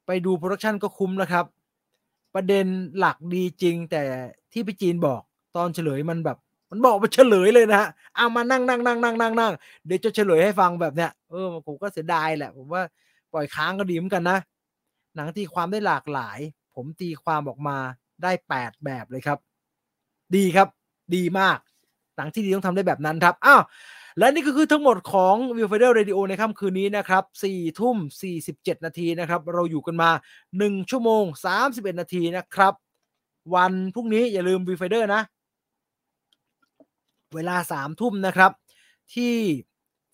[0.05, 1.45] ไปดูโปรดักชันก็คุ้มแล้วครับ
[2.35, 2.65] ประเด็น
[2.97, 4.03] หลักดีจริงแต่
[4.51, 5.21] ที่พี่จีนบอก
[5.55, 6.37] ตอนเฉลยมันแบบ
[6.71, 9.53] มันบอกมาเฉลยเลยนะฮะเอามานั่งนั่งนั่งนั่งนั่งนั่ง
[9.85, 12.83] เดี๋ยวจะเฉลยให้ฟังแบบเนี้ยเออผมก็เสียดายแหละ ผมว่า
[13.33, 14.37] ปล่อยค้างก็ดีเหมือนกันนะ
[15.15, 16.39] หนังตีความได้หลากหลาย
[16.75, 17.77] ผมตีความออกมา
[18.23, 19.37] ได้แปดแบบเลยครับ
[20.35, 20.67] ดีครับ
[21.15, 21.57] ดีมาก
[22.21, 23.61] นังที่ดีต้องทำได้แบบนั้นครับอ้าว
[24.19, 27.23] และนี่ก็คือทั้งหมดของ v i e w f i d e r Radio ในค่ำคืนนี้นะครับ
[27.53, 27.97] 4ทุ่ม
[28.41, 30.09] 47 นาทีนะครับ เราอยู่กันมา
[30.49, 31.23] 1 ชั่วโมง
[31.61, 32.73] 31 นาทีนะครับ
[33.55, 35.21] วันพรุ่งนี้อย่าลืม v i e w f i d e r นะ
[37.35, 38.51] เวลาสามทุ่มนะครับ
[39.13, 39.35] ที่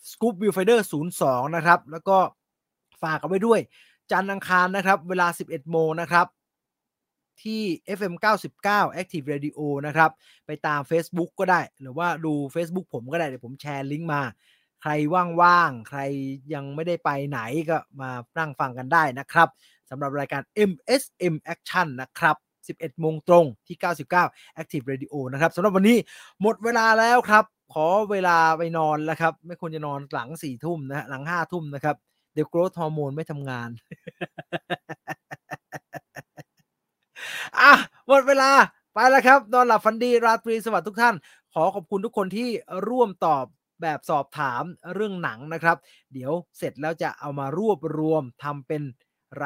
[0.09, 0.79] Scoop Viewfinder
[1.17, 2.17] 02 นะครับ แล้วก็
[3.03, 3.59] ฝากเอาไว้ด้วย
[4.11, 6.27] จันทร์อังคารนะครับ เวลา 11 โมงนะครับ
[7.43, 7.61] ที่
[7.97, 8.13] FM
[8.63, 10.11] 99 Active Radio นะครับ
[10.45, 14.21] ไปตาม Facebook ก็ได้ หรือว่าดู Facebook ผมก็ได้ เดี๋ยวผมแชร์ลิงก์มา
[14.81, 14.91] ใคร
[15.41, 15.99] ว่างๆ ใคร
[16.53, 17.39] ยังไม่ได้ไปไหน
[17.69, 19.49] ก็มานั่งฟังกันได้นะครับ
[19.89, 22.35] สำหรับรายการ MSM Action นะครับ
[22.79, 23.77] 11 โมงตรงที่
[24.19, 25.97] 99 Active Radio นะครับสำหรับวันนี้
[26.41, 31.95] หมดเวลาแล้วครับ ขอเวลาไปนอนแล้วครับ ไม่ควรจะนอนหลังสี่ทุ่มนะหลังห้าทุ่มนะครับ
[32.33, 33.69] เดี๋ยวโกรทฮอร์โมนไม่ทำงาน
[37.59, 37.71] อะ
[38.07, 38.51] หมดเวลา
[38.93, 41.15] ไปแล้วครับ นอนหลับฝันดีราตรีสวัสดิ์ทุกท่าน
[41.53, 42.49] ขอขอบคุณทุกคนที่
[42.89, 43.45] ร่วมตอบ
[43.81, 44.63] แบบสอบถาม
[44.93, 45.77] เรื่องหนังนะครับ
[46.13, 48.81] เดี๋ยวเสร็จแล้วจะเอามารวบรวมทำเป็น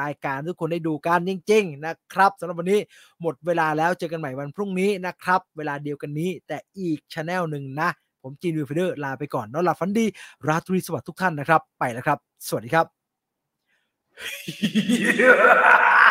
[0.00, 2.80] รายการทุกคนได้ดูกันจริง ๆ นะครับสำหรับวันนี้
[3.20, 7.90] หมดเวลาแล้วเจอกันใหม่วันพรุ่งนี้นะครับ เวลาเดียวกันนี้แต่อีกช anel หนึ่งนะ
[8.22, 10.06] ผมจีนวิวฟิเดอร์ลาไปก่อนนอนหลับฝันดี
[10.48, 12.18] ราตรีสวัสดิ์ทุกท่านนะครับ ไปแล้วครับ
[12.48, 12.82] สวัสดีครั
[15.98, 16.01] บ